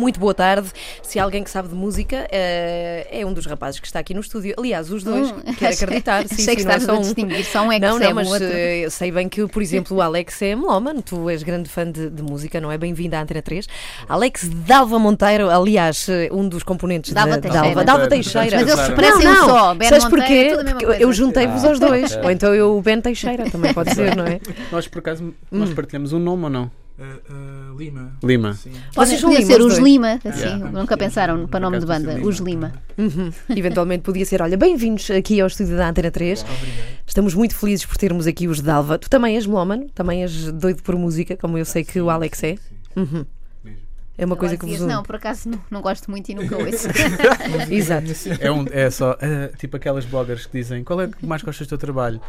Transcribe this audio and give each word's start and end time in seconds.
Muito 0.00 0.18
boa 0.18 0.32
tarde. 0.32 0.68
Se 1.02 1.18
há 1.18 1.24
alguém 1.24 1.44
que 1.44 1.50
sabe 1.50 1.68
de 1.68 1.74
música, 1.74 2.26
eh, 2.32 3.06
é 3.10 3.26
um 3.26 3.34
dos 3.34 3.44
rapazes 3.44 3.78
que 3.80 3.86
está 3.86 3.98
aqui 3.98 4.14
no 4.14 4.20
estúdio. 4.20 4.54
Aliás, 4.58 4.90
os 4.90 5.04
dois, 5.04 5.30
Hum, 5.30 5.40
quero 5.58 5.74
acreditar. 5.74 6.26
Sim, 6.26 6.42
Sei 6.42 6.56
que 6.56 6.62
sim, 6.62 6.68
não 6.68 6.74
é 6.74 6.80
só 6.80 6.92
a 6.92 6.98
um. 6.98 7.00
distinguir, 7.02 7.44
só 7.44 7.62
um 7.62 7.70
é 7.70 7.74
que 7.78 7.80
Não, 7.86 7.90
não, 7.92 7.98
percebe, 7.98 8.14
mas 8.14 8.28
outro. 8.30 8.46
eh, 8.46 8.78
eu 8.86 8.90
sei 8.90 9.12
bem 9.12 9.28
que, 9.28 9.46
por 9.46 9.60
exemplo, 9.62 9.96
o 9.98 10.00
Alex 10.00 10.40
é 10.40 10.56
melómano, 10.56 11.02
tu 11.02 11.28
és 11.28 11.42
grande 11.42 11.68
fã 11.68 11.90
de, 11.90 12.08
de 12.08 12.22
música, 12.22 12.58
não 12.60 12.72
é? 12.72 12.78
Bem-vindo 12.78 13.14
à 13.14 13.20
Antena 13.20 13.42
3. 13.42 13.66
Alex 14.08 14.48
Dalva 14.48 14.98
Monteiro, 14.98 15.50
aliás, 15.50 16.08
eh, 16.08 16.30
um 16.32 16.48
dos 16.48 16.62
componentes 16.62 17.12
Dalva 17.12 17.32
da 17.36 17.40
Teixeira. 17.42 17.66
Dalva, 17.66 17.84
Dalva 17.84 18.08
Teixeira. 18.08 18.56
Mas 18.64 18.68
eles 18.72 18.88
parecem 18.94 19.24
não, 19.24 19.34
não. 19.34 19.48
só. 19.48 19.74
Ben 19.74 19.88
Sabes 19.90 20.04
porquê? 20.06 20.32
é 20.32 20.56
Porque 20.74 20.86
eu 21.04 21.12
juntei-vos 21.12 21.62
Ah, 21.64 21.68
aos 21.68 21.78
dois. 21.78 22.12
ok. 22.12 22.24
Ou 22.24 22.30
então 22.30 22.54
eu 22.54 22.76
o 22.78 22.80
Ben 22.80 23.00
Teixeira, 23.02 23.50
também 23.50 23.74
pode 23.74 23.94
ser, 23.94 24.16
não 24.16 24.24
é? 24.24 24.40
Nós, 24.72 24.88
por 24.88 25.00
acaso, 25.00 25.34
nós 25.50 25.74
partilhamos 25.74 26.12
um 26.14 26.18
nome 26.18 26.44
ou 26.44 26.50
não? 26.50 26.70
Uh, 27.00 27.72
uh, 27.72 27.78
Lima. 27.78 28.12
Lima. 28.22 28.52
Sim. 28.52 28.72
Vocês 28.94 29.18
são 29.18 29.30
Podia 29.30 29.42
Lima, 29.42 29.52
ser 29.54 29.62
os 29.62 29.72
dois? 29.72 29.78
Lima, 29.78 30.20
assim, 30.22 30.40
Yeah. 30.40 30.70
nunca 30.70 30.98
pensaram 30.98 31.48
para 31.48 31.58
nome 31.58 31.78
de 31.78 31.86
banda, 31.86 32.12
ser 32.12 32.22
os 32.22 32.38
Lima. 32.40 32.72
Uhum. 32.98 33.32
Eventualmente 33.56 34.02
podia 34.02 34.26
ser, 34.26 34.42
olha, 34.42 34.54
bem-vindos 34.54 35.10
aqui 35.10 35.40
ao 35.40 35.46
estúdio 35.46 35.78
da 35.78 35.88
Antena 35.88 36.10
3. 36.10 36.44
Estamos 37.06 37.34
muito 37.34 37.56
felizes 37.56 37.86
por 37.86 37.96
termos 37.96 38.26
aqui 38.26 38.46
os 38.46 38.60
Dalva. 38.60 38.98
Tu 38.98 39.08
também 39.08 39.36
és 39.36 39.46
melómano, 39.46 39.88
também 39.94 40.22
és 40.22 40.52
doido 40.52 40.82
por 40.82 40.94
música, 40.94 41.38
como 41.38 41.56
eu 41.56 41.64
sei 41.64 41.84
que 41.84 41.98
o 42.02 42.10
Alex 42.10 42.42
é. 42.44 42.56
Uhum. 42.94 43.24
É 44.18 44.26
uma 44.26 44.36
coisa 44.36 44.54
que 44.54 44.66
vos 44.66 44.78
une. 44.78 44.92
Não, 44.92 45.02
por 45.02 45.16
acaso 45.16 45.48
não, 45.48 45.58
não 45.70 45.80
gosto 45.80 46.10
muito 46.10 46.28
e 46.28 46.34
nunca 46.34 46.54
ouço. 46.54 46.88
Exato. 47.72 48.08
É, 48.38 48.52
um, 48.52 48.66
é 48.70 48.90
só, 48.90 49.16
eh, 49.18 49.50
tipo 49.56 49.78
aquelas 49.78 50.04
bloggers 50.04 50.44
que 50.44 50.58
dizem 50.58 50.84
qual 50.84 51.00
é 51.00 51.08
que 51.08 51.24
mais 51.24 51.40
gostas 51.40 51.66
do 51.66 51.70
teu 51.70 51.78
trabalho? 51.78 52.20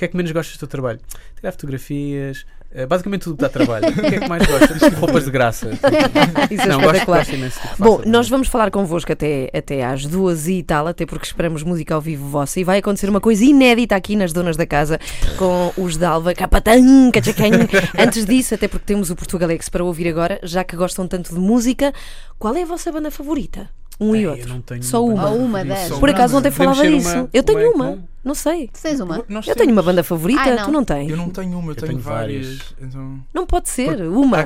O 0.00 0.02
que 0.02 0.06
é 0.06 0.08
que 0.08 0.16
menos 0.16 0.32
gostas 0.32 0.56
do 0.56 0.60
teu 0.60 0.68
trabalho? 0.68 0.98
Tirar 1.36 1.52
fotografias, 1.52 2.46
eh, 2.72 2.86
basicamente 2.86 3.20
tudo 3.20 3.36
que 3.36 3.42
dá 3.42 3.50
trabalho. 3.50 3.86
O 3.86 3.92
que 3.92 4.14
é 4.14 4.20
que 4.20 4.28
mais 4.30 4.46
gostas? 4.46 4.80
Roupas 4.98 5.26
de 5.26 5.30
graça. 5.30 5.68
Isso 6.50 6.62
é 6.62 6.66
Não, 6.68 6.80
gosto, 6.80 7.04
gosto 7.04 7.34
imenso. 7.34 7.60
tipo, 7.60 7.74
Bom, 7.84 8.02
nós 8.06 8.26
vamos 8.26 8.48
falar 8.48 8.70
convosco 8.70 9.12
até, 9.12 9.50
até 9.52 9.84
às 9.84 10.06
duas 10.06 10.48
e 10.48 10.62
tal, 10.62 10.86
até 10.86 11.04
porque 11.04 11.26
esperamos 11.26 11.62
música 11.62 11.94
ao 11.94 12.00
vivo 12.00 12.26
vossa 12.28 12.58
e 12.58 12.64
vai 12.64 12.78
acontecer 12.78 13.10
uma 13.10 13.20
coisa 13.20 13.44
inédita 13.44 13.94
aqui 13.94 14.16
nas 14.16 14.32
Donas 14.32 14.56
da 14.56 14.64
Casa 14.64 14.98
com 15.36 15.70
os 15.76 15.98
Dalva 15.98 16.32
Capatã, 16.32 17.10
Cachacan. 17.12 17.68
Antes 17.98 18.24
disso, 18.24 18.54
até 18.54 18.68
porque 18.68 18.86
temos 18.86 19.10
o 19.10 19.16
Portugalex 19.16 19.68
para 19.68 19.84
ouvir 19.84 20.08
agora, 20.08 20.40
já 20.42 20.64
que 20.64 20.76
gostam 20.76 21.06
tanto 21.06 21.34
de 21.34 21.38
música, 21.38 21.92
qual 22.38 22.56
é 22.56 22.62
a 22.62 22.66
vossa 22.66 22.90
banda 22.90 23.10
favorita? 23.10 23.68
Um 24.00 24.16
e 24.16 24.20
Ei, 24.20 24.26
outro. 24.26 24.48
não 24.48 24.60
tenho 24.62 24.82
Só 24.82 25.04
uma. 25.04 25.28
Ou 25.30 25.38
uma 25.38 25.64
das. 25.64 25.90
Por 25.98 26.08
acaso 26.08 26.36
ontem 26.38 26.50
falava 26.50 26.82
uma- 26.82 27.28
Eu 27.32 27.42
tenho 27.42 27.70
uma, 27.72 27.98
não 28.24 28.34
sei. 28.34 28.68
Tu 28.68 28.80
tens 28.80 28.98
uma? 29.00 29.16
Nós 29.28 29.46
Eu 29.46 29.54
temos- 29.54 29.56
tenho 29.58 29.72
uma 29.72 29.82
banda 29.82 30.02
favorita, 30.02 30.40
Ah, 30.42 30.56
não. 30.56 30.64
tu 30.64 30.72
não 30.72 30.84
tens. 30.84 31.10
Eu 31.10 31.16
não 31.16 31.28
tenho 31.28 31.58
uma, 31.58 31.72
eu, 31.72 31.76
tenho, 31.76 31.88
tenho 31.92 32.00
várias. 32.00 32.46
várias. 32.46 32.74
Então... 32.80 33.20
Não 33.34 33.46
pode 33.46 33.68
ser, 33.68 34.00
Há 34.00 34.08
uma. 34.08 34.38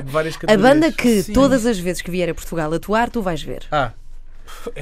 A 0.47 0.57
banda 0.57 0.91
que 0.91 1.23
Sim. 1.23 1.33
todas 1.33 1.65
as 1.65 1.79
vezes 1.79 2.01
que 2.01 2.11
vier 2.11 2.29
a 2.29 2.33
Portugal 2.33 2.73
atuar, 2.73 3.09
tu 3.09 3.21
vais 3.21 3.41
ver. 3.41 3.63
Ah, 3.71 3.91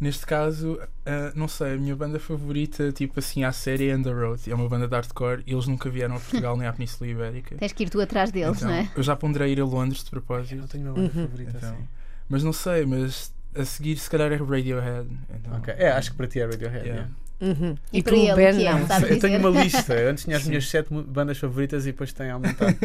Neste 0.00 0.26
caso, 0.26 0.72
uh, 0.80 1.32
não 1.36 1.46
sei, 1.46 1.74
a 1.74 1.76
minha 1.76 1.94
banda 1.94 2.18
favorita, 2.18 2.90
tipo 2.90 3.20
assim, 3.20 3.44
à 3.44 3.52
série 3.52 3.88
é 3.88 3.94
Under 3.94 4.12
Road. 4.12 4.50
É 4.50 4.54
uma 4.54 4.68
banda 4.68 4.88
de 4.88 4.94
hardcore 4.96 5.44
e 5.46 5.52
eles 5.52 5.68
nunca 5.68 5.88
vieram 5.88 6.16
a 6.16 6.18
Portugal 6.18 6.56
nem 6.56 6.66
à 6.66 6.72
Península 6.72 7.08
Ibérica. 7.08 7.54
Tens 7.56 7.72
que 7.72 7.84
ir 7.84 7.88
tu 7.88 8.00
atrás 8.00 8.32
deles, 8.32 8.56
Então, 8.56 8.68
não 8.68 8.74
é? 8.74 8.90
Eu 8.96 9.02
já 9.04 9.14
ponderei 9.14 9.52
ir 9.52 9.60
a 9.60 9.64
Londres 9.64 10.02
de 10.02 10.10
propósito. 10.10 10.60
eu 10.60 10.66
tenho 10.66 10.86
uma 10.86 10.94
banda 10.94 11.12
Uhum. 11.14 11.26
favorita. 11.28 11.52
Então, 11.56 11.68
assim. 11.68 11.84
mas 12.28 12.42
não 12.42 12.52
sei, 12.52 12.84
mas 12.84 13.32
a 13.54 13.64
seguir 13.64 13.96
se 13.96 14.08
calhar 14.08 14.30
é 14.32 14.36
Radiohead. 14.36 15.08
Então, 15.34 15.56
Ok. 15.58 15.74
É, 15.76 15.90
acho 15.90 16.10
que 16.12 16.16
para 16.16 16.26
ti 16.26 16.40
é 16.40 16.44
Radiohead. 16.44 16.86
Yeah. 16.86 17.08
yeah. 17.40 17.60
Uhum. 17.60 17.76
E, 17.92 18.02
tu, 18.02 18.10
para 18.10 18.18
ele, 18.18 18.34
Ben, 18.34 18.56
que 18.56 18.66
é? 18.66 18.72
não. 18.72 19.08
Eu 19.08 19.18
tenho 19.18 19.38
uma 19.38 19.62
lista. 19.62 19.94
Antes 19.94 20.24
tinha 20.24 20.36
as 20.36 20.46
minhas 20.46 20.68
sete 20.68 20.88
bandas 20.94 21.38
favoritas 21.38 21.84
e 21.84 21.92
depois 21.92 22.12
tem 22.12 22.30
aumentado. 22.30 22.76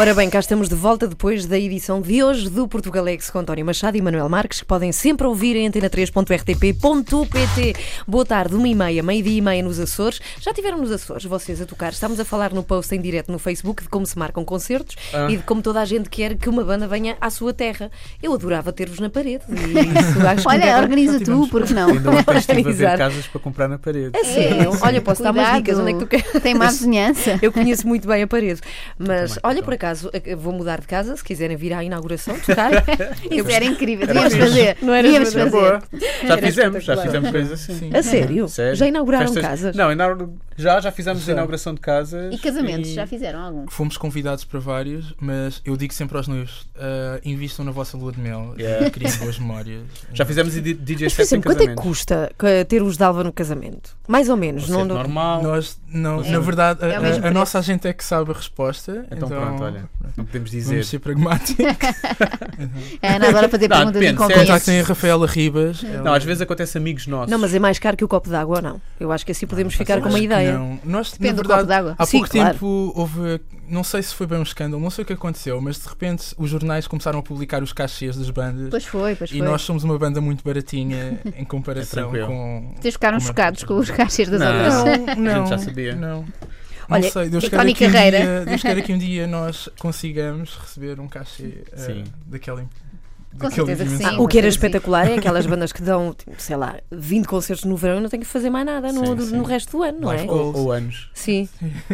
Ora 0.00 0.14
bem, 0.14 0.30
cá 0.30 0.38
estamos 0.38 0.66
de 0.66 0.74
volta 0.74 1.06
depois 1.06 1.44
da 1.44 1.58
edição 1.58 2.00
de 2.00 2.24
hoje 2.24 2.48
do 2.48 2.66
Portugalex 2.66 3.28
com 3.28 3.38
António 3.40 3.66
Machado 3.66 3.98
e 3.98 4.00
Manuel 4.00 4.30
Marques, 4.30 4.60
que 4.60 4.64
podem 4.64 4.92
sempre 4.92 5.26
ouvir 5.26 5.56
em 5.56 5.70
antena3.rtp.pt. 5.70 7.74
Boa 8.08 8.24
tarde, 8.24 8.54
uma 8.54 8.66
e 8.66 8.74
meia, 8.74 9.02
meio-dia 9.02 9.36
e 9.36 9.40
meia 9.42 9.62
nos 9.62 9.78
Açores. 9.78 10.18
Já 10.40 10.54
tiveram 10.54 10.78
nos 10.78 10.90
Açores 10.90 11.26
vocês 11.26 11.60
a 11.60 11.66
tocar? 11.66 11.92
Estamos 11.92 12.18
a 12.18 12.24
falar 12.24 12.50
no 12.54 12.62
post 12.62 12.94
em 12.94 13.00
direto 13.02 13.30
no 13.30 13.38
Facebook 13.38 13.82
de 13.82 13.90
como 13.90 14.06
se 14.06 14.18
marcam 14.18 14.42
concertos 14.42 14.96
Ah. 15.12 15.30
e 15.30 15.36
de 15.36 15.42
como 15.42 15.60
toda 15.60 15.82
a 15.82 15.84
gente 15.84 16.08
quer 16.08 16.34
que 16.34 16.48
uma 16.48 16.64
banda 16.64 16.88
venha 16.88 17.18
à 17.20 17.28
sua 17.28 17.52
terra. 17.52 17.90
Eu 18.22 18.32
adorava 18.32 18.72
ter-vos 18.72 19.00
na 19.00 19.10
parede. 19.10 19.44
E 19.50 20.00
isso 20.00 20.18
Olha, 20.48 20.78
organiza 20.78 21.20
tu, 21.20 21.46
porque 21.50 21.74
não? 21.74 21.90
Ainda 21.90 22.10
ontem 22.10 22.38
estive 22.38 22.60
a 22.60 22.62
ver 22.62 22.70
Organizar. 22.88 22.96
casas 22.96 23.26
para 23.26 23.38
comprar 23.40 23.68
na 23.68 23.78
parede. 23.78 24.12
É 24.16 24.24
sério? 24.24 24.70
Olha, 24.80 25.02
posso 25.02 25.22
dar 25.22 25.32
umas 25.32 25.44
Cuidado, 25.44 25.62
dicas. 25.62 25.78
Onde 25.78 25.90
é 25.90 25.92
que 25.92 25.98
tu 25.98 26.06
queres? 26.06 26.42
Tem 26.42 26.54
má 26.54 26.68
vizinhança. 26.72 27.38
Eu 27.42 27.52
conheço 27.52 27.86
muito 27.86 28.08
bem 28.08 28.22
a 28.22 28.26
parede. 28.26 28.62
Mas 28.98 29.38
olha, 29.42 29.54
então. 29.56 29.64
por 29.64 29.74
acaso, 29.74 29.89
eh, 30.12 30.34
vou 30.36 30.52
mudar 30.52 30.80
de 30.80 30.86
casa. 30.86 31.16
Se 31.16 31.24
quiserem 31.24 31.56
vir 31.56 31.72
à 31.72 31.82
inauguração, 31.84 32.38
tocar. 32.40 32.70
Isso 33.30 33.50
era 33.50 33.64
incrível. 33.64 34.06
Devíamos 34.06 34.34
fazer. 34.34 34.76
Não 34.82 34.92
era 34.94 35.02
Devíamos 35.02 35.32
fazer. 35.32 35.50
Boa. 35.50 35.82
Já 36.22 36.32
Era 36.36 36.42
fizemos, 36.42 36.84
já 36.84 36.96
fizemos 36.96 37.30
coisas 37.30 37.52
assim. 37.52 37.74
Sim. 37.78 37.90
A 37.94 38.02
sério? 38.02 38.48
Sério? 38.48 38.76
Já 38.76 38.86
inauguraram 38.86 39.26
Festas- 39.32 39.42
casas? 39.42 39.76
Não, 39.76 39.90
já, 40.56 40.78
já 40.80 40.92
fizemos 40.92 41.22
Já. 41.22 41.32
a 41.32 41.34
inauguração 41.34 41.74
de 41.74 41.80
casas. 41.80 42.34
E 42.34 42.38
casamentos, 42.38 42.90
e- 42.90 42.94
já 42.94 43.06
fizeram 43.06 43.40
algum? 43.40 43.66
Fomos 43.68 43.96
convidados 43.96 44.44
para 44.44 44.60
vários, 44.60 45.14
mas 45.18 45.60
eu 45.64 45.76
digo 45.76 45.92
sempre 45.94 46.16
aos 46.16 46.28
noivos: 46.28 46.68
ah, 46.76 47.18
invistam 47.24 47.64
na 47.64 47.70
vossa 47.70 47.96
lua 47.96 48.12
de 48.12 48.20
mel 48.20 48.54
Yeah. 48.60 48.86
e 48.86 48.90
criem 48.90 49.10
boas 49.18 49.38
memórias. 49.38 49.82
Já 50.12 50.24
fizemos 50.24 50.52
DJ 50.54 51.04
Mas, 51.06 51.12
sets 51.14 51.32
em 51.32 51.40
quanto 51.40 51.62
é 51.62 51.68
que 51.68 51.74
custa 51.74 52.30
eh, 52.42 52.64
ter 52.64 52.82
os 52.82 52.96
Dalva 52.96 53.24
no 53.24 53.32
casamento? 53.32 53.96
Mais 54.06 54.28
ou 54.28 54.36
menos. 54.36 54.68
Não 54.68 54.84
Não, 54.84 54.96
normal. 54.96 55.42
Nós, 55.42 55.80
não, 55.88 56.22
É. 56.22 56.30
na 56.30 56.38
verdade, 56.40 56.84
a, 56.84 56.88
É 56.88 56.94
a- 56.96 56.98
a 56.98 57.00
preço. 57.00 57.30
nossa 57.30 57.58
agente 57.58 57.88
é 57.88 57.92
que 57.92 58.04
sabe 58.04 58.30
a 58.30 58.34
resposta. 58.34 59.06
Então 59.10 59.28
Então, 59.28 59.28
pronto, 59.28 59.62
olha. 59.62 59.79
Olha, 60.02 60.12
não 60.16 60.24
podemos 60.24 60.50
dizer. 60.50 60.70
Vamos 60.74 60.88
ser 60.88 60.98
pragmáticos. 60.98 61.64
A 63.02 63.14
Ana 63.16 63.28
adora 63.28 63.48
fazer 63.48 63.68
Não, 63.68 63.76
perguntas 63.76 64.00
depende, 64.00 64.18
se 64.18 64.32
é-. 64.32 64.36
Contactem 64.46 64.80
a 64.80 64.84
Rafaela 64.84 65.26
Ribas. 65.26 65.84
ela- 65.84 66.02
Não, 66.02 66.14
às 66.14 66.24
vezes 66.24 66.40
acontece 66.42 66.76
amigos 66.78 67.06
nossos. 67.06 67.30
Não, 67.30 67.38
mas 67.38 67.54
é 67.54 67.58
mais 67.58 67.78
caro 67.78 67.96
que 67.96 68.04
o 68.04 68.08
copo 68.08 68.28
d'água 68.30 68.56
ou 68.56 68.62
não? 68.62 68.80
Eu 68.98 69.10
acho 69.12 69.24
que 69.24 69.32
assim 69.32 69.46
podemos 69.46 69.74
ficar 69.74 69.96
Eu 69.98 70.02
com 70.02 70.08
uma 70.08 70.18
ideia. 70.20 70.52
Não. 70.58 70.78
Nós, 70.84 71.12
Depende 71.12 71.36
na 71.36 71.42
do 71.42 71.48
verdade, 71.48 71.60
copo 71.60 71.68
d'água. 71.68 71.94
Há 71.98 72.06
Sim, 72.06 72.18
pouco 72.18 72.32
claro. 72.32 72.52
tempo 72.54 72.92
houve, 72.94 73.40
não 73.68 73.84
sei 73.84 74.02
se 74.02 74.14
foi 74.14 74.26
bem 74.26 74.38
um 74.38 74.42
escândalo, 74.42 74.82
não 74.82 74.90
sei 74.90 75.02
o 75.02 75.06
que 75.06 75.12
aconteceu, 75.12 75.60
mas 75.60 75.78
de 75.80 75.88
repente 75.88 76.34
os 76.36 76.50
jornais 76.50 76.86
começaram 76.86 77.18
a 77.18 77.22
publicar 77.22 77.62
os 77.62 77.72
cachês 77.72 78.16
das 78.16 78.30
bandas 78.30 78.68
Pois 78.70 78.84
foi, 78.84 79.14
pois 79.14 79.30
e 79.30 79.38
foi. 79.38 79.46
nós 79.46 79.62
somos 79.62 79.84
uma 79.84 79.98
banda 79.98 80.20
muito 80.20 80.42
baratinha 80.44 81.18
em 81.36 81.44
comparação 81.46 82.02
tranquilo. 82.10 82.26
com. 82.26 82.74
Vocês 82.80 82.94
ficaram 82.94 83.18
com 83.18 83.22
uma- 83.24 83.28
chocados 83.28 83.64
com 83.64 83.74
os 83.78 83.90
cachês 83.90 84.28
das 84.28 84.40
Não. 84.40 84.78
outras. 84.78 85.16
Não, 85.16 85.34
não. 85.40 85.46
já 85.46 85.58
sabia. 85.58 85.94
Não. 85.94 86.24
Olha, 86.90 87.02
não 87.02 87.10
sei, 87.10 87.28
Deus 87.28 87.48
Tony 87.48 87.74
que, 87.74 87.86
um 87.86 87.90
dia, 87.90 88.44
Deus 88.44 88.62
que 88.82 88.92
um 88.92 88.98
dia 88.98 89.26
nós 89.26 89.68
consigamos 89.78 90.56
receber 90.56 90.98
um 90.98 91.08
cachê 91.08 91.64
Sim. 91.74 92.04
daquela. 92.26 92.64
Com 93.38 93.50
certeza 93.50 93.84
que 93.84 93.90
sim. 93.90 94.16
O 94.18 94.26
que 94.26 94.38
era 94.38 94.46
Sim. 94.50 94.56
espetacular 94.56 95.08
é 95.08 95.14
aquelas 95.14 95.46
bandas 95.46 95.72
que 95.72 95.80
dão, 95.80 96.12
tipo, 96.18 96.32
sei 96.38 96.56
lá, 96.56 96.76
20 96.90 97.26
concertos 97.26 97.64
no 97.64 97.76
verão 97.76 97.98
e 97.98 98.00
não 98.02 98.08
têm 98.08 98.20
que 98.20 98.26
fazer 98.26 98.50
mais 98.50 98.66
nada 98.66 98.92
no, 98.92 99.06
Sim, 99.06 99.14
do- 99.14 99.22
sim. 99.24 99.36
no 99.36 99.44
resto 99.44 99.76
do 99.76 99.82
ano, 99.82 100.00
não 100.00 100.12
é? 100.12 100.22
Ou, 100.24 100.56
ou 100.56 100.72
anos. 100.72 101.08
Sim. 101.14 101.48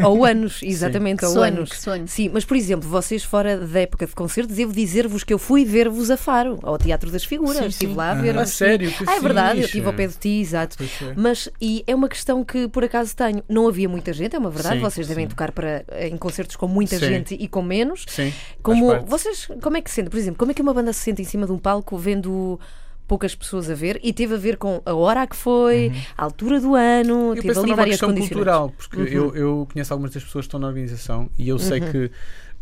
Ou 0.04 0.24
anos, 0.24 0.60
exatamente, 0.64 1.18
Que 1.20 1.26
ou 1.26 1.32
sonho, 1.32 1.56
anos. 1.58 1.70
sonho. 1.78 2.08
Sim, 2.08 2.30
mas 2.32 2.44
por 2.44 2.56
exemplo, 2.56 2.88
vocês 2.88 3.22
fora 3.22 3.58
da 3.58 3.80
época 3.80 4.06
de 4.06 4.14
concertos, 4.14 4.56
devo 4.56 4.72
dizer-vos 4.72 5.22
que 5.24 5.32
eu 5.32 5.38
fui 5.38 5.64
ver-vos 5.64 6.10
a 6.10 6.16
Faro, 6.16 6.58
ao 6.62 6.78
Teatro 6.78 7.10
das 7.10 7.24
Figuras. 7.24 7.56
Sim, 7.58 7.66
Estive 7.66 7.92
sim. 7.92 7.96
lá 7.98 8.08
a 8.08 8.12
Ah. 8.12 8.14
ver. 8.14 8.38
A 8.38 8.46
sério? 8.46 8.90
Que 8.90 9.04
Ah, 9.06 9.16
é 9.16 9.20
verdade, 9.20 9.60
eu 9.60 9.64
estive 9.66 9.86
ao 9.86 9.92
pé 9.92 10.06
de 10.06 10.14
ti, 10.14 10.40
exato. 10.40 10.76
É. 10.82 11.12
Mas, 11.16 11.48
e 11.60 11.84
é 11.86 11.94
uma 11.94 12.08
questão 12.08 12.44
que 12.44 12.66
por 12.68 12.82
acaso 12.82 13.14
tenho. 13.14 13.42
Não 13.48 13.68
havia 13.68 13.88
muita 13.88 14.12
gente, 14.12 14.34
é 14.34 14.38
uma 14.38 14.50
verdade. 14.50 14.76
Sim, 14.76 14.82
vocês 14.82 15.06
devem 15.06 15.24
sim. 15.26 15.30
tocar 15.30 15.52
para, 15.52 15.84
em 16.00 16.16
concertos 16.16 16.56
com 16.56 16.66
muita 16.66 16.98
Sim. 16.98 17.06
gente 17.06 17.34
e 17.34 17.46
com 17.46 17.62
menos. 17.62 18.04
Sim. 18.08 18.32
Como 18.62 19.04
vocês, 19.04 19.48
como 19.62 19.76
é 19.76 19.80
que 19.82 19.90
se 19.90 19.96
sente? 19.96 20.10
Por 20.10 20.18
exemplo, 20.18 20.38
como 20.38 20.50
é 20.50 20.54
que 20.54 20.62
uma 20.62 20.72
banda 20.74 20.92
se 20.92 21.00
sente 21.00 21.25
cima 21.26 21.46
de 21.46 21.52
um 21.52 21.58
palco 21.58 21.96
vendo 21.98 22.58
poucas 23.06 23.34
pessoas 23.36 23.70
a 23.70 23.74
ver 23.74 24.00
e 24.02 24.12
teve 24.12 24.34
a 24.34 24.36
ver 24.38 24.56
com 24.56 24.82
a 24.84 24.92
hora 24.94 25.22
a 25.22 25.26
que 25.28 25.36
foi, 25.36 25.92
a 26.18 26.24
altura 26.24 26.60
do 26.60 26.74
ano, 26.74 27.30
Eu 27.30 27.34
teve 27.36 27.48
penso 27.48 27.60
ali 27.60 27.70
é 27.70 27.72
uma 27.72 27.76
várias 27.76 27.94
questão 27.94 28.08
condições. 28.08 28.28
cultural, 28.30 28.70
porque 28.76 28.96
Uhum. 29.00 29.06
eu, 29.06 29.36
eu 29.36 29.68
conheço 29.72 29.92
algumas 29.92 30.12
das 30.12 30.24
pessoas 30.24 30.44
que 30.44 30.48
estão 30.48 30.58
na 30.58 30.66
organização 30.66 31.30
e 31.38 31.48
eu 31.48 31.56
sei 31.58 31.80
que 31.80 32.10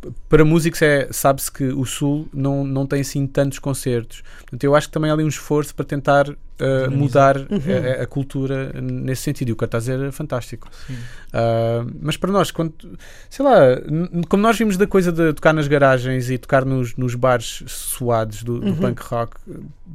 p- 0.02 0.10
para 0.28 0.44
músicos 0.44 0.82
é, 0.82 1.08
sabe-se 1.10 1.50
que 1.50 1.64
o 1.64 1.86
Sul 1.86 2.28
não, 2.32 2.62
não 2.62 2.86
tem 2.86 3.00
assim 3.00 3.26
tantos 3.26 3.58
concertos. 3.58 4.22
Portanto, 4.40 4.64
eu 4.64 4.74
acho 4.74 4.88
que 4.88 4.92
também 4.92 5.10
há 5.10 5.14
ali 5.14 5.24
um 5.24 5.28
esforço 5.28 5.74
para 5.74 5.84
tentar 5.86 6.26
uh, 6.60 6.90
mudar 6.90 7.36
Uhum. 7.38 7.46
a, 7.98 8.02
a 8.02 8.06
cultura 8.06 8.72
nesse 8.80 9.22
sentido. 9.22 9.48
E 9.48 9.52
o 9.52 9.56
que 9.56 9.64
está 9.64 9.78
a 9.78 9.80
dizer 9.80 10.00
é 10.00 10.12
fantástico. 10.12 10.68
Uh, 11.32 11.90
mas 12.00 12.16
para 12.16 12.30
nós, 12.30 12.50
quando, 12.50 12.72
sei 13.28 13.44
lá, 13.44 13.58
como 14.28 14.42
nós 14.42 14.56
vimos 14.56 14.76
da 14.76 14.86
coisa 14.86 15.10
de 15.10 15.32
tocar 15.32 15.52
nas 15.52 15.66
garagens 15.66 16.30
e 16.30 16.38
tocar 16.38 16.64
nos, 16.64 16.94
nos 16.96 17.14
bares 17.14 17.62
suados 17.66 18.42
do, 18.42 18.60
do 18.60 18.66
Uhum. 18.68 18.76
punk 18.76 19.00
rock, 19.02 19.36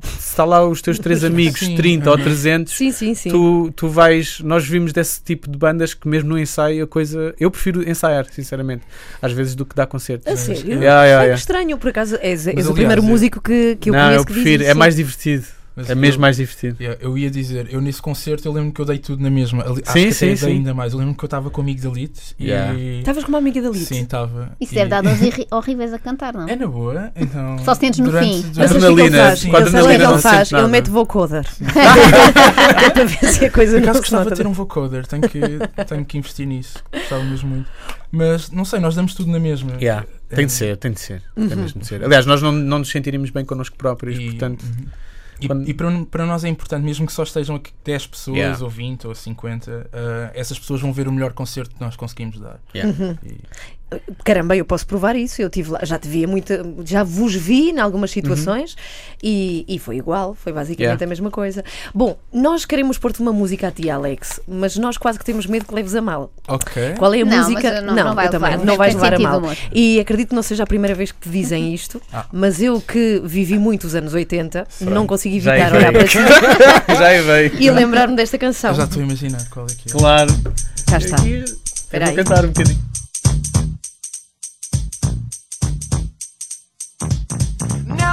se 0.04 0.30
está 0.32 0.46
lá 0.46 0.66
os 0.68 0.82
teus 0.82 1.00
três 1.00 1.24
amigos, 1.24 1.60
Sim, 1.60 1.76
30 1.76 2.10
ou 2.12 2.18
uhum. 2.18 2.24
300, 2.24 2.74
Sim, 2.74 2.92
sim, 2.92 3.14
sim. 3.14 3.30
Tu, 3.30 3.72
tu 3.76 3.88
vais. 3.88 4.40
Nós 4.42 4.66
vimos 4.66 4.94
desse 4.94 5.22
tipo 5.24 5.50
de 5.50 5.58
bandas 5.58 5.94
que, 5.94 6.08
mesmo 6.08 6.30
no 6.30 6.38
ensaio, 6.40 6.84
a 6.84 6.88
coisa. 6.88 7.34
Eu 7.40 7.50
prefiro 7.50 7.88
ensaiar, 7.90 8.26
sinceramente, 8.30 8.84
às 9.22 9.32
vezes, 9.32 9.56
do 9.56 9.66
que 9.66 9.76
dar 9.76 9.88
concertos. 9.88 10.28
A 10.32 10.36
sério? 10.36 10.62
Yeah, 10.74 10.84
yeah, 10.84 11.02
Ai, 11.02 11.08
que 11.08 11.14
yeah. 11.26 11.36
estranho, 11.36 11.78
por 11.78 11.90
acaso 11.90 12.18
és, 12.22 12.48
és 12.48 12.68
o 12.68 12.74
primeiro 12.74 13.02
eu- 13.02 13.06
músico 13.06 13.42
que, 13.42 13.76
que 13.78 13.90
eu 13.90 13.94
não, 13.94 14.02
conheço 14.02 14.22
eu 14.22 14.26
que 14.26 14.34
diz 14.34 14.42
prefiro. 14.44 14.64
isso, 14.64 14.72
É 14.72 14.74
mais 14.74 14.96
divertido. 14.96 15.46
Mas 15.80 15.90
É 15.90 15.96
mesmo 15.96 16.18
eu- 16.18 16.22
mais 16.22 16.36
divertido. 16.38 16.76
Yeah, 16.84 17.02
eu 17.02 17.18
ia 17.18 17.32
dizer, 17.32 17.68
eu 17.72 17.80
nesse 17.80 18.02
concerto 18.02 18.46
eu 18.48 18.52
lembro 18.52 18.72
que 18.74 18.82
eu 18.82 18.86
dei 18.86 18.98
tudo 18.98 19.24
na 19.24 19.30
mesma. 19.30 19.64
Ali, 19.64 19.82
acho 19.86 19.92
Sim, 19.94 20.08
que 20.08 20.14
sim, 20.14 20.36
sim. 20.36 20.48
ainda 20.48 20.74
mais. 20.74 20.92
Eu 20.94 21.00
lembro 21.00 21.16
que 21.16 21.24
eu 21.24 21.28
estava 21.28 21.50
com 21.50 21.62
amigos 21.62 21.84
da 21.84 21.90
Elite 21.90 22.36
Yeah. 22.40 22.74
e. 22.78 23.00
Estavas 23.00 23.24
com 23.24 23.30
uma 23.30 23.38
amiga 23.38 23.62
da 23.62 23.70
Lite. 23.70 23.86
Sim, 23.86 24.02
estava. 24.04 24.52
Isso 24.60 24.74
E- 24.74 24.76
deve 24.76 24.90
dar 24.90 25.02
dores 25.02 25.20
horríveis 25.52 25.94
a 25.94 26.00
cantar, 26.00 26.34
não? 26.34 26.48
É 26.50 26.56
na 26.56 26.68
boa, 26.68 27.12
então. 27.16 27.58
Só 27.60 27.74
sentes 27.76 28.00
no 28.00 28.08
durante, 28.08 28.28
fim. 28.28 28.52
Mas 28.58 28.70
durante- 28.72 28.72
o 28.72 28.76
é 28.76 28.78
ele 28.78 29.02
Adrenalina, 29.02 29.18
faz? 29.28 29.40
sim. 29.40 29.48
Ele 29.48 29.52
com 29.52 29.58
a 29.58 29.60
sabe 29.60 29.70
o 29.70 29.72
que 29.72 29.78
é 29.78 29.82
que 29.82 30.04
adrenalina 30.04 30.14
ele 30.14 30.22
faz? 30.22 30.52
Ele 30.52 30.62
nada. 30.62 30.72
mete 30.72 30.90
vocoder. 30.90 31.46
É 32.86 32.90
para 32.90 33.04
ver 33.06 33.26
se 33.26 33.46
a 33.46 33.52
coisa 33.52 33.80
Por 33.80 33.86
não 33.88 33.94
gostava 33.94 34.30
de 34.30 34.36
ter 34.36 34.48
um 34.48 34.54
vocoder, 34.54 35.06
tenho 35.08 35.22
que, 35.24 35.40
tenho 35.88 36.06
que 36.06 36.18
investir 36.18 36.48
nisso. 36.48 36.84
Gostava 36.92 37.24
mesmo 37.24 37.50
muito. 37.50 37.70
Mas 38.12 38.50
não 38.52 38.66
sei, 38.66 38.80
nós 38.80 38.96
damos 38.96 39.14
tudo 39.14 39.32
na 39.32 39.40
mesma. 39.40 39.74
Yeah, 39.80 40.06
Tem 40.30 40.46
de 40.46 40.52
ser, 40.52 40.78
tem 40.78 40.92
de 40.92 41.00
ser. 41.00 41.22
Tem 41.36 41.46
mesmo 41.56 41.82
de 41.82 41.88
ser. 41.88 42.04
Aliás, 42.04 42.26
nós 42.26 42.42
não, 42.42 42.52
não 42.52 42.80
nos 42.80 42.90
sentiríamos 42.90 43.30
bem 43.30 43.46
connosco 43.46 43.76
próprios, 43.78 44.18
E, 44.18 44.26
portanto. 44.32 44.64
uhum. 44.64 44.86
E, 45.42 45.48
quando- 45.48 45.70
e 45.70 45.74
para, 45.74 46.06
para 46.06 46.26
nós 46.26 46.44
é 46.44 46.50
importante, 46.50 46.84
mesmo 46.84 47.06
que 47.08 47.14
só 47.14 47.24
estejam 47.24 47.56
aqui 47.56 47.72
10 47.84 48.08
pessoas, 48.08 48.38
Yeah. 48.38 48.64
ou 48.64 48.70
20, 48.70 49.08
ou 49.08 49.16
50, 49.16 49.90
ah, 49.94 50.32
essas 50.34 50.58
pessoas 50.60 50.82
vão 50.82 50.92
ver 50.94 51.08
o 51.08 51.12
melhor 51.12 51.34
concerto 51.34 51.76
que 51.76 51.82
nós 51.82 51.96
conseguimos 51.96 52.40
dar. 52.40 52.60
Yeah. 52.76 52.96
Uhum. 53.04 53.18
E- 53.24 53.40
Caramba, 54.24 54.56
eu 54.56 54.64
posso 54.66 54.86
provar 54.86 55.16
isso. 55.16 55.42
Eu 55.42 55.50
tive 55.50 55.72
lá, 55.72 55.80
já 55.84 55.98
te 55.98 56.08
via 56.08 56.28
muita, 56.28 56.64
já 56.86 57.04
vos 57.04 57.34
vi 57.34 57.70
em 57.72 57.80
algumas 57.80 58.12
situações 58.12 58.76
e, 59.24 59.66
e 59.68 59.80
foi 59.80 59.98
igual, 59.98 60.36
foi 60.36 60.54
basicamente 60.54 60.80
Yeah. 60.80 61.04
a 61.06 61.08
mesma 61.08 61.30
coisa. 61.32 61.64
Bom, 61.94 62.18
nós 62.32 62.66
queremos 62.66 62.98
pôr-te 62.98 63.20
uma 63.22 63.34
música 63.34 63.68
a 63.68 63.72
ti, 63.72 63.90
Alex, 63.90 64.40
mas 64.48 64.78
nós 64.78 64.98
quase 64.98 65.18
que 65.20 65.26
temos 65.26 65.46
medo 65.46 65.66
que 65.66 65.74
leves 65.74 65.96
a 65.96 66.02
mal. 66.02 66.32
Ok. 66.48 66.94
Qual 66.98 67.14
é 67.14 67.22
a 67.22 67.26
Não, 67.26 67.38
música? 67.38 67.62
mas 67.64 67.76
eu 67.80 67.82
não- 67.82 67.96
não 67.96 68.16
vai 68.16 68.28
eu 68.28 68.32
também 68.32 68.52
levar, 68.52 68.66
não 68.66 68.78
vais 68.78 68.94
levar 68.96 69.14
a 69.16 69.20
mal. 69.20 69.38
humor. 69.40 69.58
E 69.74 70.00
acredito 70.00 70.30
que 70.30 70.36
não 70.36 70.44
seja 70.44 70.64
a 70.64 70.68
primeira 70.68 70.94
vez 70.96 71.12
que 71.12 71.20
te 71.20 71.30
dizem 71.30 71.74
isto, 71.74 72.02
Ah. 72.14 72.26
mas 72.32 72.62
eu 72.62 72.80
que 72.80 73.22
vivi 73.26 73.58
muito 73.58 73.86
os 73.86 73.96
anos 73.96 74.14
80, 74.14 74.68
não 74.82 75.06
consigo 75.08 75.40
Já 75.40 75.58
evitar 75.58 75.76
olhar 75.76 75.92
para 75.92 76.04
ti 76.08 76.18
Já 76.88 77.22
veio. 77.24 77.52
e 77.60 77.72
lembrar-me 77.72 78.16
desta 78.16 78.38
canção. 78.38 78.72
Eu 78.72 78.76
já 78.78 78.84
estou 78.86 79.02
a 79.02 79.06
imaginar 79.06 79.50
qual 79.50 79.66
é 79.66 79.70
que 79.70 79.90
é. 79.90 79.92
Claro. 79.92 80.34
Cá 80.88 80.98
está. 80.98 81.18
Vou 81.18 82.16
cantar 82.16 82.46
um 82.46 82.50
bocadinho. 82.50 82.89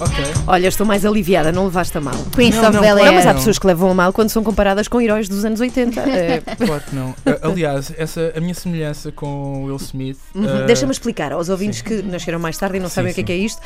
Ok. 0.00 0.24
Olha, 0.46 0.68
estou 0.68 0.86
mais 0.86 1.04
aliviada, 1.06 1.52
não 1.52 1.64
levaste 1.64 1.96
a 1.96 2.00
mal. 2.00 2.14
Prince 2.32 2.56
Não, 2.58 2.64
of 2.68 2.72
não, 2.74 2.80
Bel 2.80 2.96
Não, 2.96 3.12
mas 3.14 3.26
há 3.26 3.34
pessoas 3.34 3.58
que 3.58 3.66
levam 3.66 3.90
a 3.90 3.94
mal 3.94 4.12
quando 4.12 4.28
são 4.30 4.42
comparadas 4.42 4.88
com 4.88 5.00
heróis 5.00 5.28
dos 5.28 5.44
anos 5.44 5.60
80. 5.60 6.00
Eh, 6.00 6.42
Claro 6.66 6.82
que 6.88 6.94
não. 6.94 7.14
Aliás, 7.42 7.92
essa, 7.96 8.32
a 8.36 8.40
minha 8.40 8.54
semelhança 8.54 9.12
com 9.12 9.26
o 9.26 9.64
Will 9.66 9.76
Smith. 9.76 10.18
Uhum. 10.34 10.46
ah, 10.48 10.62
Deixa-me 10.66 10.92
explicar 10.92 11.32
aos 11.32 11.48
ouvintes 11.48 11.80
que 11.82 12.02
nasceram 12.02 12.38
mais 12.38 12.56
tarde 12.58 12.76
e 12.76 12.80
não 12.80 12.88
Sim, 12.88 12.94
sabem 12.96 13.12
o 13.12 13.14
que 13.14 13.20
é 13.20 13.22
sim. 13.22 13.26
que 13.26 13.32
é 13.32 13.36
isto. 13.36 13.60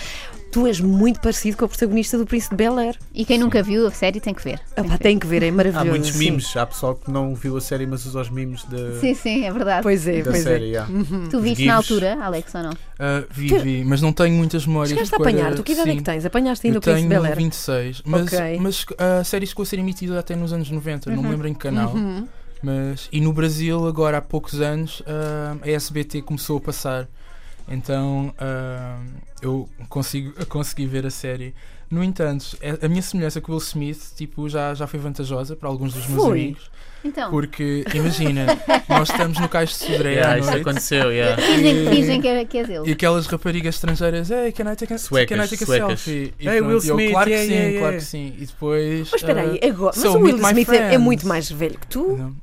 Tu 0.51 0.67
és 0.67 0.81
muito 0.81 1.21
parecido 1.21 1.57
com 1.57 1.67
o 1.67 1.69
protagonista 1.69 2.17
do 2.17 2.25
Príncipe 2.25 2.57
de 2.57 2.65
Bel 2.65 2.79
Air. 2.79 2.99
E 3.15 3.25
quem 3.25 3.39
nunca 3.39 3.63
viu 3.63 3.87
a 3.87 3.91
série 3.91 4.19
tem 4.19 4.33
que 4.33 4.43
ver. 4.43 4.61
Ah, 4.77 4.97
tem 4.97 5.19
que 5.19 5.27
ver, 5.27 5.43
é 5.43 5.51
maravilhoso. 5.53 5.87
Há 5.87 5.91
muitos 5.91 6.11
sim. 6.11 6.19
mimos. 6.19 6.57
Há 6.57 6.65
pessoal 6.65 6.95
que 6.95 7.11
não 7.11 7.35
viu 7.35 7.57
a 7.57 7.61
série, 7.61 7.87
mas 7.87 8.07
usa 8.07 8.21
os 8.21 8.31
mimos 8.31 8.65
de, 8.65 8.99
Sim, 8.99 9.15
sim, 9.15 9.45
é 9.45 9.53
verdade. 9.53 9.83
Pois 9.83 10.07
é, 10.09 10.23
da 10.23 10.31
pois 10.31 10.43
série. 10.43 10.65
é. 10.65 10.69
yeah. 10.69 10.91
tu 11.31 11.41
viste 11.41 11.65
na 11.67 11.77
altura, 11.77 12.19
Alex, 12.21 12.55
ou 12.55 12.63
não? 12.63 12.73
ah, 12.99 13.25
vi, 13.31 13.59
vi, 13.59 13.85
mas 13.85 14.01
não 14.01 14.13
tenho 14.13 14.35
muitas 14.35 14.67
memórias. 14.67 14.91
Chegaste 14.95 15.15
a 15.15 15.19
apanhar, 15.19 15.55
tu 15.55 15.63
que 15.63 15.73
idade 15.73 15.91
é 15.91 15.93
sim. 15.93 15.99
que 15.99 16.05
tens? 16.05 16.25
Apanhaste 16.25 16.67
ainda 16.67 16.79
o 16.79 16.83
Príncipe 16.83 17.09
Bel 17.09 17.25
Air? 17.25 17.37
26, 17.37 18.03
mas, 18.07 18.33
Ok. 18.33 18.59
mas 18.61 18.87
a 18.99 19.25
série 19.25 19.47
chegou 19.47 19.63
a 19.63 19.67
ser 19.67 19.79
emitida 19.79 20.19
até 20.19 20.35
nos 20.35 20.53
anos 20.53 20.71
90, 20.71 21.11
não 21.11 21.23
me 21.23 21.29
lembro 21.29 21.47
em 21.49 21.53
que 21.53 21.61
canal. 21.61 21.93
Uhum. 21.95 22.27
Mas, 22.63 23.09
e 23.13 23.21
no 23.21 23.33
Brasil, 23.33 23.87
agora 23.87 24.19
há 24.19 24.23
poucos 24.23 24.61
anos, 24.61 25.03
ah, 25.07 25.57
a 25.63 25.71
SBT 25.71 26.23
começou 26.23 26.59
a 26.59 26.61
passar. 26.61 27.09
Então 27.71 28.35
ah, 28.39 28.99
eu 29.43 29.69
consigo, 29.89 30.33
eu 30.39 30.47
consegui 30.47 30.87
ver 30.87 31.07
a 31.07 31.11
série. 31.11 31.55
No 31.91 32.05
entanto, 32.05 32.57
a- 32.63 32.85
a 32.85 32.89
minha 32.89 33.01
semelhança 33.01 33.41
com 33.41 33.51
o 33.53 33.55
Will 33.55 33.65
Smith 33.65 34.13
tipo, 34.17 34.47
já, 34.49 34.75
já 34.75 34.87
foi 34.87 35.01
vantajosa 35.01 35.57
para 35.57 35.69
alguns 35.71 35.95
dos 35.95 36.07
meus 36.07 36.23
Foi? 36.23 36.41
amigos. 36.41 36.71
Então, 37.05 37.31
Porque, 37.31 37.85
imagina, 37.95 38.45
nós 38.89 39.09
estamos 39.09 39.39
no 39.39 39.49
Cais 39.49 39.71
de 39.71 39.77
Sodré 39.77 40.15
Yeah, 40.15 40.33
à 40.35 40.39
isso 40.41 40.51
aconteceu, 40.51 41.13
yeah. 41.13 41.41
dizem, 41.41 41.91
dizem 41.91 42.21
que, 42.21 42.27
é, 42.29 42.45
que 42.45 42.59
é 42.59 42.63
e 42.63 42.67
dele. 42.67 42.93
aquelas 42.93 43.27
raparigas 43.27 43.77
estrangeiras, 43.77 44.31
hey, 44.31 44.51
can 44.51 44.71
I 44.73 44.75
take 44.77 44.93
a, 44.93 44.99
Suecas, 44.99 45.37
can 45.39 45.45
I 45.45 45.49
take 45.49 45.63
a 45.63 45.67
suecas. 45.67 46.01
selfie? 46.01 46.35
E 46.41 46.49
Hey, 46.49 46.59
pronto, 46.59 46.65
Will 46.67 46.73
eu, 46.73 46.79
Smith, 46.81 47.11
claro 47.13 47.31
que 47.31 47.37
yeah, 47.37 47.49
sim, 47.49 47.55
yeah, 47.61 47.79
claro 47.79 47.95
que 47.97 48.05
sim. 48.05 48.35
E 48.37 48.47
depois. 48.47 49.11
Mas 49.13 49.21
espera 49.23 49.41
aí, 49.43 49.61
ah, 49.63 49.67
agora. 49.69 49.93
Mas 49.97 50.03
so, 50.03 50.19
o 50.19 50.23
Will 50.23 50.37
Smith 50.39 50.69
é, 50.71 50.95
é 50.95 50.99
muito 50.99 51.27
mais 51.27 51.49
velho 51.51 51.79
que 51.79 51.87
tu. 51.87 52.17
não. 52.17 52.37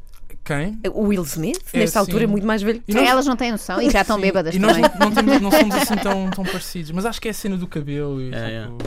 Quem? 0.45 0.79
O 0.93 1.07
Will 1.07 1.23
Smith, 1.23 1.59
É, 1.73 1.79
nesta 1.79 1.99
altura, 1.99 2.23
é 2.23 2.27
sim. 2.27 2.31
muito 2.31 2.45
mais 2.45 2.61
velho 2.61 2.79
que 2.79 2.91
E 2.91 2.93
nós- 2.95 3.09
Elas 3.09 3.25
não 3.25 3.35
têm 3.35 3.51
noção 3.51 3.81
e 3.81 3.89
já 3.89 4.01
estão 4.01 4.15
Sim, 4.17 4.21
bêbadas 4.21 4.53
E 4.55 4.59
nós 4.59 4.73
também. 4.73 4.91
não, 4.99 5.09
não, 5.09 5.11
temos- 5.11 5.41
não 5.41 5.51
somos 5.51 5.75
assim 5.75 5.95
tão, 5.97 6.29
tão 6.29 6.43
parecidos. 6.45 6.91
Mas 6.91 7.03
acho 7.05 7.19
que 7.19 7.27
é 7.27 7.31
a 7.31 7.33
cena 7.33 7.57
do 7.57 7.65
cabelo 7.67 8.21
e, 8.21 8.31
É, 8.33 8.61
tipo, 8.65 8.77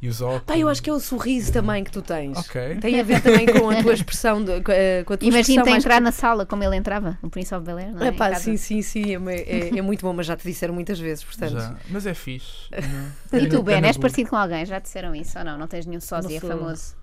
e 0.00 0.08
os 0.08 0.22
óculos. 0.22 0.42
Pá, 0.46 0.56
eu 0.56 0.68
acho 0.70 0.82
que 0.82 0.88
é 0.88 0.92
o 0.94 0.98
sorriso 0.98 1.52
também 1.52 1.84
que 1.84 1.90
tu 1.90 2.00
tens. 2.00 2.36
Ok. 2.38 2.76
Tem 2.80 2.98
a 2.98 3.02
ver 3.02 3.20
também 3.22 3.44
com 3.46 3.68
a 3.68 3.82
tua 3.82 3.92
expressão. 3.92 4.42
De, 4.42 4.60
com 4.62 5.12
a, 5.12 5.16
tua 5.18 5.28
Imagina-te 5.28 5.68
entrar 5.70 6.00
na 6.00 6.12
sala 6.12 6.46
como 6.46 6.62
ele 6.64 6.76
entrava, 6.76 7.18
o 7.22 7.28
Prince 7.28 7.54
of 7.54 7.64
Bel 7.64 7.76
Air, 7.76 7.92
não 7.94 8.02
é? 8.02 8.08
É 8.08 8.34
sim, 8.36 8.56
sim, 8.56 8.80
sim, 8.80 9.14
é, 9.28 9.34
é- 9.34 9.78
é 9.78 9.82
muito 9.82 10.00
bom, 10.00 10.14
mas 10.14 10.24
já 10.26 10.34
te 10.36 10.44
disseram 10.48 10.72
muitas 10.72 10.98
vezes, 10.98 11.22
portanto. 11.24 11.52
Já. 11.52 11.74
Mas 11.90 12.06
é 12.06 12.14
fixe. 12.14 12.70
E 13.34 13.46
tu, 13.48 13.62
Ben, 13.62 13.82
é 13.82 13.86
és 13.88 13.98
parecido 13.98 14.30
com 14.30 14.36
alguém? 14.36 14.64
Já 14.64 14.78
disseram 14.78 15.14
isso 15.14 15.38
ou 15.38 15.44
não? 15.44 15.58
Não 15.58 15.66
tens 15.66 15.84
nenhum 15.84 16.00
sósia 16.00 16.40
famoso? 16.40 16.94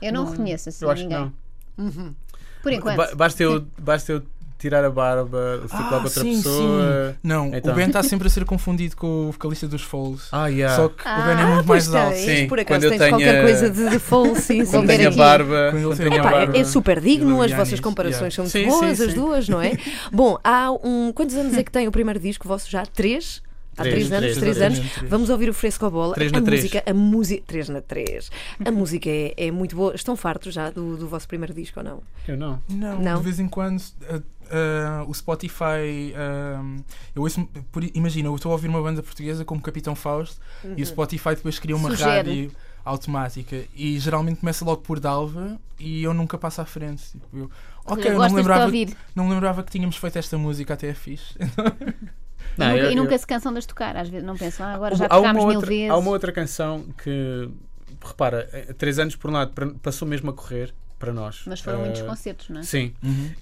Eu 0.00 0.12
não, 0.12 0.30
reconheço 0.30 0.68
assim 0.68 0.84
Eu 0.84 0.90
acho 0.92 1.02
que 1.02 1.08
ninguém. 1.08 1.32
não. 1.76 2.14
Por 2.62 2.72
enquanto. 2.72 2.96
Ba- 2.96 3.10
Basta 3.14 3.42
eu, 3.42 3.64
basta 3.78 4.12
eu 4.12 4.22
tirar 4.58 4.84
a 4.84 4.90
barba, 4.90 5.62
fico 5.62 5.74
Ah, 5.76 5.94
outra 5.96 6.08
sim, 6.22 6.36
pessoa. 6.36 7.16
Não, 7.20 7.52
Então. 7.52 7.72
o 7.72 7.74
Ben 7.74 7.88
está 7.88 8.00
sempre 8.00 8.28
a 8.28 8.30
ser 8.30 8.44
confundido 8.44 8.96
com 8.96 9.28
o 9.28 9.32
vocalista 9.32 9.66
dos 9.66 9.82
Falls. 9.82 10.28
Ah, 10.30 10.46
yeah. 10.46 10.76
Só 10.76 10.88
que 10.88 11.02
o 11.02 11.04
Ben 11.04 11.32
é 11.36 11.42
Ah, 11.42 11.46
muito 11.56 11.66
mais 11.68 11.92
alto. 11.92 12.14
tens, 12.14 12.24
Sim, 12.38 12.46
por 12.46 12.60
acaso 12.60 12.78
quando 12.80 12.84
eu 12.84 12.90
tens 12.90 12.98
tenho 13.00 13.10
qualquer 13.10 13.38
a- 13.38 13.42
coisa 13.42 13.70
de, 13.70 13.88
de 13.90 13.98
full, 13.98 14.36
sim, 14.36 14.64
sim. 14.64 14.70
Quando 14.70 14.86
tenho 14.86 15.08
a 15.08 15.10
barba, 15.10 15.46
Quando 15.72 15.76
ele 15.78 15.82
quando 15.86 15.96
tem 15.98 16.10
tenho 16.10 16.20
a 16.20 16.30
barba. 16.30 16.56
é, 16.56 16.60
é 16.60 16.64
super 16.64 17.00
digno, 17.00 17.42
as 17.42 17.50
vossas 17.50 17.80
comparações 17.80 18.32
yeah. 18.36 18.36
são 18.36 18.44
muito 18.44 18.52
Sim, 18.52 18.80
boas, 18.86 18.96
sim, 18.98 19.04
as 19.04 19.10
sim. 19.10 19.16
duas, 19.18 19.48
não 19.48 19.60
é? 19.60 19.72
Bom, 20.12 20.38
há 20.44 20.70
um. 20.70 21.12
Quantos 21.12 21.34
anos 21.34 21.54
é 21.58 21.64
que 21.64 21.70
tem 21.72 21.88
o 21.88 21.92
primeiro 21.92 22.20
disco 22.20 22.46
vosso 22.46 22.70
já? 22.70 22.86
Três? 22.86 23.42
Há 23.76 23.82
Três, 23.82 24.08
três, 24.08 24.12
anos, 24.12 24.36
três, 24.36 24.38
três, 24.56 24.60
anos. 24.60 24.92
Três. 24.92 25.10
Vamos 25.10 25.30
ouvir 25.30 25.48
o 25.48 25.54
Fresco 25.54 25.90
Bola. 25.90 26.14
Três 26.14 26.30
a 26.32 26.40
na 26.40 26.50
música, 26.50 26.82
a 26.86 26.92
música. 26.94 27.42
Três 27.46 27.68
na 27.70 27.80
três. 27.80 28.30
A 28.64 28.70
música 28.70 29.08
é, 29.08 29.34
é 29.36 29.50
muito 29.50 29.74
boa. 29.74 29.94
Estão 29.94 30.14
fartos 30.16 30.52
já 30.54 30.70
do, 30.70 30.96
do 30.96 31.08
vosso 31.08 31.26
primeiro 31.26 31.54
disco 31.54 31.80
ou 31.80 31.84
não? 31.84 32.02
Eu 32.28 32.36
não. 32.36 32.62
Não, 32.68 32.98
Não? 33.00 33.16
de 33.18 33.24
vez 33.24 33.40
em 33.40 33.48
quando 33.48 33.78
uh, 33.80 34.16
uh, 34.16 35.08
o 35.08 35.14
Spotify. 35.14 36.12
um, 36.60 36.76
eu 37.14 37.22
ouço, 37.22 37.48
por- 37.70 37.82
imagina, 37.94 38.28
eu 38.28 38.34
estou 38.36 38.50
a 38.50 38.54
ouvir 38.54 38.68
uma 38.68 38.82
banda 38.82 39.02
portuguesa 39.02 39.44
como 39.44 39.60
Capitão 39.60 39.94
Fausto 39.94 40.40
Uhum. 40.62 40.74
e 40.76 40.82
o 40.82 40.86
Spotify 40.86 41.30
depois 41.30 41.58
cria 41.58 41.74
uma 41.74 41.90
Sugere. 41.90 42.10
rádio 42.10 42.52
automática 42.84 43.62
e 43.76 43.98
geralmente 43.98 44.40
começa 44.40 44.64
logo 44.64 44.82
por 44.82 44.98
Dalva 45.00 45.58
e 45.78 46.02
eu 46.02 46.12
nunca 46.12 46.36
passo 46.36 46.60
à 46.60 46.64
frente. 46.64 47.04
Tipo, 47.12 47.26
eu, 47.36 47.50
ok, 47.86 48.10
eu 48.10 48.18
não 48.18 48.34
lembrava, 48.34 48.64
ouvir 48.64 48.96
não 49.14 49.28
lembrava 49.28 49.62
que 49.62 49.70
tínhamos 49.70 49.96
feito 49.96 50.18
esta 50.18 50.36
música, 50.36 50.74
até 50.74 50.88
é 50.88 50.94
fixe. 50.94 51.34
Não, 52.56 52.68
nunca- 52.68 52.78
eu- 52.82 52.90
e 52.90 52.94
nunca 52.94 53.14
eu- 53.14 53.18
se 53.18 53.26
cansam 53.26 53.52
de 53.52 53.58
as 53.58 53.66
tocar. 53.66 53.96
Às 53.96 54.08
vezes 54.08 54.26
não 54.26 54.36
pensam, 54.36 54.66
ah, 54.66 54.74
agora 54.74 54.94
já 54.94 55.06
Há 55.08 55.18
uma, 55.18 55.28
tocámos 55.30 55.44
mil 55.46 55.54
outra, 55.56 55.70
vezes. 55.70 55.90
há 55.90 55.96
uma 55.96 56.10
outra 56.10 56.32
canção 56.32 56.84
que, 57.02 57.48
repara, 58.04 58.48
eh, 58.52 58.72
três 58.76 58.98
anos 58.98 59.16
por 59.16 59.30
um 59.30 59.34
lado 59.34 59.52
passou 59.82 60.06
mesmo 60.06 60.30
a 60.30 60.32
correr 60.32 60.72
para 60.98 61.12
nós. 61.12 61.42
Mas 61.46 61.58
foram 61.60 61.80
Eh, 61.80 61.84
muitos 61.86 62.02
concertos, 62.02 62.48
não 62.48 62.60
é? 62.60 62.62
Sim. 62.62 62.92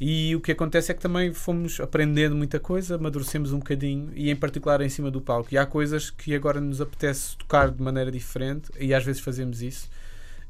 E 0.01 0.35
o 0.35 0.41
que 0.41 0.53
acontece 0.53 0.91
é 0.91 0.95
que 0.95 1.01
também 1.01 1.33
fomos 1.35 1.79
aprendendo 1.79 2.35
muita 2.35 2.59
coisa, 2.59 2.95
amadurecemos 2.95 3.53
um 3.53 3.59
bocadinho 3.59 4.11
e 4.15 4.31
em 4.31 4.37
particular 4.37 4.81
em 4.81 4.89
cima 4.89 5.11
do 5.11 5.21
palco. 5.21 5.49
E 5.53 5.59
há 5.59 5.67
coisas 5.67 6.09
que 6.09 6.35
agora 6.35 6.59
nos 6.61 6.81
apetece 6.81 7.37
tocar 7.37 7.71
de 7.71 7.83
maneira 7.83 8.11
diferente 8.11 8.71
e 8.81 8.95
às 8.95 9.05
vezes 9.05 9.21
fazemos 9.21 9.61
isso. 9.61 9.91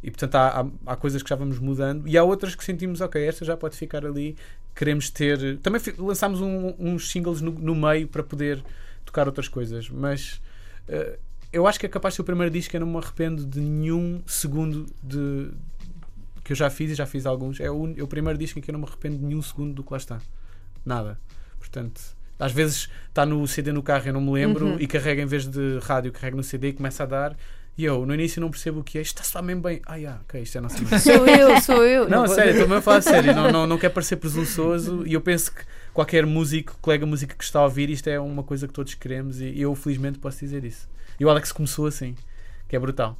E 0.02 0.10
portanto 0.10 0.36
há, 0.36 0.60
há, 0.60 0.92
há 0.92 0.96
coisas 0.96 1.22
que 1.22 1.28
já 1.28 1.36
vamos 1.36 1.58
mudando 1.58 2.06
e 2.08 2.16
há 2.16 2.22
outras 2.22 2.54
que 2.54 2.64
sentimos, 2.64 3.00
ok, 3.00 3.22
esta 3.26 3.44
já 3.44 3.56
pode 3.56 3.76
ficar 3.76 4.06
ali. 4.06 4.36
Queremos 4.74 5.10
ter. 5.10 5.58
Também 5.58 5.80
lançámos 5.98 6.40
um- 6.40 6.74
uns 6.78 7.10
singles 7.10 7.40
no, 7.40 7.50
no 7.52 7.74
meio 7.74 8.06
para 8.08 8.22
poder 8.22 8.62
tocar 9.04 9.26
outras 9.26 9.48
coisas, 9.48 9.88
mas 9.90 10.40
eh, 10.88 11.18
eu 11.52 11.66
acho 11.66 11.78
que 11.80 11.86
é 11.86 11.88
capaz 11.88 12.12
de 12.12 12.16
ser 12.16 12.22
o 12.22 12.24
primeiro 12.24 12.50
disco 12.52 12.70
que 12.70 12.76
eu 12.76 12.80
não 12.80 12.86
me 12.86 12.96
arrependo 12.98 13.44
de 13.44 13.60
nenhum 13.60 14.22
segundo 14.26 14.86
de 15.02 15.50
que 16.44 16.52
eu 16.52 16.56
já 16.56 16.70
fiz 16.70 16.90
e 16.90 16.94
já 16.94 17.06
fiz 17.06 17.26
alguns. 17.26 17.60
É 17.60 17.70
o, 17.70 17.92
é 17.98 18.02
o 18.02 18.06
primeiro 18.06 18.38
disco 18.38 18.58
em 18.58 18.62
que 18.62 18.70
eu 18.70 18.72
não 18.72 18.80
me 18.80 18.86
arrependo 18.86 19.18
de 19.18 19.24
nenhum 19.24 19.42
segundo 19.42 19.74
do 19.74 19.82
que 19.84 19.90
lá 19.92 19.98
está. 19.98 20.20
Nada. 20.84 21.18
Portanto, 21.58 22.00
às 22.38 22.52
vezes 22.52 22.88
está 23.08 23.26
no 23.26 23.46
CD 23.46 23.70
no 23.72 23.82
carro, 23.82 24.06
eu 24.06 24.12
não 24.14 24.20
me 24.20 24.30
lembro, 24.32 24.66
Uhum. 24.66 24.76
e 24.80 24.86
carrega 24.86 25.20
em 25.20 25.26
vez 25.26 25.46
de 25.46 25.78
rádio, 25.82 26.10
carrega 26.12 26.36
no 26.36 26.42
CD 26.42 26.68
e 26.68 26.72
começa 26.72 27.02
a 27.02 27.06
dar. 27.06 27.36
E 27.80 27.84
eu, 27.86 28.04
no 28.04 28.12
início, 28.12 28.42
não 28.42 28.50
percebo 28.50 28.80
o 28.80 28.84
que 28.84 28.98
é. 28.98 29.00
Isto 29.00 29.22
está 29.22 29.38
só 29.38 29.42
mesmo 29.42 29.62
bem. 29.62 29.80
Ah, 29.86 29.96
yeah, 29.96 30.20
ok, 30.28 30.42
isto 30.42 30.56
é 30.56 30.58
a 30.58 30.62
nossa 30.62 30.76
música. 30.82 30.98
Sou 30.98 31.26
eu, 31.26 31.60
sou 31.62 31.82
eu. 31.82 32.06
Não, 32.10 32.26
vou- 32.26 32.34
sério, 32.34 32.50
estou 32.50 32.66
mesmo 32.68 32.74
a 32.78 32.82
falar 32.82 33.00
sério. 33.00 33.34
Não, 33.34 33.50
não, 33.50 33.66
não 33.66 33.78
quero 33.78 33.94
parecer 33.94 34.16
presunçoso 34.16 35.02
e 35.06 35.14
eu 35.14 35.20
penso 35.22 35.50
que 35.54 35.62
qualquer 35.94 36.26
músico, 36.26 36.76
colega 36.82 37.06
músico 37.06 37.34
que 37.34 37.42
está 37.42 37.60
a 37.60 37.64
ouvir, 37.64 37.88
isto 37.88 38.06
é 38.08 38.20
uma 38.20 38.42
coisa 38.42 38.66
que 38.68 38.74
todos 38.74 38.92
queremos 38.94 39.40
e 39.40 39.58
eu, 39.58 39.74
felizmente, 39.74 40.18
posso 40.18 40.40
dizer 40.40 40.62
isso. 40.62 40.86
E 41.18 41.24
o 41.24 41.30
Alex 41.30 41.52
começou 41.52 41.86
assim, 41.86 42.14
que 42.68 42.76
é 42.76 42.78
brutal. 42.78 43.16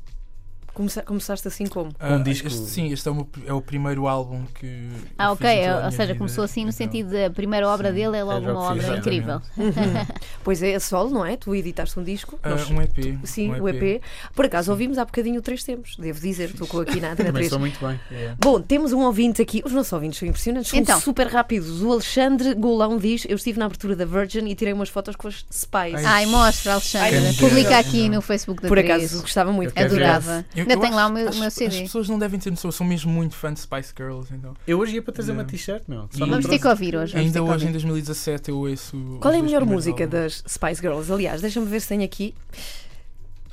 Começa- 0.81 1.03
começaste 1.03 1.47
assim 1.47 1.67
como? 1.67 1.93
Com 1.93 2.07
um 2.07 2.15
Ah, 2.15 2.19
disco- 2.19 2.47
este- 2.47 2.67
sim, 2.69 2.91
este 2.91 3.07
é 3.07 3.11
o, 3.11 3.15
meu- 3.15 3.29
é 3.47 3.53
o 3.53 3.61
primeiro 3.61 4.09
álbum 4.09 4.45
que. 4.59 4.89
Ah, 5.19 5.31
ok. 5.33 5.47
fiz 5.47 5.85
Ou 5.85 5.91
seja, 5.91 6.07
vida. 6.07 6.19
começou 6.19 6.43
assim 6.45 6.61
no 6.65 6.71
Então, 6.71 6.79
sentido 6.87 7.11
da 7.13 7.29
primeira 7.31 7.69
obra 7.69 7.89
sim, 7.91 7.95
dele 7.97 8.17
é 8.17 8.21
é 8.21 8.25
logo 8.25 8.47
já 8.47 8.53
uma 8.53 8.75
fiz, 8.75 8.85
obra 8.85 8.97
incrível. 8.99 9.43
Pois 10.43 10.63
é, 10.63 10.71
é 10.73 10.79
solo, 10.79 11.11
não 11.11 11.25
é? 11.27 11.37
Tu 11.37 11.55
editaste 11.55 11.99
um 11.99 12.03
disco. 12.03 12.39
ah, 12.43 12.51
nós- 12.51 12.71
um 12.71 12.81
EP. 12.81 13.19
Sim, 13.25 13.53
um 13.53 13.63
o 13.63 13.69
EP. 13.69 14.01
Por 14.35 14.47
acaso 14.47 14.71
ouvimos 14.71 14.97
há 14.97 15.05
bocadinho 15.05 15.39
o 15.39 15.43
Três 15.43 15.63
Tempos, 15.63 15.97
devo 15.97 16.19
dizer, 16.19 16.53
tocou 16.55 16.81
aqui 16.81 16.99
na 17.01 17.09
Antena 17.13 17.29
Também 17.29 17.33
3. 17.43 17.51
sou 17.51 17.59
muito 17.59 17.79
bem. 17.87 18.01
Bom, 18.39 18.61
temos 18.61 18.93
um 18.93 19.01
ouvinte 19.01 19.43
aqui. 19.43 19.63
Os 19.65 19.73
nossos 19.73 19.93
ouvintes 19.93 20.19
são 20.19 20.27
impressionantes, 20.29 20.71
são 20.71 20.79
Então. 20.79 20.99
super 21.01 21.27
rápidos. 21.27 21.83
O 21.83 21.93
Alexandre 21.93 22.55
Golão 22.55 22.97
diz: 22.97 23.27
Eu 23.29 23.37
estive 23.37 23.59
na 23.59 23.67
abertura 23.67 23.95
da 23.95 24.05
Virgin 24.07 24.47
e 24.47 24.55
tirei 24.55 24.73
umas 24.73 24.89
fotos 24.89 25.15
com 25.17 25.29
as 25.29 25.45
Spice. 25.53 26.07
Ai, 26.07 26.25
mostra, 26.27 26.73
Alexandre. 26.73 27.17
Ai, 27.19 27.35
Publica 27.35 27.71
não. 27.71 27.79
aqui 27.79 28.09
no 28.09 28.23
Facebook 28.23 28.63
da 28.63 28.69
Por 28.69 28.79
acaso 28.79 29.21
gostava 29.21 29.53
muito. 29.53 29.79
Adorava. 29.79 30.45
Eu- 30.57 30.70
Ainda 30.73 30.75
eu 30.75 30.81
tenho 30.81 30.95
lá 30.97 31.07
o 31.07 31.13
meu, 31.13 31.29
acho- 31.29 31.39
meu 31.39 31.49
As 31.49 31.55
CD. 31.55 31.81
pessoas 31.83 32.09
não 32.09 32.19
devem 32.19 32.39
ter 32.41 32.51
noção, 32.51 32.69
eu 32.69 32.73
sou 32.73 32.87
mesmo 32.87 33.11
muito 33.13 33.35
fã 33.35 33.53
de 33.53 33.61
Spice 33.61 33.93
Girls. 33.97 34.33
Então. 34.35 34.55
Eu 34.67 34.79
hoje 34.79 34.95
ia 34.95 35.03
para 35.03 35.13
trazer 35.13 35.33
uma 35.33 35.43
Yeah. 35.43 35.51
t-shirt, 35.51 35.83
meu. 35.89 36.09
Só 36.11 36.17
E- 36.17 36.21
não 36.21 36.29
Vamos 36.29 36.47
ter 36.47 36.59
que 36.59 36.67
ouvir 36.69 36.97
hoje. 36.97 37.17
Ainda 37.17 37.43
hoje, 37.43 37.51
em 37.51 37.53
ouvir. 37.69 37.73
2017, 37.73 38.51
eu 38.51 38.59
ouço. 38.59 39.19
Qual 39.21 39.33
é 39.35 39.39
a 39.39 39.43
melhor 39.43 39.65
música 39.65 40.07
das 40.07 40.43
Spice 40.49 40.81
Girls? 40.81 41.13
Aliás, 41.13 41.41
deixa-me 41.41 41.67
ver 41.67 41.81
se 41.81 41.89
tem 41.89 42.03
aqui. 42.05 42.35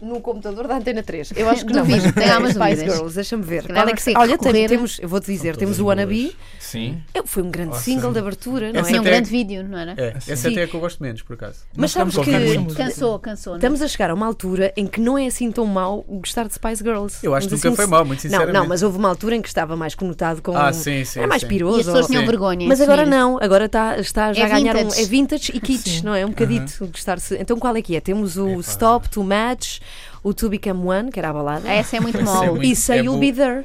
No 0.01 0.21
computador 0.21 0.67
da 0.67 0.77
Antena 0.77 1.01
3. 1.01 1.31
Eu 1.35 1.49
acho 1.49 1.65
que 1.65 1.73
não, 1.73 1.81
Duvido, 1.83 2.03
mas 2.05 2.13
tem 2.15 2.29
algumas 2.29 2.51
Spice 2.53 2.69
dúvidas. 2.75 2.93
Girls, 2.95 3.15
deixa-me 3.15 3.43
ver. 3.43 3.63
é 3.63 3.67
que 3.67 3.73
Olha, 3.73 3.95
tem- 3.95 4.13
recorrer- 4.31 4.69
temos, 4.69 4.99
eu 4.99 5.09
vou-te 5.09 5.25
dizer, 5.31 5.55
temos 5.57 5.79
o 5.79 5.85
Wannabe. 5.85 6.35
Sim. 6.59 7.01
Eu- 7.15 7.25
Foi 7.25 7.41
um 7.41 7.49
grande 7.49 7.69
Awesome. 7.71 7.83
single 7.95 8.13
de 8.13 8.19
abertura, 8.19 8.71
não 8.73 8.79
Essa 8.81 8.89
é? 8.89 8.93
Sim, 8.93 8.97
um 8.97 9.01
até- 9.01 9.09
grande 9.09 9.29
vídeo, 9.29 9.63
não 9.67 9.77
era? 9.77 9.95
É, 9.97 10.13
Assim. 10.17 10.31
essa 10.33 10.49
até 10.49 10.61
é 10.61 10.63
a 10.63 10.67
que 10.67 10.73
eu 10.75 10.79
gosto 10.79 11.01
menos, 11.01 11.21
por 11.23 11.33
acaso. 11.33 11.59
Mas 11.75 11.95
Nós 11.95 12.13
sabes 12.13 12.15
que- 12.17 12.57
música. 12.59 12.83
Cansou, 12.83 13.17
cansou. 13.19 13.51
não 13.53 13.55
é? 13.55 13.59
Estamos 13.59 13.81
a 13.81 13.87
chegar 13.87 14.09
a 14.11 14.13
uma 14.13 14.25
altura 14.27 14.71
em 14.77 14.85
que 14.85 15.01
não 15.01 15.17
é 15.17 15.25
assim 15.25 15.51
tão 15.51 15.65
mau 15.65 16.03
gostar 16.07 16.47
de 16.47 16.53
Spice 16.53 16.83
Girls. 16.83 17.17
Eu 17.25 17.33
acho 17.33 17.47
que 17.47 17.55
Vamos 17.55 17.63
nunca 17.63 17.67
assim, 17.69 17.75
foi 17.75 17.85
mau, 17.87 18.05
muito 18.05 18.17
Não, 18.19 18.21
sinceramente. 18.21 18.53
não, 18.53 18.67
mas 18.67 18.83
houve 18.83 18.97
uma 18.97 19.09
altura 19.09 19.35
em 19.35 19.41
que 19.41 19.47
estava 19.47 19.75
mais 19.75 19.95
conotado 19.95 20.41
com. 20.41 20.55
Ah, 20.55 20.71
sim, 20.73 21.03
sim. 21.05 21.19
Era 21.19 21.27
mais 21.27 21.41
sim. 21.41 21.47
piroso. 21.47 21.77
E 21.77 21.79
as 21.81 21.85
pessoas 21.87 22.03
ou- 22.03 22.07
tinham 22.09 22.21
Sim. 22.21 22.27
vergonha. 22.27 22.65
em 22.65 22.67
Mas 22.67 22.81
agora 22.81 23.01
assumir. 23.01 23.17
não, 23.17 23.37
agora 23.41 23.65
está, 23.65 23.97
está 23.97 24.31
já 24.33 24.43
É 24.43 24.45
a 24.45 24.49
ganhar 24.49 24.75
um. 24.75 24.79
vintage. 24.79 25.01
É 25.01 25.05
vintage 25.05 25.51
e 25.55 25.59
Sim. 25.77 26.01
não 26.03 26.13
é? 26.13 26.25
Um 26.25 26.29
bocadito 26.29 26.85
gostar-se. 26.87 27.35
Então 27.39 27.57
qual 27.57 27.75
é 27.75 27.81
que 27.81 27.95
é? 27.95 27.99
Temos 27.99 28.37
o. 28.37 28.59
Stop, 28.59 29.09
To 29.09 29.23
Match, 29.23 29.79
o 30.23 30.33
To 30.33 30.49
Become 30.49 30.87
One, 30.87 31.11
que 31.11 31.19
era 31.19 31.29
a 31.29 31.33
balada, 31.33 31.67
Essa 31.69 31.97
é 31.97 31.99
muito 31.99 32.17
é 32.19 32.23
mole. 32.23 32.49
muito- 32.51 32.65
e 32.65 32.75
Say 32.75 32.99
é 32.99 33.03
You'll 33.03 33.13
bo- 33.15 33.19
Be 33.19 33.33
There. 33.33 33.63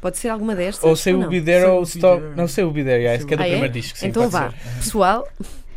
Pode 0.00 0.18
ser 0.18 0.28
alguma 0.28 0.54
destas? 0.54 0.84
Ou 0.84 0.94
Say 0.96 1.14
não? 1.14 1.28
Be 1.28 1.40
There 1.40 1.64
ou 1.66 1.72
Will 1.76 1.82
Be 1.82 1.88
Stop. 1.88 2.20
There. 2.22 2.36
Não, 2.36 2.48
Say 2.48 2.64
Will 2.64 2.72
Be 2.74 2.84
There, 2.84 2.98
yeah, 3.02 3.16
esse 3.16 3.26
que 3.26 3.34
é 3.34 3.36
do 3.36 3.42
Ah, 3.42 3.46
é? 3.46 3.50
primeiro 3.50 3.72
disco. 3.72 3.98
Sim, 3.98 4.08
então 4.08 4.28
vá. 4.28 4.50
ser. 4.50 4.56
Pessoal, 4.80 5.26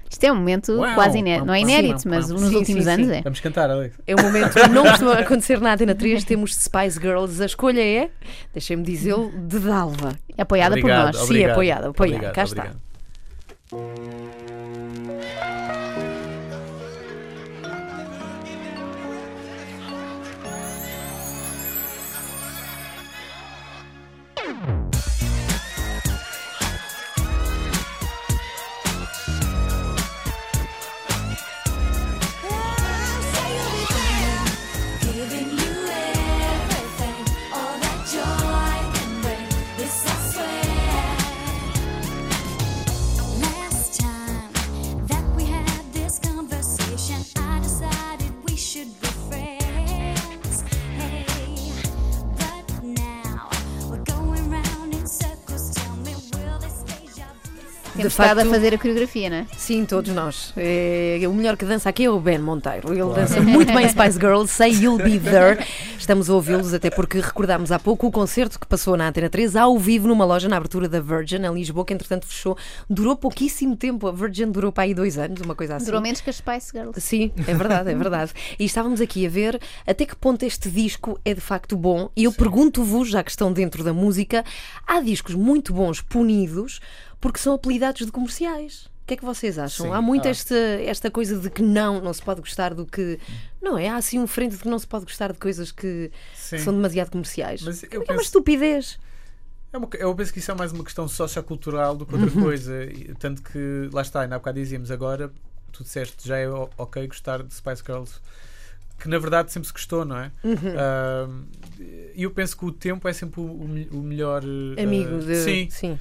Isto 0.10 0.24
é 0.24 0.32
um 0.32 0.36
momento 0.36 0.72
Uau, 0.72 0.96
quase 0.96 1.18
inédito. 1.20 1.46
Não 1.46 1.54
é 1.54 1.60
inédito, 1.60 2.04
pam, 2.04 2.10
mas 2.12 2.30
nos 2.30 2.50
Sim, 2.50 2.56
últimos 2.56 2.86
sim, 2.86 2.90
anos 2.90 3.08
sim. 3.08 3.14
é. 3.16 3.22
Vamos 3.22 3.40
cantar, 3.42 3.70
Alex. 3.70 3.94
é 4.08 4.16
um 4.16 4.22
momento 4.24 4.54
que 4.54 4.68
não 4.70 4.84
costuma 4.86 5.14
acontecer 5.20 5.60
na 5.60 5.74
Antena 5.74 5.94
3. 5.94 6.24
Temos 6.24 6.56
Spice 6.56 6.98
Girls. 7.00 7.44
A 7.44 7.46
escolha 7.46 7.82
é, 7.82 8.10
deixem-me 8.54 8.84
dizê-lo, 8.84 9.30
de 9.38 9.60
Dalva. 9.60 10.16
Apoiada 10.38 10.76
por 10.76 10.80
Obrigado, 10.80 11.06
nós. 11.08 11.18
Sim, 11.18 11.24
obrigado. 11.26 11.52
apoiada, 11.52 11.90
apoiada. 11.90 12.16
Obrigado, 12.16 12.34
Cá 12.34 12.44
está. 12.44 12.72
Temos 57.98 58.14
De 58.14 58.22
estado 58.22 58.40
a 58.40 58.44
facto- 58.44 58.50
fazer 58.52 58.74
a 58.76 58.78
coreografia, 58.78 59.30
não 59.30 59.38
é? 59.38 59.46
Sim, 59.58 59.84
todos 59.84 60.14
nós. 60.14 60.54
É, 60.56 61.20
o 61.28 61.34
melhor 61.34 61.58
que 61.58 61.66
dança 61.66 61.90
aqui 61.90 62.06
é 62.06 62.10
o 62.10 62.20
Ben 62.20 62.38
Monteiro. 62.38 62.94
Ele 62.94 63.14
dança 63.14 63.42
muito 63.42 63.74
bem 63.74 63.90
Spice 63.90 64.20
Girls, 64.20 64.54
Say 64.54 64.72
You'll 64.72 64.98
Be 65.02 65.20
There. 65.20 65.66
Estamos 65.98 66.30
a 66.30 66.34
ouvi-los 66.36 66.74
até 66.76 66.92
porque 66.92 67.20
recordámos 67.20 67.72
há 67.72 67.80
pouco 67.80 68.06
o 68.08 68.12
concerto 68.12 68.60
que 68.60 68.68
passou 68.68 68.96
na 68.96 69.08
Antena 69.08 69.30
3 69.30 69.56
ao 69.56 69.78
vivo 69.80 70.08
numa 70.08 70.26
loja 70.26 70.48
na 70.48 70.58
abertura 70.58 70.88
da 70.88 71.00
Virgin 71.02 71.38
em 71.38 71.54
Lisboa, 71.54 71.84
que 71.84 71.94
entretanto 71.94 72.28
fechou. 72.28 72.56
Durou 72.88 73.16
pouquíssimo 73.16 73.76
tempo. 73.76 74.08
A 74.08 74.12
Virgin 74.12 74.52
durou 74.52 74.72
para 74.72 74.84
aí 74.84 74.94
dois 74.94 75.18
anos, 75.18 75.42
uma 75.42 75.56
coisa 75.56 75.78
assim. 75.78 75.86
Durou 75.88 76.00
menos 76.00 76.22
que 76.22 76.30
as 76.30 76.36
Spice 76.38 76.72
Girls. 76.72 77.02
Sim, 77.02 77.32
é 77.48 77.54
verdade, 77.54 77.90
é 77.92 77.96
verdade. 77.96 78.32
E 78.60 78.64
estávamos 78.66 79.02
aqui 79.02 79.26
a 79.26 79.30
ver 79.30 79.60
até 79.88 80.06
que 80.06 80.16
ponto 80.16 80.44
este 80.46 80.70
disco 80.70 81.20
é 81.26 81.34
de 81.34 81.42
facto 81.42 81.76
bom. 81.76 82.10
E 82.16 82.26
eu 82.26 82.32
pergunto-vos, 82.32 83.10
já 83.10 83.24
que 83.24 83.32
estão 83.32 83.52
dentro 83.52 83.84
da 83.84 83.92
música, 83.92 84.46
há 84.86 85.02
discos 85.02 85.34
muito 85.34 85.74
bons 85.74 86.00
punidos 86.00 86.80
porque 87.20 87.40
são 87.40 87.54
apelidados 87.54 88.06
de 88.06 88.12
comerciais. 88.12 88.86
O 89.04 89.08
que 89.08 89.14
é 89.14 89.18
que 89.18 89.24
vocês 89.26 89.58
acham? 89.58 89.86
Sim, 89.86 89.92
há 89.94 90.02
muito 90.02 90.28
há. 90.28 90.32
esta, 90.32 90.54
esta 90.56 91.10
coisa 91.10 91.40
de 91.40 91.50
que 91.50 91.62
não, 91.62 92.02
não 92.02 92.12
se 92.14 92.22
pode 92.22 92.42
gostar 92.42 92.74
do 92.74 92.86
que. 92.86 93.18
Não 93.62 93.78
é? 93.78 93.88
Há 93.88 93.96
assim 93.96 94.20
um 94.20 94.28
frente 94.28 94.52
de 94.58 94.58
que 94.62 94.68
não 94.68 94.78
se 94.78 94.86
pode 94.86 95.06
gostar 95.06 95.32
de 95.32 95.40
coisas 95.40 95.72
que, 95.72 96.12
são 96.36 96.74
demasiado 96.74 97.10
comerciais. 97.12 97.62
Mas 97.62 97.84
eu 97.84 97.90
é 97.94 97.98
uma 98.00 98.06
penso- 98.06 98.22
estupidez. 98.24 99.00
É 99.72 99.78
uma, 99.78 99.88
eu 99.94 100.14
penso 100.16 100.34
que 100.34 100.40
isso 100.40 100.52
é 100.52 100.56
mais 100.56 100.72
uma 100.74 100.84
questão 100.84 101.08
sociocultural 101.08 101.96
do 101.96 102.06
que 102.06 102.16
outra 102.16 102.32
coisa. 102.32 102.84
E, 102.84 103.14
Tanto 103.18 103.42
que, 103.42 103.90
lá 103.94 104.02
está, 104.02 104.22
ainda 104.22 104.36
há 104.36 104.40
bocado 104.40 104.60
dizíamos, 104.60 104.92
agora 104.92 105.32
tu 105.72 105.84
disseste 105.84 106.28
já 106.28 106.38
é 106.38 106.50
ok 106.50 107.08
gostar 107.08 107.44
de 107.44 107.54
Spice 107.54 107.84
Girls, 107.86 108.16
que 109.00 109.08
na 109.08 109.20
verdade 109.20 109.52
sempre 109.54 109.68
se 109.68 109.74
gostou, 109.74 110.04
não 110.04 110.18
é? 110.18 110.32
Ah, 110.78 111.28
E 112.16 112.24
eu 112.24 112.32
penso 112.32 112.58
que 112.58 112.66
o 112.66 112.72
tempo 112.72 113.08
é 113.08 113.14
sempre 113.14 113.40
o, 113.40 113.46
o 113.46 113.68
me- 113.68 113.88
o 113.92 114.02
melhor 114.02 114.44
ah, 114.78 114.82
Amigo 114.84 115.20
de. 115.20 115.36
Sim, 115.36 115.70
sim. 115.70 116.00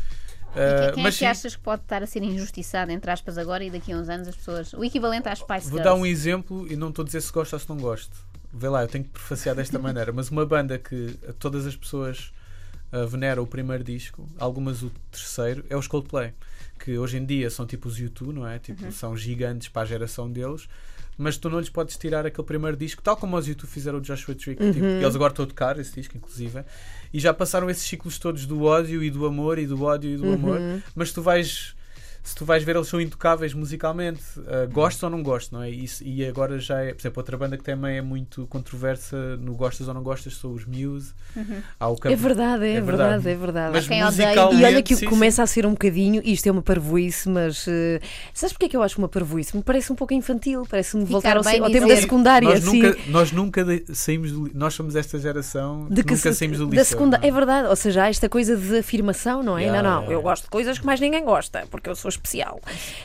Quem 0.92 1.00
é 1.00 1.02
mas 1.04 1.14
que 1.14 1.20
sim, 1.20 1.26
achas 1.26 1.56
que 1.56 1.62
pode 1.62 1.82
estar 1.82 2.02
a 2.02 2.06
ser 2.06 2.22
injustiçado, 2.22 2.90
entre 2.90 3.10
aspas, 3.10 3.38
agora 3.38 3.64
e 3.64 3.70
daqui 3.70 3.92
a 3.92 3.96
uns 3.96 4.08
anos 4.08 4.28
as 4.28 4.36
pessoas. 4.36 4.72
O 4.72 4.84
equivalente 4.84 5.28
às 5.28 5.38
Spice 5.38 5.70
Vou 5.70 5.82
dar 5.82 5.94
um 5.94 6.06
exemplo 6.06 6.66
e 6.70 6.76
não 6.76 6.88
estou 6.88 7.02
a 7.02 7.06
dizer 7.06 7.20
se 7.20 7.32
gosto 7.32 7.52
ou 7.52 7.58
se 7.58 7.68
não 7.68 7.76
gosto. 7.76 8.16
Vê 8.52 8.68
lá, 8.68 8.82
eu 8.82 8.88
tenho 8.88 9.04
que 9.04 9.10
prefaciar 9.10 9.54
desta 9.54 9.78
maneira, 9.80 10.12
mas 10.12 10.30
uma 10.30 10.46
banda 10.46 10.78
que 10.78 11.18
todas 11.38 11.66
as 11.66 11.76
pessoas 11.76 12.32
ah, 12.92 13.04
veneram 13.04 13.42
o 13.42 13.46
primeiro 13.46 13.84
disco, 13.84 14.28
algumas 14.38 14.82
o 14.82 14.90
terceiro, 15.10 15.64
é 15.68 15.76
os 15.76 15.86
Coldplay, 15.86 16.32
que 16.78 16.96
hoje 16.96 17.18
em 17.18 17.26
dia 17.26 17.50
são 17.50 17.66
tipo 17.66 17.88
os 17.88 17.98
U2, 17.98 18.32
não 18.32 18.46
é? 18.46 18.58
Tipo, 18.58 18.90
são 18.92 19.16
gigantes 19.16 19.68
para 19.68 19.82
a 19.82 19.84
geração 19.84 20.30
deles. 20.30 20.68
Mas 21.18 21.36
tu 21.36 21.48
não 21.48 21.60
lhes 21.60 21.68
podes 21.70 21.96
tirar 21.96 22.26
aquele 22.26 22.46
primeiro 22.46 22.76
disco, 22.76 23.02
tal 23.02 23.16
como 23.16 23.36
os 23.36 23.48
U2 23.48 23.66
fizeram 23.66 23.98
o 23.98 24.00
Joshua 24.02 24.34
Tree, 24.34 24.56
que, 24.56 24.72
tipo, 24.72 24.84
eles 24.84 25.14
agora 25.14 25.32
estão 25.32 25.44
a 25.44 25.48
tocar 25.48 25.78
esse 25.78 25.94
disco, 25.94 26.16
inclusive, 26.16 26.62
e 27.12 27.20
já 27.20 27.32
passaram 27.32 27.70
esses 27.70 27.84
ciclos 27.86 28.18
todos 28.18 28.44
do 28.46 28.64
ódio 28.64 29.02
e 29.02 29.10
do 29.10 29.24
amor, 29.24 29.58
e 29.58 29.66
do 29.66 29.82
ódio 29.82 30.10
e 30.10 30.16
do 30.16 30.32
amor, 30.32 30.58
mas 30.94 31.12
tu 31.12 31.22
vais 31.22 31.75
se 32.26 32.34
tu 32.34 32.44
vais 32.44 32.62
ver, 32.64 32.76
eles 32.76 32.88
são 32.88 33.00
intocáveis 33.00 33.54
musicalmente. 33.54 34.20
Uh, 34.38 34.68
gostas 34.72 35.02
ou 35.04 35.10
não 35.10 35.22
gostas, 35.22 35.50
não 35.52 35.62
é? 35.62 35.70
Isso, 35.70 36.02
e 36.04 36.24
agora 36.26 36.58
já 36.58 36.80
é, 36.80 36.92
por 36.92 37.00
exemplo, 37.00 37.20
outra 37.20 37.36
banda 37.36 37.56
que 37.56 37.64
também 37.64 37.96
é 37.98 38.02
muito 38.02 38.46
controversa 38.48 39.36
no 39.36 39.54
gostas 39.54 39.88
ou 39.88 39.94
não 39.94 40.02
gostas 40.02 40.36
são 40.36 40.52
os 40.52 40.64
Muse. 40.64 41.12
Há 41.78 41.88
o 41.88 41.96
É 42.04 42.16
verdade, 42.16 42.64
é, 42.64 42.74
É 42.74 42.80
verdade, 42.80 43.22
verdade. 43.22 43.28
é 43.28 43.34
verdade. 43.34 43.72
Mas 43.72 43.86
quem 43.88 44.02
musicalmente. 44.04 44.60
E 44.60 44.64
olha 44.64 44.82
que 44.82 44.96
sim, 44.96 45.06
começa 45.06 45.42
a 45.42 45.46
ser 45.46 45.64
um 45.66 45.70
bocadinho, 45.72 46.20
isto 46.24 46.46
é 46.46 46.50
uma 46.52 46.62
parvoíce, 46.62 47.28
mas 47.28 47.64
eh, 47.68 48.00
sabes 48.34 48.52
porque 48.52 48.66
é 48.66 48.68
que 48.70 48.76
eu 48.76 48.82
acho 48.82 48.98
uma 48.98 49.08
parvoíce? 49.08 49.56
Me 49.56 49.62
parece 49.62 49.92
um 49.92 49.96
pouco 49.96 50.12
infantil, 50.14 50.66
parece-me 50.68 51.04
voltar 51.04 51.36
ao, 51.36 51.44
se- 51.44 51.58
ao 51.58 51.66
dizer- 51.66 51.78
tempo 51.80 51.88
da 51.88 51.96
secundária. 52.00 52.48
Nós 52.48 52.66
assim, 52.66 52.82
nunca, 52.82 52.98
nós 53.08 53.32
nunca 53.32 53.64
de- 53.64 53.84
saímos 53.94 54.32
do, 54.32 54.50
nós 54.54 54.74
somos 54.74 54.96
esta 54.96 55.18
geração 55.18 55.86
de 55.88 55.96
que 56.02 56.08
que 56.08 56.14
nunca 56.14 56.32
se- 56.32 56.38
saímos 56.38 56.58
do 56.58 56.66
da 56.66 56.70
liceu. 56.72 56.84
segunda, 56.86 57.18
não 57.18 57.24
é? 57.24 57.28
é 57.28 57.32
verdade, 57.32 57.68
ou 57.68 57.76
seja, 57.76 58.02
há 58.04 58.08
esta 58.08 58.28
coisa 58.28 58.56
de 58.56 58.78
afirmação, 58.78 59.42
não 59.42 59.56
é? 59.56 59.62
Yeah, 59.62 59.82
não, 59.82 59.90
não, 59.90 59.98
yeah, 60.00 60.14
eu 60.14 60.22
gosto 60.22 60.44
de 60.44 60.50
coisas 60.50 60.78
que 60.78 60.86
mais 60.86 61.00
ninguém 61.00 61.24
gosta, 61.24 61.64
porque 61.70 61.88
eu 61.90 61.94
sou 61.94 62.08
especial. 62.16 62.60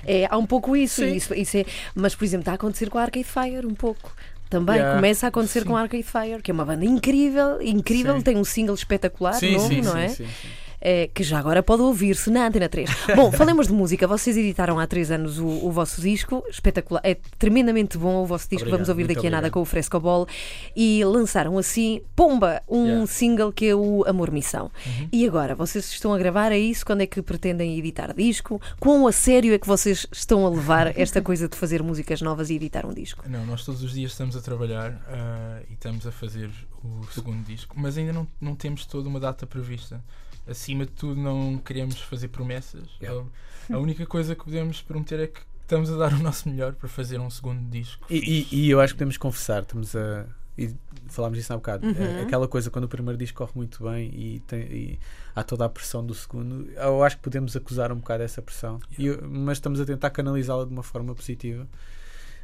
É, 0.06 0.27
há 0.30 0.38
um 0.38 0.46
pouco 0.46 0.75
isso, 0.75 1.03
isso, 1.03 1.34
isso 1.34 1.58
é, 1.58 1.65
mas 1.96 2.15
por 2.15 2.24
exemplo, 2.25 2.41
está 2.41 2.51
a 2.53 2.56
acontecer 2.56 2.89
com 2.89 2.98
a 2.98 3.03
Arcade 3.03 3.25
Fire 3.25 3.65
um 3.65 3.75
pouco. 3.75 4.13
Também 4.50 4.75
Yeah, 4.75 4.96
começa 4.96 5.27
a 5.27 5.30
acontecer 5.30 5.62
sim. 5.62 5.65
com 5.68 5.77
a 5.77 5.82
Arcade 5.82 6.03
Fire, 6.03 6.41
que 6.44 6.51
é 6.51 6.53
uma 6.53 6.65
banda 6.65 6.84
incrível, 6.84 7.62
incrível, 7.62 8.18
Sim. 8.18 8.22
tem 8.22 8.38
um 8.38 8.44
single 8.44 8.75
espetacular, 8.75 9.34
Sim, 9.36 9.53
novo, 9.53 9.82
não 9.82 9.96
é? 9.98 10.10
sim, 10.10 10.25
sim. 10.25 10.50
É, 10.82 11.08
que 11.14 11.24
já 11.24 11.38
agora 11.38 11.62
pode 11.62 11.84
ouvir-se 11.84 12.30
na 12.32 12.48
Antena 12.48 12.68
3. 12.68 12.90
Bom, 13.16 13.32
falemos 13.32 13.68
de 13.68 13.74
música. 13.74 14.08
Vocês 14.08 14.36
editaram 14.36 14.80
há 14.80 14.88
três 14.88 15.12
anos 15.12 15.38
o, 15.38 15.46
o 15.46 15.72
vosso 15.72 16.02
disco, 16.02 16.44
espetacular, 16.50 17.02
é 17.04 17.16
tremendamente 17.38 17.98
bom 18.00 18.16
o 18.24 18.26
vosso 18.26 18.46
disco. 18.50 18.64
Obrigado, 18.64 18.80
Vamos 18.80 18.90
ouvir 18.90 19.08
daqui 19.08 19.28
a 19.28 19.30
nada 19.30 19.48
obrigado. 19.48 19.54
com 19.54 19.62
o 19.62 19.66
Frescobol. 19.66 20.28
E 20.76 21.04
lançaram 21.06 21.58
assim, 21.58 22.02
pomba, 22.16 22.62
um 22.68 22.82
Yeah. 22.82 23.00
Uhum. 23.02 23.06
single 23.08 23.52
que 23.52 23.68
é 23.68 23.76
o 23.76 24.04
Amor 24.08 24.32
Missão. 24.32 24.72
E 25.12 25.28
agora, 25.28 25.54
vocês 25.54 25.86
estão 25.92 26.14
a 26.14 26.18
gravar 26.18 26.52
a 26.52 26.58
isso? 26.58 26.84
Quando 26.86 27.02
é 27.02 27.06
que 27.06 27.22
pretendem 27.22 27.78
editar 27.78 28.14
disco? 28.14 28.60
Quão 28.80 29.06
a 29.06 29.12
sério 29.12 29.54
é 29.54 29.60
que 29.60 29.68
vocês 29.68 30.08
estão 30.12 30.46
a 30.46 30.50
levar 30.50 30.88
esta 31.00 31.22
coisa 31.22 31.48
de 31.48 31.56
fazer 31.56 31.84
músicas 31.84 32.22
novas 32.22 32.50
e 32.50 32.56
editar 32.56 32.86
um 32.88 32.94
disco? 32.94 33.24
Não, 33.30 33.46
nós 33.46 33.64
todos 33.64 33.84
os 33.84 33.94
dias 33.94 34.12
estamos 34.12 34.36
a 34.36 34.42
trabalhar 34.42 35.00
ah, 35.08 35.60
e 35.70 35.74
estamos 35.74 36.08
a 36.08 36.12
fazer 36.12 36.50
o 36.84 37.06
segundo 37.14 37.46
disco, 37.46 37.76
mas 37.80 37.98
ainda 37.98 38.12
não, 38.12 38.28
não 38.40 38.56
temos 38.56 38.86
toda 38.86 39.08
uma 39.08 39.20
data 39.20 39.46
prevista. 39.46 40.04
Acima 40.51 40.86
de 40.86 40.91
tudo, 40.91 41.20
não 41.20 41.58
queremos 41.58 42.00
fazer 42.01 42.27
promessas. 42.27 42.84
Yeah. 43.01 43.25
A, 43.70 43.75
a 43.75 43.79
única 43.79 44.05
coisa 44.05 44.36
que 44.36 44.43
podemos 44.43 44.81
prometer 44.81 45.20
é 45.20 45.27
que 45.27 45.39
estamos 45.62 45.89
a 45.91 45.96
dar 45.98 46.13
o 46.13 46.20
nosso 46.20 46.50
melhor 46.50 46.74
para 46.74 46.89
fazer 46.89 47.20
um 47.20 47.29
segundo 47.29 47.70
disco. 47.70 48.05
E, 48.10 48.48
e- 48.51 48.55
e 48.65 48.70
eu 48.70 48.79
acho 48.81 48.93
que 48.93 48.98
podemos 48.98 49.17
confessar, 49.17 49.62
estamos 49.63 49.96
a. 49.96 50.25
E 50.58 50.70
falámos 51.08 51.38
disso 51.38 51.53
há 51.53 51.55
bocado. 51.55 51.88
Uhum. 51.88 51.93
é 51.98 52.22
Aquela 52.24 52.46
coisa 52.48 52.70
quando 52.70 52.84
o 52.86 52.88
primeiro 52.89 53.17
disco 53.17 53.38
corre 53.38 53.53
muito 53.55 53.84
bem 53.84 54.10
e, 54.13 54.39
tem, 54.41 54.60
e 54.63 54.99
há 55.34 55.41
toda 55.43 55.63
a 55.65 55.69
pressão 55.69 56.06
do 56.06 56.13
segundo, 56.13 56.69
eu 56.76 57.02
acho 57.04 57.15
que 57.15 57.23
podemos 57.23 57.56
acusar 57.56 57.91
um 57.91 57.95
bocado 57.95 58.21
essa 58.23 58.41
pressão. 58.41 58.80
E 58.97 59.08
eu- 59.08 59.21
mas 59.30 59.58
estamos 59.58 59.80
a 59.80 59.86
tentar 59.86 60.10
canalizá-la 60.10 60.65
de 60.65 60.71
uma 60.71 60.84
forma 60.84 61.15
positiva. 61.15 61.65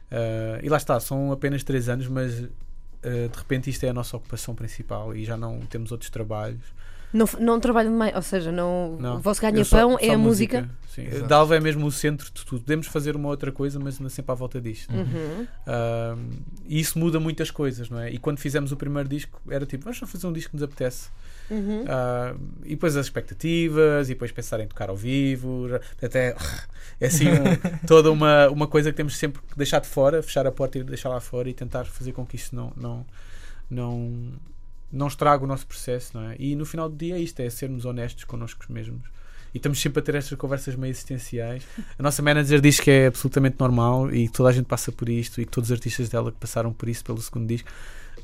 Ah, 0.09 0.59
e 0.63 0.69
lá 0.69 0.77
está, 0.77 0.99
são 0.99 1.31
apenas 1.31 1.63
três 1.63 1.89
anos, 1.89 2.07
mas 2.07 2.43
ah, 2.43 3.27
de 3.31 3.37
repente 3.37 3.69
isto 3.69 3.83
é 3.85 3.89
a 3.89 3.93
nossa 3.93 4.15
ocupação 4.15 4.55
principal 4.55 5.13
e 5.15 5.25
já 5.25 5.35
não 5.37 5.59
temos 5.61 5.91
outros 5.91 6.09
trabalhos. 6.09 6.61
Não, 7.13 7.25
não 7.39 7.59
trabalham 7.59 7.91
demais, 7.91 8.13
ou 8.15 8.21
seja, 8.21 8.51
não, 8.51 8.97
Não. 8.99 9.15
o 9.15 9.19
vosso 9.19 9.41
ganha-pão 9.41 9.97
é 9.99 10.07
só 10.07 10.13
a 10.13 10.17
música. 10.17 10.69
Sim. 10.89 11.05
Exato. 11.05 11.27
Dalva 11.27 11.55
é 11.55 11.59
mesmo 11.59 11.85
o 11.85 11.91
centro 11.91 12.25
de 12.25 12.43
tudo. 12.43 12.61
Podemos 12.61 12.87
fazer 12.87 13.15
uma 13.15 13.29
outra 13.29 13.51
coisa, 13.51 13.79
mas 13.79 13.99
anda 14.01 14.09
sempre 14.09 14.31
à 14.31 14.35
volta 14.35 14.59
disto. 14.59 14.91
Uhum. 14.93 15.47
Um, 15.67 16.29
e 16.65 16.79
isso 16.79 16.97
muda 16.97 17.19
muitas 17.19 17.51
coisas, 17.51 17.89
não 17.89 17.99
é? 17.99 18.09
E 18.11 18.17
quando 18.17 18.39
fizemos 18.39 18.71
o 18.71 18.77
primeiro 18.77 19.07
disco, 19.07 19.39
era 19.49 19.65
tipo, 19.65 19.83
vamos 19.83 19.99
só 19.99 20.07
fazer 20.07 20.25
um 20.27 20.33
disco 20.33 20.49
que 20.51 20.55
nos 20.55 20.63
apetece. 20.63 21.09
Uhum. 21.49 21.83
Uh, 21.83 22.39
e 22.65 22.69
depois 22.71 22.97
as 22.97 23.05
expectativas, 23.05 24.09
e 24.09 24.13
depois 24.13 24.31
pensar 24.31 24.59
em 24.59 24.67
tocar 24.67 24.89
ao 24.89 24.95
vivo. 24.97 25.67
Até 26.01 26.35
é 26.99 27.05
assim 27.07 27.27
um- 27.29 27.57
toda 27.87 28.11
uma, 28.11 28.49
uma 28.49 28.67
coisa 28.67 28.89
que 28.91 28.97
temos 28.97 29.15
sempre 29.17 29.41
que 29.49 29.55
deixar 29.57 29.79
de 29.79 29.87
fora, 29.87 30.21
fechar 30.23 30.45
a 30.47 30.51
porta 30.51 30.77
e 30.79 30.83
deixar 30.83 31.09
lá 31.09 31.19
fora 31.21 31.47
e 31.47 31.53
tentar 31.53 31.85
fazer 31.85 32.11
com 32.11 32.25
que 32.25 32.35
isso 32.35 32.55
não, 32.55 32.73
não, 32.75 33.05
não, 33.69 34.31
não 34.91 35.07
estrague 35.07 35.43
o 35.43 35.47
nosso 35.47 35.67
processo, 35.67 36.17
não 36.17 36.29
é? 36.29 36.35
E 36.39 36.55
no 36.55 36.65
final 36.65 36.89
do 36.89 36.95
dia 36.95 37.15
é 37.15 37.19
isto, 37.19 37.39
é 37.39 37.49
sermos 37.49 37.85
honestos 37.85 38.23
connosco 38.23 38.65
mesmos. 38.69 39.07
E 39.53 39.57
estamos 39.57 39.79
sempre 39.79 39.99
a 39.99 40.03
ter 40.03 40.15
estas 40.15 40.37
conversas 40.37 40.75
meio 40.75 40.91
existenciais. 40.91 41.63
A 41.97 42.03
nossa 42.03 42.21
manager 42.21 42.61
diz 42.61 42.79
que 42.79 42.91
é 42.91 43.07
absolutamente 43.07 43.55
normal 43.59 44.13
e 44.13 44.29
toda 44.29 44.49
a 44.49 44.51
gente 44.51 44.65
passa 44.65 44.91
por 44.91 45.09
isto 45.09 45.41
e 45.41 45.45
todos 45.45 45.69
os 45.69 45.73
artistas 45.73 46.09
dela 46.09 46.31
que 46.31 46.37
passaram 46.37 46.73
por 46.73 46.89
isso 46.89 47.03
pelo 47.03 47.21
segundo 47.21 47.47
disco. 47.47 47.69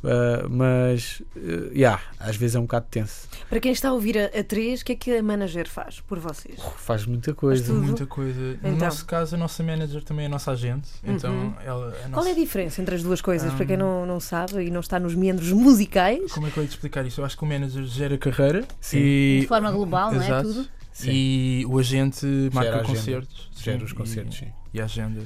Uh, 0.04 0.50
mas, 0.50 1.22
uh, 1.38 1.72
yeah, 1.74 2.02
às 2.20 2.36
vezes 2.36 2.58
é 2.58 2.60
um 2.60 2.64
bocado 2.64 2.88
tenso. 2.92 3.26
Para 3.50 3.60
quem 3.62 3.72
está 3.72 3.88
a 3.88 3.94
ouvir 3.94 4.18
a, 4.18 4.26
a 4.38 4.44
3, 4.44 4.82
o 4.82 4.86
que 4.86 4.92
é 4.92 4.96
que 4.96 5.16
a 5.18 5.24
manager 5.24 5.70
faz 5.70 6.02
por 6.02 6.20
vocês? 6.20 6.60
Faz 6.78 7.06
muita 7.06 7.34
coisa. 7.34 7.64
tudo. 7.64 7.82
Muita 7.84 8.06
coisa. 8.06 8.40
No 8.62 8.70
Então. 8.70 8.78
nosso 8.80 9.06
caso, 9.06 9.36
a 9.36 9.38
nossa 9.38 9.64
manager 9.64 10.04
também 10.04 10.24
é 10.24 10.28
a 10.28 10.30
nossa 10.30 10.52
agente. 10.52 10.90
Então, 11.06 11.32
Uhum. 11.34 11.54
ela, 11.66 11.90
a 11.90 11.92
Qual 11.94 12.10
nossa... 12.10 12.30
é 12.30 12.32
a 12.34 12.36
diferença 12.36 12.82
entre 12.82 12.96
as 12.96 13.02
duas 13.04 13.22
coisas? 13.22 13.54
Para 13.54 13.66
quem 13.66 13.76
Hum. 13.78 13.80
não, 13.80 14.06
não 14.06 14.20
sabe 14.20 14.62
e 14.66 14.70
não 14.70 14.82
está 14.82 15.00
nos 15.00 15.16
meandros 15.16 15.52
musicais. 15.54 16.32
Como 16.34 16.48
é 16.48 16.52
que 16.52 16.58
eu 16.58 16.64
ia 16.64 16.68
te 16.68 16.74
explicar 16.74 17.06
isso? 17.06 17.22
Eu 17.22 17.26
acho 17.26 17.38
que 17.38 17.44
o 17.44 17.48
manager 17.48 17.84
gera 17.86 18.18
carreira 18.18 18.66
Sim. 18.82 18.98
e, 19.00 19.38
De 19.42 19.48
forma 19.48 19.72
global, 19.72 20.12
não 20.12 20.22
é? 20.22 20.26
Exato. 20.26 20.48
Tudo. 20.54 20.68
Sim. 20.92 21.10
e 21.12 21.66
o 21.68 21.80
agente 21.80 22.26
marca 22.54 22.84
concertos. 22.84 23.50
Gera 23.56 23.84
os 23.84 23.94
concertos, 23.94 24.36
e, 24.36 24.40
sim. 24.40 24.52
e 24.74 24.82
a 24.82 24.84
agenda. 24.84 25.22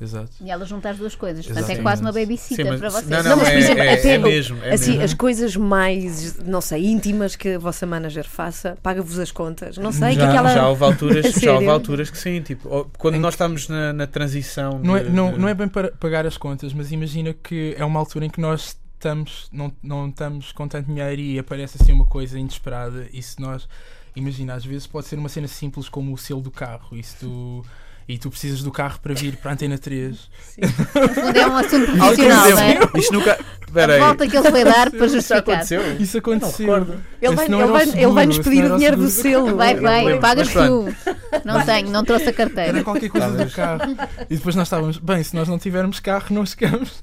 Exato. 0.00 0.30
E 0.42 0.50
ela 0.50 0.64
junta 0.66 0.90
as 0.90 0.98
duas 0.98 1.14
coisas. 1.14 1.46
Portanto, 1.46 1.70
é 1.70 1.76
quase 1.76 2.02
uma 2.02 2.12
babysitter 2.12 2.64
Sim, 2.66 2.70
mas- 2.72 2.80
para 2.80 2.90
vocês. 2.90 3.08
Não, 3.08 3.22
não, 3.22 3.30
Não, 3.30 3.36
mas, 3.38 3.48
por 3.48 3.54
é, 3.54 3.58
exemplo, 3.58 3.82
é- 3.82 3.94
até 3.94 4.10
é 4.10 4.18
mesmo. 4.18 4.58
É 4.62 4.72
assim, 4.74 4.90
mesmo. 4.90 5.04
as 5.04 5.14
coisas 5.14 5.56
mais, 5.56 6.38
não 6.44 6.60
sei, 6.60 6.86
íntimas 6.86 7.34
que 7.34 7.54
a 7.54 7.58
vossa 7.58 7.86
manager 7.86 8.28
faça, 8.28 8.76
paga-vos 8.82 9.18
as 9.18 9.30
contas. 9.32 9.78
Não 9.78 9.92
sei, 9.92 10.10
que 10.10 10.20
Já- 10.20 10.28
aquela. 10.28 10.52
Já 10.52 10.68
houve 10.68 10.84
alturas, 10.84 11.24
já 11.40 11.54
houve 11.54 11.68
alturas 11.68 12.10
que 12.10 12.18
sim, 12.18 12.42
tipo, 12.42 12.90
quando 12.98 13.14
Em 13.14 13.20
nós 13.20 13.32
estamos 13.34 13.68
na, 13.68 13.92
na 13.94 14.06
transição. 14.06 14.78
Não 14.82 14.96
é, 14.96 15.04
de- 15.04 15.10
não, 15.10 15.32
de- 15.32 15.38
não 15.38 15.48
é 15.48 15.54
bem 15.54 15.68
para 15.68 15.90
pagar 15.92 16.26
as 16.26 16.36
contas, 16.36 16.74
mas 16.74 16.92
imagina 16.92 17.32
que 17.32 17.74
é 17.78 17.84
uma 17.84 17.98
altura 17.98 18.26
em 18.26 18.30
que 18.30 18.40
nós 18.40 18.76
estamos, 18.98 19.48
não, 19.52 19.72
não 19.82 20.08
estamos 20.10 20.52
com 20.52 20.68
tanto 20.68 20.86
dinheiro 20.86 21.20
e 21.22 21.38
aparece 21.38 21.78
assim 21.80 21.92
uma 21.92 22.04
coisa 22.04 22.38
inesperada. 22.38 23.06
E 23.12 23.22
se 23.22 23.40
nós, 23.40 23.66
imagina, 24.14 24.52
às 24.54 24.64
vezes 24.64 24.86
pode 24.86 25.06
ser 25.06 25.18
uma 25.18 25.28
cena 25.30 25.48
simples 25.48 25.88
como 25.88 26.12
o 26.12 26.18
selo 26.18 26.40
do 26.42 26.50
carro. 26.50 26.96
E, 26.96 27.02
se 27.02 27.16
tu, 27.16 27.64
e 28.08 28.18
tu 28.18 28.30
precisas 28.30 28.62
do 28.62 28.70
carro 28.70 28.98
para 29.00 29.14
vir 29.14 29.36
para 29.36 29.50
a 29.50 29.54
Antena 29.54 29.76
3. 29.78 30.16
No 30.58 30.68
fundo, 31.08 31.36
é 31.38 31.46
um 31.48 31.56
assunto 31.56 31.86
profissional, 31.92 32.50
não 32.50 32.58
é? 32.60 32.78
Isto 32.98 33.12
nunca. 33.12 33.38
Espera 33.66 33.96
A 33.96 33.98
volta 33.98 34.28
que 34.28 34.36
ele 34.36 34.50
foi 34.50 34.64
dar 34.64 34.90
para 34.90 35.06
Isso 35.06 35.14
justificar. 35.16 35.38
aconteceu? 35.40 35.96
Isso 36.00 36.18
aconteceu. 36.18 36.86
Ele 37.20 37.34
vai, 37.34 37.48
não 37.48 37.58
ele 37.60 37.62
era 37.62 37.70
o 37.70 37.72
vai, 37.72 37.82
ele 38.02 38.12
vai 38.12 38.26
nos 38.26 38.36
seguro, 38.36 38.50
pedir 38.50 38.64
esse 38.64 38.72
o 38.72 38.76
dinheiro 38.76 38.96
do 38.96 39.08
seguro. 39.08 39.44
selo. 39.46 39.56
Vai, 39.56 39.74
vai, 39.80 40.18
pagas 40.20 40.54
mas 40.54 40.66
tu. 40.68 40.94
Não 41.44 41.64
tenho, 41.66 41.90
não 41.90 42.04
trouxe 42.04 42.28
a 42.28 42.32
carteira. 42.32 42.70
Era 42.70 42.84
qualquer 42.84 43.08
coisa 43.10 43.30
do 43.44 43.50
carro. 43.50 43.96
E 44.30 44.36
depois 44.36 44.54
nós 44.54 44.66
estávamos, 44.68 44.98
bem, 44.98 45.22
se 45.22 45.34
nós 45.34 45.48
não 45.48 45.58
tivermos 45.58 45.98
carro, 46.00 46.26
não 46.30 46.46
chegamos. 46.46 47.02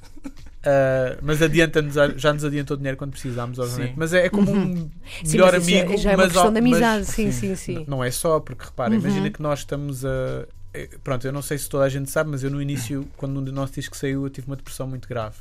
Ah, 0.66 1.18
mas 1.20 1.42
adianta-nos, 1.42 1.94
já 2.16 2.32
nos 2.32 2.42
adiantou 2.44 2.76
dinheiro 2.78 2.96
quando 2.96 3.10
precisámos, 3.10 3.58
obviamente. 3.58 3.88
Sim. 3.90 3.94
Mas 3.98 4.14
é, 4.14 4.24
é 4.24 4.28
como 4.30 4.50
um 4.50 4.54
Uhum. 4.56 4.90
Sim, 5.22 5.32
melhor 5.32 5.52
mas 5.52 5.68
isso 5.68 5.76
é- 5.76 5.80
amigo. 5.82 5.98
já 5.98 6.10
é 6.10 6.14
uma 6.16 6.22
mas, 6.24 6.32
questão 6.32 6.52
de 6.52 6.60
mas- 6.62 6.72
amizade, 6.72 7.04
sim, 7.04 7.30
sim. 7.30 7.54
sim, 7.54 7.56
sim. 7.56 7.84
Não 7.86 8.02
é 8.02 8.10
só, 8.10 8.40
porque 8.40 8.64
repara, 8.64 8.90
Uhum. 8.94 8.98
imagina 9.00 9.28
que 9.30 9.42
nós 9.42 9.58
estamos 9.60 10.04
a. 10.06 10.46
eh, 10.74 10.88
Pronto, 11.02 11.26
eu 11.26 11.32
não 11.32 11.42
sei 11.42 11.56
se 11.58 11.68
toda 11.68 11.84
a 11.84 11.88
gente 11.88 12.10
sabe, 12.10 12.30
mas 12.30 12.42
eu 12.44 12.50
no 12.50 12.60
início, 12.60 13.06
quando 13.16 13.38
o 13.38 13.52
nosso 13.52 13.72
disco 13.74 13.96
saiu, 13.96 14.24
eu 14.24 14.30
tive 14.30 14.46
uma 14.48 14.56
depressão 14.56 14.86
muito 14.86 15.08
grave. 15.08 15.36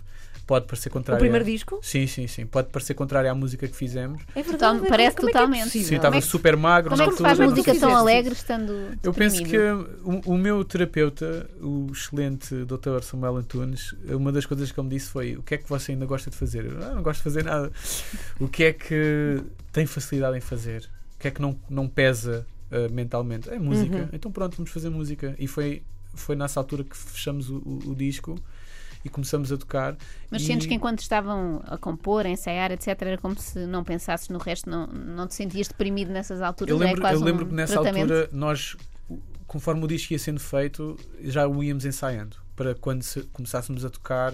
Pode 0.45 0.65
parecer 0.65 0.89
O 0.89 0.91
contrário. 0.91 1.21
primeiro 1.21 1.45
disco? 1.45 1.79
Sim, 1.81 2.05
sim, 2.05 2.27
sim. 2.27 2.45
Pode 2.45 2.67
parecer 2.67 2.93
contrário 2.95 3.31
à 3.31 3.33
música 3.33 3.65
que 3.65 3.73
fizemos. 3.73 4.21
É 4.35 4.43
Total- 4.43 4.73
verdade. 4.73 4.89
parece 4.89 5.15
como 5.15 5.29
é 5.29 5.31
é 5.31 5.33
totalmente. 5.33 5.63
possível? 5.63 5.87
Sim, 5.87 5.95
estava 5.95 6.17
é 6.17 6.19
que- 6.19 6.27
super 6.27 6.57
magro. 6.57 6.89
Como 6.89 7.01
é 7.01 7.05
que 7.07 7.13
se 7.15 7.21
faz 7.21 7.39
música 7.39 7.79
tão 7.79 7.95
alegre 7.95 8.33
estando 8.33 8.73
Eu 9.01 9.13
penso 9.13 9.41
que 9.41 9.57
o, 10.03 10.33
o 10.33 10.37
meu 10.37 10.65
terapeuta, 10.65 11.49
o 11.61 11.87
excelente 11.93 12.53
Dr. 12.65 13.01
Samuel 13.03 13.37
Antunes, 13.37 13.95
uma 14.09 14.33
das 14.33 14.45
coisas 14.45 14.69
que 14.69 14.77
ele 14.77 14.89
me 14.89 14.93
disse 14.95 15.09
foi: 15.11 15.37
O 15.37 15.43
que 15.43 15.55
é 15.55 15.57
que 15.57 15.69
você 15.69 15.93
ainda 15.93 16.05
gosta 16.05 16.29
de 16.29 16.35
fazer? 16.35 16.65
Eu 16.65 16.77
"Ah, 16.83 16.93
não 16.93 17.03
gosto 17.03 17.19
de 17.19 17.23
fazer 17.23 17.45
nada. 17.45 17.71
O 18.37 18.49
que 18.49 18.65
é 18.65 18.73
que 18.73 19.41
tem 19.71 19.85
facilidade 19.85 20.35
em 20.37 20.41
fazer? 20.41 20.89
O 21.15 21.19
que 21.19 21.29
é 21.29 21.31
que 21.31 21.41
não, 21.41 21.57
não 21.69 21.87
pesa 21.87 22.45
uh, 22.73 22.91
mentalmente? 22.93 23.49
É 23.49 23.59
música. 23.59 23.95
Uhum. 23.97 24.09
Então 24.13 24.31
pronto, 24.31 24.55
vamos 24.57 24.71
fazer 24.71 24.89
música. 24.89 25.35
E 25.39 25.47
foi, 25.47 25.83
foi 26.13 26.35
nessa 26.35 26.59
altura 26.59 26.83
que 26.83 26.95
fechamos 26.97 27.49
o, 27.49 27.57
o- 27.57 27.91
o 27.91 27.95
disco 27.95 28.35
e 29.05 29.09
começamos 29.09 29.51
a 29.51 29.57
tocar. 29.57 29.97
Mas 30.31 30.41
e... 30.41 30.45
sentes 30.45 30.65
que 30.65 30.73
enquanto 30.73 30.99
estavam 30.99 31.61
a 31.65 31.77
compor, 31.77 32.25
a 32.25 32.29
ensaiar, 32.29 32.71
etc., 32.71 32.87
era 33.01 33.17
como 33.17 33.37
se 33.37 33.65
não 33.65 33.83
pensasses 33.83 34.29
no 34.29 34.37
resto, 34.39 34.69
não, 34.69 34.87
não 34.87 35.27
te 35.27 35.35
sentias 35.35 35.67
deprimido 35.67 36.09
nessas 36.11 36.41
alturas? 36.41 36.71
Eu 36.71 36.81
é 36.81 36.85
lembro, 36.85 37.01
quase 37.01 37.15
eu 37.21 37.25
lembro 37.25 37.45
um 37.45 37.49
que 37.49 37.53
nessa 37.55 37.73
tratamento? 37.73 38.11
altura 38.13 38.29
nós, 38.31 38.77
conforme 39.45 39.83
o 39.83 39.87
disco 39.87 40.13
ia 40.13 40.19
sendo 40.19 40.39
feito, 40.39 40.97
já 41.21 41.47
o 41.47 41.61
íamos 41.63 41.83
ensaiando 41.85 42.37
para 42.55 42.75
quando 42.75 43.03
se- 43.03 43.23
começássemos 43.33 43.83
a 43.83 43.89
tocar 43.89 44.33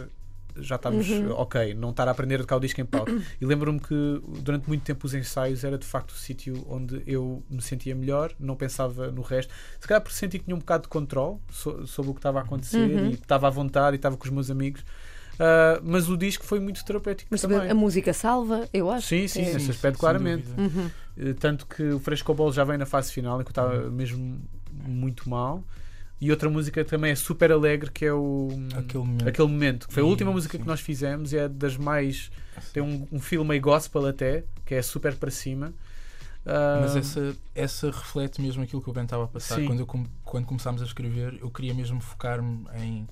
já 0.57 0.75
estávamos 0.75 1.07
Uhum. 1.09 1.31
ok, 1.31 1.73
não 1.73 1.89
estar 1.91 2.07
a 2.07 2.11
aprender 2.11 2.35
a 2.35 2.39
tocar 2.39 2.57
o 2.57 2.59
disco 2.59 2.79
em 2.81 2.85
palco. 2.85 3.11
E 3.39 3.45
lembro-me 3.45 3.79
que 3.79 4.21
durante 4.41 4.67
muito 4.67 4.83
tempo 4.83 5.05
os 5.05 5.13
ensaios 5.13 5.63
era 5.63 5.77
de 5.77 5.85
facto 5.85 6.11
o 6.11 6.15
sítio 6.15 6.65
onde 6.69 7.01
eu 7.07 7.43
me 7.49 7.61
sentia 7.61 7.95
melhor, 7.95 8.31
não 8.39 8.55
pensava 8.55 9.11
no 9.11 9.21
resto. 9.21 9.53
Se 9.79 9.87
calhar 9.87 10.01
porque 10.01 10.15
senti 10.17 10.39
que 10.39 10.45
tinha 10.45 10.55
um 10.55 10.59
bocado 10.59 10.83
de 10.83 10.89
controle 10.89 11.37
so- 11.51 11.85
sobre 11.87 12.11
o 12.11 12.13
que 12.13 12.19
estava 12.19 12.39
a 12.39 12.43
acontecer 12.43 12.77
Uhum. 12.89 13.07
e 13.09 13.13
estava 13.13 13.47
à 13.47 13.49
vontade 13.49 13.95
e 13.95 13.97
estava 13.97 14.17
com 14.17 14.25
os 14.25 14.31
meus 14.31 14.49
amigos. 14.51 14.83
Ah, 15.39 15.79
mas 15.83 16.09
o 16.09 16.17
disco 16.17 16.43
foi 16.43 16.59
muito 16.59 16.83
terapêutico 16.83 17.29
Mas 17.31 17.41
também. 17.41 17.69
a 17.69 17.73
música 17.73 18.11
salva, 18.13 18.67
eu 18.73 18.89
acho. 18.91 19.07
Sim, 19.07 19.25
sim, 19.27 19.41
É. 19.41 19.53
nesse 19.53 19.65
Sim, 19.65 19.71
aspecto, 19.71 19.97
claramente. 19.97 20.47
Uhum. 20.57 20.89
Eh, 21.17 21.33
Tanto 21.33 21.65
que 21.65 21.81
o 21.83 21.99
Frescobol 21.99 22.51
já 22.51 22.63
vem 22.65 22.77
na 22.77 22.85
fase 22.85 23.11
final, 23.13 23.39
em 23.39 23.43
que 23.45 23.49
eu 23.49 23.51
estava 23.51 23.89
mesmo 23.89 24.41
muito 24.85 25.29
mal. 25.29 25.63
E 26.21 26.31
outra 26.31 26.49
música 26.49 26.83
também 26.83 27.11
é 27.11 27.15
super 27.15 27.51
alegre, 27.51 27.89
que 27.91 28.05
é 28.05 28.13
o 28.13 28.49
Aquele 28.77 29.03
momento. 29.03 29.27
Aquele 29.29 29.47
Momento, 29.47 29.87
que 29.87 29.93
foi 29.93 30.03
a 30.03 30.05
Sim, 30.05 30.09
última 30.09 30.31
música 30.31 30.57
sim. 30.57 30.61
que 30.63 30.67
nós 30.67 30.81
fizemos 30.81 31.31
e 31.31 31.37
é 31.37 31.47
das 31.47 31.77
mais. 31.77 32.29
Tem 32.73 32.83
um, 32.83 33.07
um 33.11 33.19
filme 33.19 33.47
meio 33.47 33.61
gospel 33.61 34.05
até, 34.05 34.43
que 34.65 34.75
é 34.75 34.81
super 34.81 35.15
para 35.15 35.31
cima. 35.31 35.73
Ah, 36.45 36.79
Mas 36.81 36.95
essa, 36.95 37.35
essa 37.55 37.91
reflete 37.91 38.41
mesmo 38.41 38.63
aquilo 38.63 38.81
que 38.81 38.89
o 38.89 38.93
Ben 38.93 39.03
estava 39.03 39.25
a 39.25 39.27
passar. 39.27 39.55
Sim. 39.55 39.65
Quando, 39.65 39.79
eu 39.79 40.07
quando 40.23 40.45
começámos 40.45 40.81
a 40.81 40.85
escrever, 40.85 41.37
eu 41.41 41.49
queria 41.49 41.73
mesmo 41.73 42.01
focar-me 42.01 42.65
em, 42.75 43.07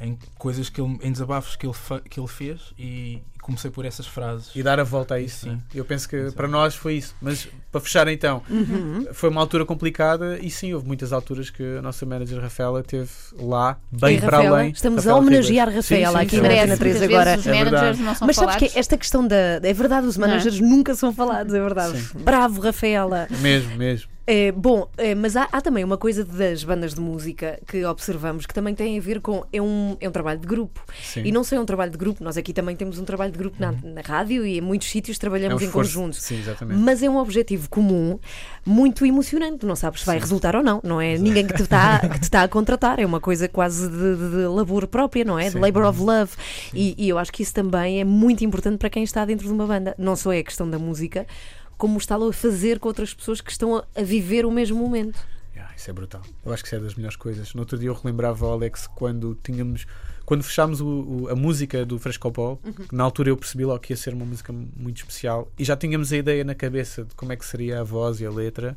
em 0.00 0.18
coisas 0.36 0.68
que 0.68 0.80
ele, 0.80 0.98
em 1.02 1.12
desabafos 1.12 1.56
que 1.56 1.66
ele, 1.66 1.74
que 2.08 2.18
ele 2.20 2.28
fez 2.28 2.72
e 2.78 3.22
comecei 3.42 3.70
por 3.70 3.84
essas 3.84 4.06
frases. 4.06 4.50
E 4.54 4.62
dar 4.62 4.80
a 4.80 4.84
volta 4.84 5.16
a 5.16 5.20
isso. 5.20 5.40
Sim. 5.40 5.50
né? 5.50 5.58
Eu 5.74 5.84
penso 5.84 6.08
que 6.08 6.16
Exato. 6.16 6.34
para 6.36 6.48
nós 6.48 6.74
foi 6.74 6.94
isso. 6.94 7.14
Mas 7.20 7.46
para 7.70 7.80
fechar 7.80 8.06
então, 8.08 8.40
Uhum. 8.48 9.06
foi 9.12 9.28
uma 9.28 9.40
altura 9.40 9.66
complicada 9.66 10.38
e 10.40 10.48
sim, 10.50 10.72
houve 10.72 10.86
muitas 10.86 11.12
alturas 11.12 11.50
que 11.50 11.76
a 11.78 11.82
nossa 11.82 12.06
manager 12.06 12.40
Rafaela 12.40 12.82
teve 12.82 13.10
lá, 13.34 13.76
bem 13.90 14.16
E, 14.16 14.20
para 14.20 14.36
Rafaela, 14.38 14.58
além. 14.60 14.70
Estamos 14.70 14.98
Rafaela 15.04 15.18
a 15.18 15.20
homenagear 15.20 15.68
Ribas. 15.68 15.88
Rafaela 15.88 16.06
Sim, 16.12 16.18
sim, 16.18 16.22
aqui 16.26 16.30
sim. 16.30 16.36
na 16.36 16.42
Merece, 16.42 16.62
Antena 16.62 16.76
3 16.78 16.96
muitas 16.98 17.10
agora. 17.14 17.30
vezes 17.30 17.40
os 17.40 17.46
É 17.46 17.50
managers 17.52 17.80
verdade. 17.80 18.02
não 18.02 18.14
são 18.14 18.26
Mas 18.26 18.36
sabes 18.36 18.50
falados. 18.54 18.72
que 18.72 18.78
esta 18.78 18.96
questão 18.96 19.26
da. 19.26 19.36
É 19.62 19.72
verdade, 19.72 20.06
os 20.06 20.16
Não 20.16 20.24
é? 20.24 20.28
managers 20.28 20.60
nunca 20.60 20.94
são 20.94 21.12
falados, 21.12 21.52
é 21.52 21.60
verdade. 21.60 21.98
Sim. 21.98 22.18
Bravo, 22.20 22.60
Rafaela. 22.60 23.26
Mesmo, 23.40 23.76
mesmo. 23.76 24.11
É, 24.26 24.52
bom, 24.52 24.88
é, 24.96 25.14
mas 25.14 25.36
há, 25.36 25.48
há 25.50 25.60
também 25.60 25.82
uma 25.82 25.98
coisa 25.98 26.24
das 26.24 26.62
bandas 26.62 26.94
de 26.94 27.00
música 27.00 27.58
que 27.66 27.84
observamos 27.84 28.46
que 28.46 28.54
também 28.54 28.74
tem 28.74 28.96
a 28.96 29.02
ver 29.02 29.20
com. 29.20 29.44
É 29.52 29.60
um, 29.60 29.96
é 30.00 30.08
um 30.08 30.12
trabalho 30.12 30.38
de 30.38 30.46
grupo. 30.46 30.80
Sim. 31.02 31.22
E 31.24 31.32
não 31.32 31.42
só 31.42 31.56
é 31.56 31.60
um 31.60 31.64
trabalho 31.66 31.90
de 31.90 31.98
grupo, 31.98 32.22
nós 32.22 32.36
aqui 32.36 32.52
também 32.52 32.76
temos 32.76 32.98
um 32.98 33.04
trabalho 33.04 33.32
de 33.32 33.38
grupo 33.38 33.56
na, 33.58 33.72
na 33.82 34.00
rádio 34.00 34.46
e 34.46 34.58
em 34.58 34.60
muitos 34.60 34.88
sítios 34.88 35.16
é 35.16 35.20
trabalhamos 35.20 35.60
em 35.60 35.66
esforço. 35.66 35.94
conjunto. 35.94 36.16
Sim, 36.16 36.38
exatamente. 36.38 36.80
Mas 36.80 37.02
é 37.02 37.10
um 37.10 37.16
objetivo 37.16 37.68
comum 37.68 38.18
muito 38.64 39.04
emocionante. 39.04 39.66
Não 39.66 39.74
sabes 39.74 40.00
se 40.00 40.06
vai 40.06 40.18
resultar 40.18 40.54
ou 40.54 40.62
não. 40.62 40.80
Não 40.84 41.00
é 41.00 41.18
ninguém 41.18 41.46
que 41.46 41.54
te 41.54 41.62
está 41.62 41.98
que 42.08 42.20
te 42.20 42.24
está 42.24 42.42
a 42.44 42.48
contratar. 42.48 43.00
É 43.00 43.06
uma 43.06 43.20
coisa 43.20 43.48
quase 43.48 43.88
de, 43.88 44.16
de, 44.16 44.30
de 44.30 44.46
labor 44.46 44.86
própria, 44.86 45.24
não 45.24 45.38
é? 45.38 45.46
De 45.46 45.52
Sim. 45.52 45.58
labor 45.58 45.84
of 45.84 46.00
love. 46.00 46.32
E, 46.72 46.94
e 46.96 47.08
eu 47.08 47.18
acho 47.18 47.32
que 47.32 47.42
isso 47.42 47.52
também 47.52 48.00
é 48.00 48.04
muito 48.04 48.44
importante 48.44 48.78
para 48.78 48.88
quem 48.88 49.02
está 49.02 49.24
dentro 49.24 49.46
de 49.46 49.52
uma 49.52 49.66
banda. 49.66 49.94
Não 49.98 50.14
só 50.14 50.32
é 50.32 50.38
a 50.38 50.44
questão 50.44 50.68
da 50.68 50.78
música, 50.78 51.26
como 51.82 51.98
está-lo 51.98 52.28
a 52.28 52.32
fazer 52.32 52.78
com 52.78 52.86
outras 52.86 53.12
pessoas 53.12 53.40
que 53.40 53.50
estão 53.50 53.74
a, 53.76 53.84
a 53.96 54.02
viver 54.04 54.46
o 54.46 54.52
mesmo 54.52 54.78
momento. 54.78 55.18
Ah, 55.58 55.68
isso 55.76 55.90
é 55.90 55.92
brutal. 55.92 56.22
Eu 56.46 56.52
acho 56.52 56.62
que 56.62 56.68
isso 56.68 56.76
é 56.76 56.78
das 56.78 56.94
melhores 56.94 57.16
coisas. 57.16 57.52
No 57.54 57.60
outro 57.62 57.76
dia 57.76 57.88
eu 57.88 57.94
relembrava 57.94 58.46
ao 58.46 58.52
Alex 58.52 58.86
quando 58.86 59.36
tínhamos. 59.42 59.84
Quando 60.24 60.44
fechámos 60.44 60.80
o- 60.80 60.86
o- 60.86 61.28
a 61.28 61.34
música 61.34 61.84
do 61.84 61.98
Frescopol, 61.98 62.60
que 62.88 62.94
na 62.94 63.02
altura 63.02 63.30
eu 63.30 63.36
percebi 63.36 63.64
logo 63.64 63.80
que 63.80 63.92
ia 63.92 63.96
ser 63.96 64.14
uma 64.14 64.24
música 64.24 64.52
muito 64.52 64.98
especial 64.98 65.50
e 65.58 65.64
já 65.64 65.76
tínhamos 65.76 66.12
a 66.12 66.16
ideia 66.16 66.44
na 66.44 66.54
cabeça 66.54 67.02
de 67.04 67.14
como 67.16 67.32
é 67.32 67.36
que 67.36 67.44
seria 67.44 67.80
a 67.80 67.84
voz 67.84 68.20
e 68.20 68.26
a 68.26 68.30
letra. 68.30 68.76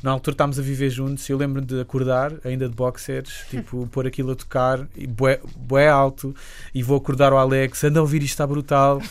Na 0.00 0.12
altura 0.12 0.34
estávamos 0.34 0.58
a 0.60 0.62
viver 0.62 0.90
juntos 0.90 1.28
e 1.28 1.32
eu 1.32 1.36
lembro 1.38 1.60
de 1.60 1.80
acordar, 1.80 2.32
ainda 2.44 2.68
de 2.68 2.74
boxers, 2.74 3.44
tipo, 3.50 3.86
pôr 3.90 4.06
aquilo 4.06 4.30
a 4.30 4.36
tocar, 4.36 4.86
e 4.96 5.06
bué, 5.08 5.40
bué 5.56 5.88
alto, 5.88 6.32
e 6.72 6.82
vou 6.84 6.96
acordar 6.96 7.32
o 7.32 7.36
Alex, 7.36 7.82
anda 7.82 7.98
a 7.98 8.02
ouvir 8.02 8.18
isto 8.22 8.34
está 8.34 8.46
brutal, 8.46 9.02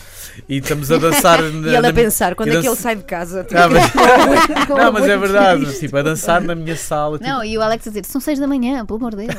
e 0.48 0.56
estamos 0.56 0.90
a 0.90 0.96
dançar. 0.96 1.38
E 1.44 1.74
ele 1.74 1.86
a 1.86 1.92
pensar, 1.92 2.34
quando 2.34 2.48
e 2.48 2.52
é 2.52 2.54
que 2.54 2.58
dança- 2.62 2.70
ele 2.70 2.76
sai 2.80 2.96
de 2.96 3.02
casa? 3.04 3.44
Tipo, 3.44 3.60
Ah, 3.60 3.68
mas- 3.68 4.68
Não, 4.68 4.92
mas 4.92 5.04
é 5.08 5.16
verdade, 5.18 5.64
disto. 5.66 5.80
tipo, 5.80 5.96
a 5.96 6.02
dançar 6.02 6.40
na 6.40 6.54
minha 6.54 6.76
sala. 6.76 7.18
tipo, 7.18 7.28
Não, 7.30 7.44
e 7.44 7.58
o 7.58 7.60
Alex 7.62 7.86
a 7.86 7.90
dizer, 7.90 8.04
são 8.06 8.20
seis 8.20 8.38
da 8.38 8.46
manhã, 8.46 8.84
pelo 8.86 8.98
amor 8.98 9.14
de 9.14 9.26
Deus. 9.26 9.34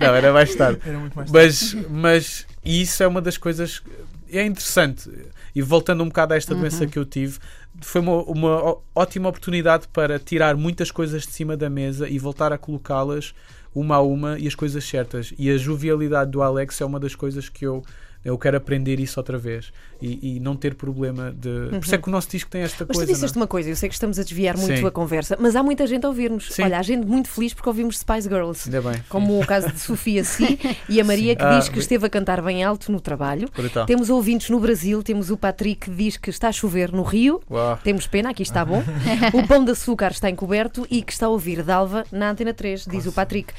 Não, 0.00 0.14
era 0.14 0.32
mais 0.32 0.54
tarde. 0.54 0.80
Era 0.84 0.98
muito 0.98 1.14
mais 1.14 1.30
tarde. 1.30 1.76
Mas, 1.86 1.86
mas 1.90 2.46
isso 2.64 3.02
é 3.02 3.06
uma 3.06 3.20
das 3.22 3.36
coisas. 3.38 3.78
que 3.78 3.90
É 4.38 4.44
interessante. 4.44 5.10
E 5.54 5.60
voltando 5.60 6.02
um 6.02 6.08
bocado 6.08 6.34
a 6.34 6.36
esta 6.36 6.54
doença 6.54 6.86
que 6.86 6.98
eu 6.98 7.04
tive, 7.04 7.38
foi 7.80 8.00
uma, 8.00 8.22
uma 8.22 8.76
ótima 8.94 9.28
oportunidade 9.28 9.86
para 9.88 10.18
tirar 10.18 10.56
muitas 10.56 10.90
coisas 10.90 11.22
de 11.22 11.32
cima 11.32 11.56
da 11.56 11.68
mesa 11.68 12.08
e 12.08 12.18
voltar 12.18 12.52
a 12.52 12.58
colocá-las 12.58 13.34
uma 13.74 13.96
a 13.96 14.02
uma 14.02 14.38
e 14.38 14.46
as 14.46 14.54
coisas 14.54 14.84
certas. 14.84 15.32
E 15.38 15.50
a 15.50 15.56
jovialidade 15.56 16.30
do 16.30 16.42
Alex 16.42 16.80
é 16.80 16.84
uma 16.84 17.00
das 17.00 17.14
coisas 17.14 17.48
que 17.48 17.66
eu. 17.66 17.82
Eu 18.24 18.38
quero 18.38 18.56
aprender 18.56 19.00
isso 19.00 19.18
outra 19.18 19.36
vez 19.36 19.72
e, 20.00 20.36
e 20.36 20.40
não 20.40 20.54
ter 20.56 20.74
problema 20.74 21.32
de. 21.32 21.68
Por 21.70 21.78
isso 21.84 21.94
é 21.94 21.98
que 21.98 22.08
o 22.08 22.10
nosso 22.10 22.28
disco 22.30 22.48
tem 22.50 22.62
esta 22.62 22.84
Mas 22.86 22.96
tu 22.96 23.00
coisa. 23.00 23.12
disseste 23.12 23.36
não 23.36 23.40
é? 23.40 23.42
uma 23.42 23.48
coisa, 23.48 23.68
eu 23.70 23.76
sei 23.76 23.88
que 23.88 23.94
estamos 23.94 24.18
a 24.18 24.22
desviar 24.22 24.56
muito 24.56 24.78
Sim. 24.78 24.86
a 24.86 24.90
conversa, 24.90 25.36
mas 25.40 25.56
há 25.56 25.62
muita 25.62 25.86
gente 25.86 26.04
a 26.04 26.08
ouvir-nos. 26.08 26.52
Sim. 26.52 26.62
Olha, 26.62 26.78
há 26.78 26.82
gente 26.82 27.06
muito 27.06 27.28
feliz 27.28 27.52
porque 27.52 27.68
ouvimos 27.68 27.98
Spice 27.98 28.28
Girls. 28.28 28.68
Ainda 28.68 28.80
bem. 28.90 29.02
Como 29.08 29.40
o 29.40 29.46
caso 29.46 29.70
de 29.72 29.78
Sofia 29.80 30.22
Si 30.24 30.58
e 30.88 31.00
a 31.00 31.04
Maria 31.04 31.34
que 31.34 31.42
Ah, 31.42 31.58
diz 31.58 31.68
que 31.68 31.78
esteve 31.78 32.06
a 32.06 32.08
cantar 32.10 32.40
bem 32.42 32.62
alto 32.62 32.92
no 32.92 33.00
trabalho. 33.00 33.48
Brutal. 33.54 33.86
Temos 33.86 34.08
ouvintes 34.10 34.50
no 34.50 34.60
Brasil, 34.60 35.02
temos 35.02 35.30
o 35.30 35.36
Patrick 35.36 35.90
que 35.90 35.90
diz 35.90 36.16
que 36.16 36.30
está 36.30 36.48
a 36.48 36.52
chover 36.52 36.92
no 36.92 37.02
Rio. 37.02 37.40
Uau. 37.50 37.78
Temos 37.82 38.06
pena, 38.06 38.30
aqui 38.30 38.42
está 38.42 38.64
bom. 38.64 38.82
O 39.32 39.46
pão 39.46 39.64
de 39.64 39.72
açúcar 39.72 40.10
está 40.12 40.28
encoberto 40.30 40.86
e 40.90 41.02
que 41.02 41.12
está 41.12 41.26
a 41.26 41.28
ouvir 41.28 41.62
Dalva 41.62 42.04
na 42.12 42.30
Antena 42.30 42.52
3, 42.54 42.86
diz 42.86 43.06
o 43.06 43.12
Patrick. 43.12 43.52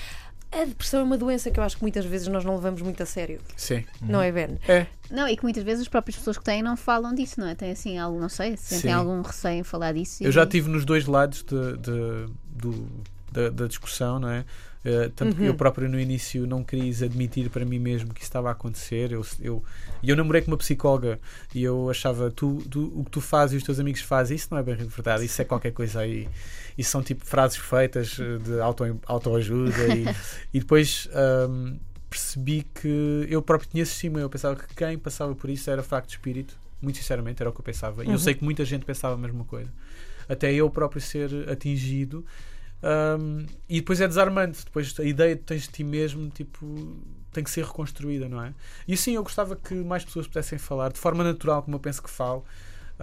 A 0.55 0.65
depressão 0.65 0.99
é 0.99 1.03
uma 1.03 1.17
doença 1.17 1.49
que 1.49 1.59
eu 1.59 1.63
acho 1.63 1.77
que 1.77 1.81
muitas 1.81 2.05
vezes 2.05 2.27
nós 2.27 2.45
não 2.45 2.55
levamos 2.55 2.81
muito 2.81 3.01
a 3.01 3.05
sério, 3.05 3.39
Sim. 3.57 3.83
não 4.01 4.21
é, 4.21 4.31
Ben? 4.31 4.59
É. 4.67 4.85
Não, 5.09 5.27
e 5.27 5.35
que 5.35 5.43
muitas 5.43 5.63
vezes 5.63 5.81
as 5.81 5.87
próprias 5.87 6.15
pessoas 6.17 6.37
que 6.37 6.43
têm 6.43 6.61
não 6.61 6.77
falam 6.77 7.13
disso, 7.13 7.39
não 7.39 7.47
é? 7.47 7.55
Têm 7.55 7.71
assim 7.71 7.97
algo, 7.97 8.19
não 8.19 8.29
sei, 8.29 8.55
sentem 8.57 8.91
Sim. 8.91 8.95
algum 8.97 9.21
receio 9.21 9.59
em 9.59 9.63
falar 9.63 9.93
disso. 9.93 10.23
Eu 10.23 10.29
e- 10.29 10.33
já 10.33 10.43
estive 10.43 10.69
nos 10.69 10.85
dois 10.85 11.05
lados 11.07 11.43
de, 11.43 11.77
de- 11.77 12.33
do- 12.45 12.87
da, 13.31 13.49
da 13.49 13.67
discussão, 13.67 14.19
não 14.19 14.29
é? 14.29 14.45
Eh, 14.85 15.09
tanto 15.15 15.37
que 15.37 15.45
eu 15.45 15.55
próprio 15.55 15.87
no 15.87 15.97
início 15.97 16.45
não 16.45 16.61
quis 16.61 17.01
admitir 17.01 17.49
para 17.49 17.63
mim 17.63 17.79
mesmo 17.79 18.13
que 18.13 18.19
isso 18.19 18.27
estava 18.29 18.49
a 18.49 18.51
acontecer. 18.51 19.13
Eu, 19.13 19.25
eu, 19.39 19.63
e 20.03 20.09
eu 20.09 20.15
namorei 20.15 20.41
com 20.41 20.51
uma 20.51 20.57
psicóloga 20.57 21.19
e 21.55 21.63
eu 21.63 21.89
achava 21.89 22.29
tu, 22.29 22.61
tu- 22.69 22.91
o 22.93 23.05
que 23.05 23.09
tu 23.11 23.21
fazes 23.21 23.53
e 23.53 23.57
os 23.57 23.63
teus 23.63 23.79
amigos 23.79 24.01
fazem, 24.01 24.35
isso 24.35 24.49
não 24.51 24.57
é 24.57 24.63
bem 24.63 24.75
verdade, 24.75 25.23
isso 25.25 25.41
é 25.41 25.45
qualquer 25.45 25.71
coisa 25.71 26.01
aí. 26.01 26.27
Isso 26.77 26.91
são 26.91 27.03
tipo 27.03 27.25
frases 27.25 27.57
feitas 27.57 28.17
eh, 28.19 28.37
de 28.37 28.59
auto, 28.59 28.99
autoajuda 29.05 29.95
e, 29.95 30.05
e 30.53 30.59
depois 30.59 31.07
ahm, 31.13 31.77
percebi 32.09 32.65
que 32.73 33.27
eu 33.29 33.41
próprio 33.41 33.69
tinha 33.69 33.83
esse 33.83 33.93
estigma. 33.93 34.19
Eu 34.19 34.29
pensava 34.29 34.55
que 34.55 34.73
quem 34.75 34.97
passava 34.97 35.35
por 35.35 35.49
isso 35.49 35.69
era 35.69 35.83
fraco 35.83 36.07
de 36.07 36.13
espírito, 36.13 36.57
muito 36.81 36.97
sinceramente, 36.97 37.41
era 37.41 37.49
o 37.49 37.53
que 37.53 37.59
eu 37.59 37.65
pensava. 37.65 38.03
E 38.03 38.09
eu 38.09 38.17
sei 38.17 38.33
que 38.33 38.43
muita 38.43 38.65
gente 38.65 38.85
pensava 38.85 39.15
a 39.15 39.17
mesma 39.17 39.45
coisa 39.45 39.69
até 40.27 40.53
eu 40.53 40.69
próprio 40.69 41.01
ser 41.01 41.49
atingido. 41.49 42.25
Um, 42.83 43.45
e 43.69 43.79
depois 43.79 44.01
é 44.01 44.07
desarmante. 44.07 44.65
Depois 44.65 44.93
a 44.99 45.03
ideia 45.03 45.35
que 45.35 45.43
tens 45.43 45.63
de 45.63 45.69
ti 45.69 45.83
mesmo 45.83 46.29
tipo, 46.29 46.97
tem 47.31 47.43
que 47.43 47.49
ser 47.49 47.65
reconstruída, 47.65 48.27
não 48.27 48.41
é? 48.41 48.53
E 48.87 48.97
sim, 48.97 49.15
eu 49.15 49.23
gostava 49.23 49.55
que 49.55 49.73
mais 49.73 50.03
pessoas 50.03 50.27
pudessem 50.27 50.57
falar 50.57 50.91
de 50.91 50.99
forma 50.99 51.23
natural, 51.23 51.63
como 51.63 51.75
eu 51.75 51.79
penso 51.79 52.01
que 52.01 52.09
falo. 52.09 52.43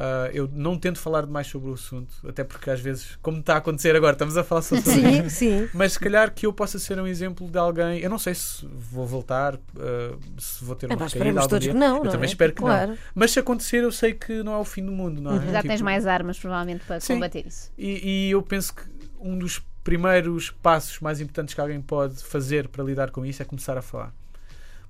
Uh, 0.00 0.30
eu 0.32 0.48
não 0.54 0.78
tento 0.78 0.98
falar 0.98 1.26
demais 1.26 1.46
sobre 1.46 1.68
o 1.70 1.74
assunto, 1.74 2.10
até 2.26 2.42
porque 2.42 2.70
às 2.70 2.80
vezes, 2.80 3.18
como 3.20 3.40
está 3.40 3.54
a 3.54 3.56
acontecer 3.58 3.94
agora, 3.94 4.12
estamos 4.14 4.34
a 4.36 4.42
falar 4.42 4.62
sobre 4.62 4.82
Sim, 4.84 5.28
sim. 5.28 5.68
mas 5.74 5.92
se 5.92 6.00
calhar 6.00 6.32
que 6.32 6.46
eu 6.46 6.52
possa 6.54 6.78
ser 6.78 6.98
um 6.98 7.06
exemplo 7.06 7.46
de 7.50 7.58
alguém. 7.58 7.98
Eu 8.00 8.08
não 8.08 8.18
sei 8.18 8.34
se 8.34 8.66
vou 8.66 9.06
voltar, 9.06 9.56
uh, 9.56 9.60
se 10.38 10.64
vou 10.64 10.74
ter 10.74 10.86
Ah, 10.86 10.94
uma 10.94 11.00
nós 11.00 11.12
recaída 11.12 11.30
esperamos 11.30 11.36
algum 11.42 11.48
todos 11.50 11.64
dia. 11.64 11.72
que 11.74 11.78
não. 11.78 11.96
Eu 11.98 12.04
não 12.04 12.10
também 12.12 12.28
é? 12.28 12.30
espero 12.32 12.52
que 12.54 12.62
claro. 12.62 12.92
não. 12.92 12.98
Mas 13.14 13.30
se 13.32 13.38
acontecer, 13.40 13.82
eu 13.82 13.92
sei 13.92 14.14
que 14.14 14.42
não 14.42 14.54
é 14.54 14.58
o 14.58 14.64
fim 14.64 14.84
do 14.86 14.92
mundo, 14.92 15.20
não 15.20 15.32
é? 15.36 15.52
Já 15.52 15.60
tens 15.62 15.72
Tipo, 15.72 15.84
mais 15.84 16.06
armas, 16.06 16.38
provavelmente, 16.38 16.82
para 16.86 16.98
Sim. 17.00 17.14
combater 17.14 17.46
isso. 17.46 17.70
e, 17.76 18.28
e 18.28 18.30
eu 18.30 18.40
penso 18.42 18.74
que 18.74 18.82
um 19.20 19.38
dos 19.38 19.60
primeiros 19.84 20.50
passos 20.50 20.98
mais 21.00 21.20
importantes 21.20 21.54
que 21.54 21.60
alguém 21.60 21.80
pode 21.80 22.22
fazer 22.24 22.68
para 22.68 22.82
lidar 22.84 23.10
com 23.10 23.24
isso 23.26 23.42
é 23.42 23.44
começar 23.44 23.76
a 23.76 23.82
falar. 23.82 24.14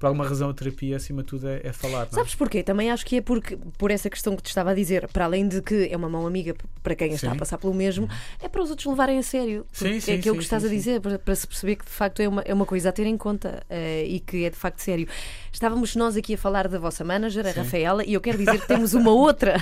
Por 0.00 0.06
alguma 0.06 0.26
razão, 0.26 0.48
a 0.48 0.54
terapia, 0.54 0.96
acima 0.96 1.22
de 1.22 1.28
tudo, 1.28 1.46
é, 1.46 1.60
é 1.62 1.72
falar. 1.74 2.04
É? 2.04 2.14
Sabes 2.14 2.34
porquê? 2.34 2.62
Também 2.62 2.90
acho 2.90 3.04
que 3.04 3.16
é 3.16 3.20
porque, 3.20 3.58
por 3.76 3.90
essa 3.90 4.08
questão 4.08 4.34
que 4.34 4.42
te 4.42 4.46
estava 4.46 4.70
a 4.70 4.74
dizer, 4.74 5.06
para 5.08 5.26
além 5.26 5.46
de 5.46 5.60
que 5.60 5.88
é 5.90 5.94
uma 5.96 6.08
mão 6.08 6.26
amiga 6.26 6.54
para 6.82 6.94
quem 6.94 7.12
está 7.12 7.32
a 7.32 7.36
passar 7.36 7.58
pelo 7.58 7.74
mesmo, 7.74 8.08
é 8.42 8.48
para 8.48 8.62
os 8.62 8.70
outros 8.70 8.86
levarem 8.86 9.18
a 9.18 9.22
sério. 9.22 9.66
Sim, 9.70 10.00
sim, 10.00 10.12
é 10.12 10.14
aquilo 10.14 10.36
que 10.36 10.42
estás 10.42 10.64
a 10.64 10.68
dizer, 10.68 11.02
para, 11.02 11.18
para 11.18 11.34
se 11.34 11.46
perceber 11.46 11.76
que 11.76 11.84
de 11.84 11.90
facto 11.90 12.20
é 12.20 12.28
uma, 12.28 12.40
é 12.40 12.54
uma 12.54 12.64
coisa 12.64 12.88
a 12.88 12.92
ter 12.92 13.06
em 13.06 13.18
conta 13.18 13.62
eh, 13.68 14.06
e 14.06 14.20
que 14.20 14.42
é 14.46 14.48
de 14.48 14.56
facto 14.56 14.78
sério. 14.78 15.06
Estávamos 15.52 15.96
nós 15.96 16.16
aqui 16.16 16.34
a 16.34 16.38
falar 16.38 16.68
da 16.68 16.78
vossa 16.78 17.02
manager, 17.04 17.44
a 17.46 17.50
Rafaela, 17.50 18.04
e 18.04 18.14
eu 18.14 18.20
quero 18.20 18.38
dizer 18.38 18.60
que 18.60 18.68
temos 18.68 18.94
uma 18.94 19.10
outra 19.12 19.56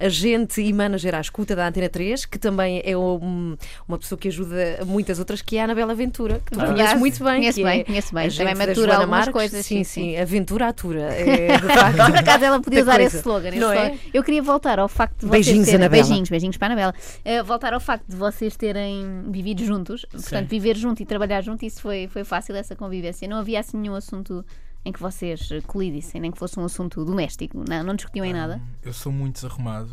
agente 0.00 0.60
e 0.62 0.72
manager 0.72 1.14
à 1.14 1.20
escuta 1.20 1.54
da 1.54 1.68
Antena 1.68 1.88
3, 1.88 2.24
que 2.24 2.38
também 2.38 2.80
é 2.84 2.96
um- 2.96 3.56
uma 3.86 3.98
pessoa 3.98 4.18
que 4.18 4.28
ajuda 4.28 4.80
muitas 4.86 5.18
outras, 5.18 5.42
que 5.42 5.56
é 5.56 5.60
a 5.60 5.64
Anabela 5.64 5.94
Ventura, 5.94 6.40
que 6.44 6.52
tu 6.52 6.60
Ah. 6.60 6.66
conheces 6.66 6.98
muito 6.98 7.22
bem. 7.22 7.36
Conheço 7.40 7.62
bem, 7.62 7.80
é 7.80 7.84
conheço 7.84 8.14
bem. 8.14 8.30
Também 8.30 8.54
matura 8.54 8.92
algumas 8.94 9.10
Marques. 9.10 9.32
coisas, 9.32 9.66
Sim, 9.66 9.84
sim, 9.84 10.12
sim, 10.12 10.16
aventura 10.16 10.68
atura. 10.68 11.06
É, 11.26 11.58
facto. 11.58 11.96
Por 11.96 12.16
acaso 12.16 12.44
ela 12.44 12.60
podia 12.60 12.82
usar 12.82 12.94
coisa. 12.96 13.06
esse 13.08 13.16
slogan. 13.18 13.48
esse 13.50 13.58
Não 13.60 13.72
é? 13.72 13.94
Eu 14.14 14.22
queria 14.24 14.42
voltar 14.42 14.78
ao 14.78 14.88
facto 14.88 15.20
de 15.20 15.26
vocês 15.26 15.44
Beijinhos, 15.46 15.66
terem, 15.66 15.80
Anabela. 15.84 16.02
beijinhos, 16.04 16.28
beijinhos 16.30 16.56
para 16.56 16.68
a 16.68 16.68
Anabela. 16.72 16.94
Eh, 17.24 17.42
voltar 17.42 17.74
ao 17.74 17.80
facto 17.80 18.04
de 18.08 18.16
vocês 18.16 18.56
terem 18.56 19.24
vivido 19.30 19.64
juntos, 19.64 20.06
portanto, 20.10 20.48
viver 20.48 20.76
junto 20.76 21.02
e 21.02 21.06
trabalhar 21.06 21.42
junto, 21.42 21.64
isso 21.64 21.80
foi, 21.82 22.08
foi 22.08 22.24
fácil 22.24 22.54
essa 22.56 22.74
convivência. 22.74 23.28
Não 23.28 23.38
havia 23.38 23.60
assim 23.60 23.76
nenhum 23.76 23.94
assunto 23.94 24.44
em 24.86 24.92
que 24.92 25.00
vocês 25.00 25.50
eh, 25.50 25.60
colidissem, 25.66 26.20
nem 26.20 26.30
que 26.30 26.38
fosse 26.38 26.58
um 26.60 26.64
assunto 26.64 27.04
doméstico. 27.04 27.64
Não, 27.68 27.82
não 27.82 27.94
discutiam 27.96 28.24
em 28.24 28.32
nada. 28.32 28.60
Eu 28.84 28.92
sou 28.92 29.10
muito 29.10 29.34
desarrumado. 29.34 29.90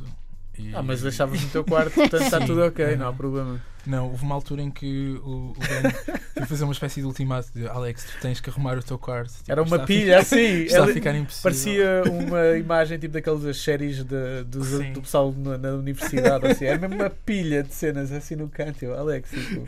e- 0.58 0.74
Ah, 0.76 0.84
mas 0.84 1.02
deixavas 1.02 1.42
no 1.42 1.50
teu 1.50 1.64
quarto, 1.64 1.94
portanto 1.96 2.22
está 2.24 2.40
tudo 2.40 2.62
ok, 2.64 2.96
não 2.96 3.08
há 3.08 3.14
problema. 3.14 3.60
Não, 3.88 4.10
houve 4.12 4.24
uma 4.24 4.36
altura 4.36 4.62
em 4.62 4.70
que 4.72 5.20
o, 5.26 5.52
o 5.52 5.54
Ben 5.60 5.92
foi 6.38 6.46
fazer 6.46 6.64
uma 6.64 6.72
espécie 6.74 7.02
de 7.02 7.08
ultimato 7.08 7.52
de 7.54 7.68
Alex, 7.68 8.06
tu 8.06 8.22
tens 8.22 8.40
que 8.40 8.50
arrumar 8.50 8.78
o 8.78 8.84
teu 8.84 8.98
quarto. 9.00 9.34
Tipo, 9.34 9.52
Era 9.52 9.64
uma 9.64 9.80
pilha 9.80 10.20
assim. 10.20 10.38
Está 10.64 10.84
a 10.86 10.88
ficar 10.88 11.14
impossível. 11.16 11.44
Parecia 11.44 12.04
uma 12.10 12.56
imagem 12.58 12.98
tipo 13.00 13.14
daquelas 13.16 13.58
séries 13.58 14.04
de, 14.04 14.46
Sim. 14.64 14.94
do 14.94 15.02
pessoal 15.02 15.34
na, 15.36 15.58
na 15.58 15.72
universidade. 15.74 16.46
Assim. 16.48 16.66
Era 16.66 16.78
mesmo 16.78 16.96
uma 16.96 17.10
pilha 17.10 17.62
de 17.64 17.74
cenas 17.74 18.12
assim 18.12 18.36
no 18.36 18.48
canto. 18.48 18.82
Eu, 18.86 18.98
Alex, 18.98 19.32
tipo, 19.32 19.68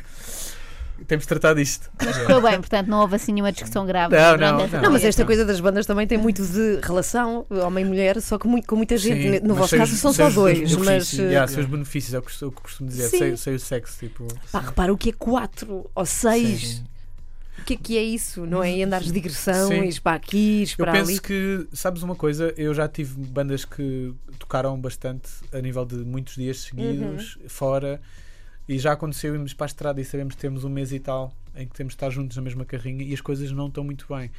temos 1.08 1.24
de 1.24 1.28
tratar 1.30 1.54
disto. 1.54 1.90
Mas 2.04 2.18
correu 2.18 2.42
bem, 2.42 2.60
portanto, 2.60 2.88
não 2.88 3.00
houve 3.02 3.16
assim 3.16 3.32
nenhuma 3.34 3.52
discussão 3.52 3.86
grave. 3.86 4.16
Não, 4.16 4.38
não, 4.38 4.62
essa 4.62 4.82
Não, 4.82 4.92
mas 4.92 5.04
esta 5.04 5.26
coisa 5.26 5.44
das 5.46 5.60
bandas 5.60 5.86
também 5.86 6.08
tem 6.08 6.18
muito 6.18 6.44
de 6.46 6.80
relação, 6.82 7.46
homem 7.50 7.84
e 7.86 7.88
mulher, 7.88 8.22
só 8.22 8.38
que 8.38 8.48
muito, 8.48 8.68
com 8.68 8.76
muita 8.76 8.98
gente. 8.98 9.40
Sim, 9.40 9.48
no 9.48 9.56
vosso 9.56 9.76
caso 9.76 9.96
são 9.96 10.14
só 10.14 10.30
dois, 10.30 10.72
os 10.72 10.78
mas. 10.86 11.18
eh, 11.20 11.24
Yeah, 11.24 11.48
sei 11.52 11.64
os 11.64 11.70
benefícios, 11.70 12.14
é 12.14 12.20
o 12.20 12.22
que 12.22 12.32
que 12.32 12.62
costumo 12.62 12.90
dizer. 12.90 13.10
Sei, 13.10 13.36
sei 13.38 13.56
o 13.56 13.60
sexo. 13.60 14.00
Tipo, 14.00 14.28
Pá, 14.52 14.60
repara 14.60 14.94
o 14.94 14.98
que 14.98 15.10
é 15.10 15.14
quatro 15.14 15.90
ou 15.94 16.06
seis. 16.06 16.62
Sim. 16.78 16.84
O 17.58 17.64
que 17.66 17.74
é 17.74 17.78
que 17.78 17.98
é 17.98 18.04
isso? 18.04 18.46
Não 18.46 18.62
é? 18.62 18.76
E 18.78 18.84
andares 18.84 19.08
de 19.08 19.14
digressão, 19.14 19.70
Sim. 19.70 19.84
ires 19.84 19.98
para 19.98 20.18
aqui, 20.18 20.62
ires 20.62 20.76
Eu 20.78 20.86
para 20.86 20.92
penso 20.92 21.12
ali. 21.12 21.20
que, 21.20 21.68
sabes 21.74 22.04
uma 22.04 22.14
coisa, 22.16 22.54
eu 22.58 22.74
já 22.74 22.88
tive 22.88 23.16
bandas 23.18 23.64
que 23.66 24.14
tocaram 24.38 24.80
bastante 24.80 25.30
a 25.52 25.60
nível 25.62 25.86
de 25.86 25.96
muitos 25.96 26.36
dias 26.36 26.60
seguidos, 26.62 27.38
Uhum. 27.38 27.50
fora, 27.50 28.02
e 28.68 28.78
já 28.80 28.94
aconteceu 28.94 29.34
irmos 29.34 29.54
para 29.54 29.66
a 29.66 29.68
estrada 29.68 30.02
e 30.02 30.06
sabemos 30.06 30.36
que 30.36 30.42
temos 30.42 30.64
um 30.64 30.70
mês 30.70 30.92
e 30.92 31.00
tal 31.00 31.34
em 31.56 31.68
que 31.68 31.74
temos 31.74 31.94
de 31.94 31.96
estar 31.96 32.10
juntos 32.10 32.36
na 32.36 32.44
mesma 32.44 32.66
carrinha 32.66 33.04
e 33.04 33.14
as 33.14 33.22
coisas 33.22 33.52
não 33.52 33.68
estão 33.68 33.84
muito 33.84 34.06
bem. 34.14 34.30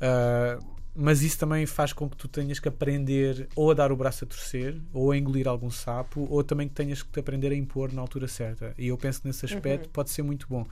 Ah, 0.00 0.58
mas 0.98 1.22
isso 1.22 1.38
também 1.38 1.66
faz 1.66 1.92
com 1.92 2.08
que 2.08 2.16
tu 2.16 2.26
tenhas 2.26 2.58
que 2.58 2.68
aprender 2.68 3.48
ou 3.54 3.70
a 3.70 3.74
dar 3.74 3.92
o 3.92 3.96
braço 3.96 4.24
a 4.24 4.26
torcer, 4.26 4.80
ou 4.94 5.12
a 5.12 5.16
engolir 5.16 5.46
algum 5.46 5.70
sapo, 5.70 6.26
ou 6.30 6.42
também 6.42 6.66
que 6.66 6.74
tenhas 6.74 7.02
que 7.02 7.10
te 7.10 7.20
aprender 7.20 7.52
a 7.52 7.54
impor 7.54 7.92
na 7.92 8.00
altura 8.00 8.26
certa. 8.26 8.72
E 8.78 8.88
eu 8.88 8.96
penso 8.96 9.20
que 9.20 9.26
nesse 9.26 9.44
aspecto 9.44 9.90
pode 9.90 10.08
ser 10.08 10.22
muito 10.22 10.46
bom. 10.48 10.66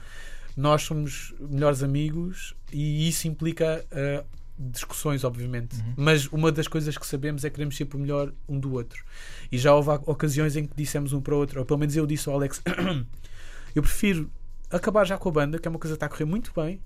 Nós 0.57 0.81
somos 0.81 1.35
melhores 1.39 1.83
amigos 1.83 2.55
e 2.73 3.07
isso 3.07 3.27
implica 3.27 3.85
ah, 3.91 4.25
discussões, 4.57 5.23
obviamente. 5.23 5.75
Mas 5.97 6.27
uma 6.27 6.51
das 6.51 6.67
coisas 6.67 6.97
que 6.97 7.05
sabemos 7.05 7.43
é 7.43 7.49
que 7.49 7.55
queremos 7.55 7.75
ser 7.75 7.85
por 7.85 7.99
melhor 7.99 8.31
um 8.47 8.59
do 8.59 8.73
outro. 8.73 9.03
E 9.51 9.57
já 9.57 9.73
houve 9.73 9.89
ocasiões 10.05 10.55
em 10.55 10.65
que 10.65 10.73
dissemos 10.75 11.11
um 11.13 11.21
para 11.21 11.35
o 11.35 11.37
outro, 11.37 11.59
ou 11.59 11.65
pelo 11.65 11.79
menos 11.79 11.95
eu 11.95 12.05
disse 12.07 12.29
ao 12.29 12.35
Alex: 12.35 12.61
eu 13.75 13.81
prefiro 13.81 14.29
acabar 14.71 15.05
já 15.05 15.17
com 15.17 15.29
a 15.29 15.31
banda, 15.31 15.59
que 15.59 15.67
é 15.67 15.69
uma 15.69 15.79
coisa 15.79 15.93
que 15.95 15.97
está 15.97 16.05
a 16.05 16.09
correr 16.09 16.25
muito 16.25 16.51
bem. 16.55 16.79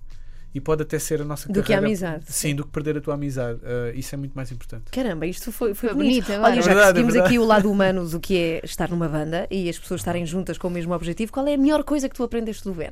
E 0.52 0.60
pode 0.60 0.82
até 0.82 0.98
ser 0.98 1.22
a 1.22 1.26
nossa 1.26 1.48
Do 1.48 1.54
que 1.54 1.60
a 1.60 1.64
carreira. 1.76 1.86
amizade. 1.86 2.26
Sim, 2.28 2.56
do 2.56 2.64
que 2.66 2.72
perder 2.72 2.98
a 2.98 3.02
tua 3.02 3.14
amizade. 3.14 3.60
Ah, 3.64 3.92
isso 3.94 4.16
é 4.16 4.18
muito 4.18 4.34
mais 4.34 4.52
importante. 4.52 4.86
Caramba, 4.90 5.28
isto 5.28 5.52
foi, 5.52 5.76
foi, 5.76 5.90
Foi 5.90 5.96
bonito. 5.96 6.26
bonito 6.26 6.34
agora. 6.34 6.52
Olha, 6.54 6.60
É 6.60 6.64
já 6.64 6.68
verdade, 6.74 6.82
é 6.82 6.86
conseguimos 7.04 7.14
verdade. 7.14 7.36
aqui 7.36 7.40
o 7.40 7.46
lado 7.46 7.72
humano 7.72 8.10
do 8.10 8.20
que 8.20 8.36
é 8.36 8.62
estar 8.66 8.90
numa 8.90 9.08
banda 9.08 9.48
e 9.52 9.70
as 9.70 9.78
pessoas 9.78 10.02
estarem 10.02 10.26
juntas 10.26 10.58
com 10.58 10.68
o 10.68 10.72
mesmo 10.72 10.92
objetivo. 10.92 11.32
Qual 11.32 11.46
é 11.48 11.54
a 11.54 11.58
melhor 11.58 11.84
coisa 11.84 12.10
que 12.10 12.16
tu 12.16 12.24
aprendeste 12.24 12.64
do 12.64 12.74
Ben? 12.74 12.90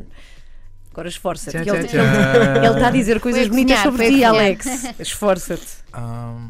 Agora 0.97 1.09
esforça-te. 1.09 1.57
Ele 1.57 2.67
está 2.73 2.87
a 2.87 2.89
dizer 2.89 3.19
coisas 3.19 3.47
bonitas 3.47 3.77
sobre 3.81 4.09
ti. 4.09 4.23
Alex. 4.23 4.65
Esforça-te. 4.97 5.83
Ahm, 5.93 6.49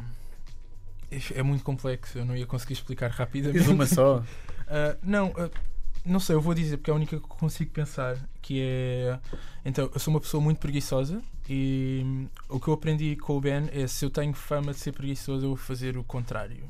é 1.35 1.43
muito 1.43 1.65
complexo, 1.65 2.17
eu 2.17 2.23
não 2.23 2.33
ia 2.33 2.45
conseguir 2.45 2.71
explicar 2.71 3.11
rapidamente. 3.11 3.59
Diz 3.59 3.67
uma 3.67 3.85
só. 3.85 4.23
Ah, 4.69 4.97
não, 5.01 5.31
ah, 5.37 5.49
não 6.05 6.19
sei, 6.19 6.35
eu 6.35 6.41
vou 6.41 6.53
dizer 6.53 6.75
porque 6.75 6.91
é 6.91 6.93
a 6.93 6.95
única 6.97 7.17
que 7.17 7.23
eu 7.23 7.29
consigo 7.29 7.71
pensar 7.71 8.17
que 8.41 8.61
é. 8.61 9.17
Então, 9.63 9.89
eu 9.93 9.97
sou 9.97 10.13
uma 10.13 10.19
pessoa 10.19 10.43
muito 10.43 10.57
preguiçosa 10.57 11.21
e 11.47 12.01
hum, 12.03 12.27
o 12.49 12.59
que 12.59 12.67
eu 12.67 12.73
aprendi 12.73 13.15
com 13.15 13.37
o 13.37 13.39
Ben 13.39 13.69
é 13.71 13.87
se 13.87 14.03
eu 14.03 14.09
tenho 14.09 14.33
fama 14.33 14.73
de 14.73 14.79
ser 14.79 14.91
preguiçoso, 14.91 15.45
eu 15.45 15.49
vou 15.51 15.57
fazer 15.57 15.97
o 15.97 16.03
contrário. 16.03 16.69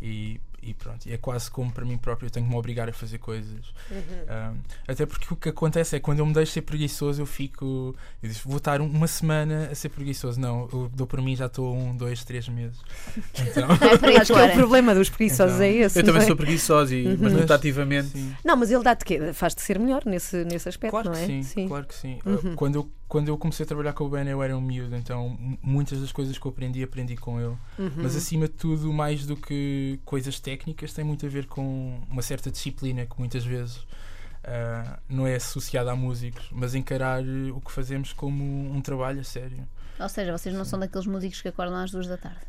E, 0.00 0.40
e 0.64 0.74
pronto, 0.74 1.06
e 1.06 1.12
é 1.12 1.16
quase 1.18 1.50
como 1.50 1.70
para 1.72 1.84
mim 1.84 1.96
próprio, 1.98 2.26
eu 2.26 2.30
tenho 2.30 2.46
que 2.46 2.52
me 2.52 2.58
obrigar 2.58 2.88
a 2.88 2.92
fazer 2.92 3.18
coisas. 3.18 3.66
Um, 3.90 4.58
até 4.88 5.06
porque 5.06 5.32
o 5.32 5.36
que 5.36 5.48
acontece 5.48 5.96
é 5.96 5.98
que 5.98 6.04
quando 6.04 6.18
eu 6.20 6.26
me 6.26 6.32
deixo 6.32 6.52
ser 6.52 6.62
preguiçoso, 6.62 7.20
eu 7.22 7.26
fico. 7.26 7.94
Eu 8.22 8.28
digo, 8.28 8.40
vou 8.46 8.56
estar 8.58 8.80
um- 8.80 8.86
uma 8.90 9.06
semana 9.06 9.68
a 9.70 9.74
ser 9.74 9.88
preguiçoso. 9.90 10.40
Não, 10.40 10.68
eu 10.72 10.90
dou 10.94 11.06
por 11.06 11.20
mim 11.20 11.36
já 11.36 11.46
estou 11.46 11.74
um, 11.76 11.96
dois, 11.96 12.24
três 12.24 12.48
meses. 12.48 12.78
Então, 13.46 13.68
aí 14.08 14.16
Acho 14.16 14.32
que 14.32 14.38
é 14.38 14.44
o 14.46 14.52
problema 14.54 14.94
dos 14.94 15.08
preguiçosos 15.10 15.54
Então, 15.56 15.66
é 15.66 15.70
esse. 15.72 15.98
Eu 15.98 16.04
também 16.04 16.22
é? 16.22 16.26
sou 16.26 16.36
preguiçoso, 16.36 16.94
e, 16.94 17.04
mas 17.08 17.20
Mas- 17.20 17.32
muito 17.34 17.52
ativamente. 17.52 18.08
sim. 18.08 18.34
Não, 18.44 18.56
mas 18.56 18.70
ele 18.70 18.82
dá-te 18.82 19.04
quê? 19.04 19.32
Faz-te 19.32 19.60
ser 19.62 19.78
melhor 19.78 20.02
nesse, 20.06 20.44
nesse 20.44 20.68
aspecto, 20.68 20.90
Claro 20.92 21.10
não 21.10 21.14
que 21.26 21.32
é? 21.38 21.42
sim, 21.42 21.68
claro 21.68 21.86
que 21.86 21.94
sim. 21.94 22.18
Uhum. 22.24 22.52
Uh, 22.52 22.56
Quando, 22.56 22.76
eu, 22.76 22.90
quando 23.08 23.28
eu 23.28 23.38
comecei 23.38 23.64
a 23.64 23.66
trabalhar 23.66 23.92
com 23.92 24.04
o 24.04 24.08
Ben, 24.08 24.26
eu 24.26 24.42
era 24.42 24.56
um 24.56 24.60
miúdo, 24.60 24.96
então 24.96 25.38
muitas 25.62 26.00
das 26.00 26.10
coisas 26.10 26.38
que 26.38 26.46
eu 26.46 26.50
aprendi, 26.50 26.82
aprendi 26.82 27.16
com 27.16 27.38
ele. 27.38 27.56
Uhum. 27.78 27.92
Mas 27.96 28.16
acima 28.16 28.46
de 28.48 28.54
tudo, 28.54 28.92
mais 28.92 29.26
do 29.26 29.36
que 29.36 30.00
coisas 30.04 30.40
técnicas, 30.40 30.92
tem 30.92 31.04
muito 31.04 31.24
a 31.24 31.28
ver 31.28 31.46
com 31.46 32.00
uma 32.10 32.22
certa 32.22 32.50
disciplina 32.50 33.06
que 33.06 33.18
muitas 33.18 33.44
vezes 33.44 33.76
uh, 33.76 34.98
não 35.08 35.26
é 35.26 35.36
associada 35.36 35.92
a 35.92 35.96
músicos, 35.96 36.48
mas 36.50 36.74
encarar 36.74 37.22
o 37.22 37.60
que 37.60 37.70
fazemos 37.70 38.12
como 38.12 38.42
um 38.72 38.80
trabalho 38.80 39.20
a 39.20 39.24
sério. 39.24 39.66
Ou 39.98 40.08
seja, 40.08 40.36
vocês 40.36 40.54
não 40.54 40.64
são 40.64 40.78
daqueles 40.78 41.06
músicos 41.06 41.40
que 41.40 41.48
acordam 41.48 41.76
às 41.76 41.90
duas 41.90 42.06
da 42.06 42.16
tarde. 42.16 42.40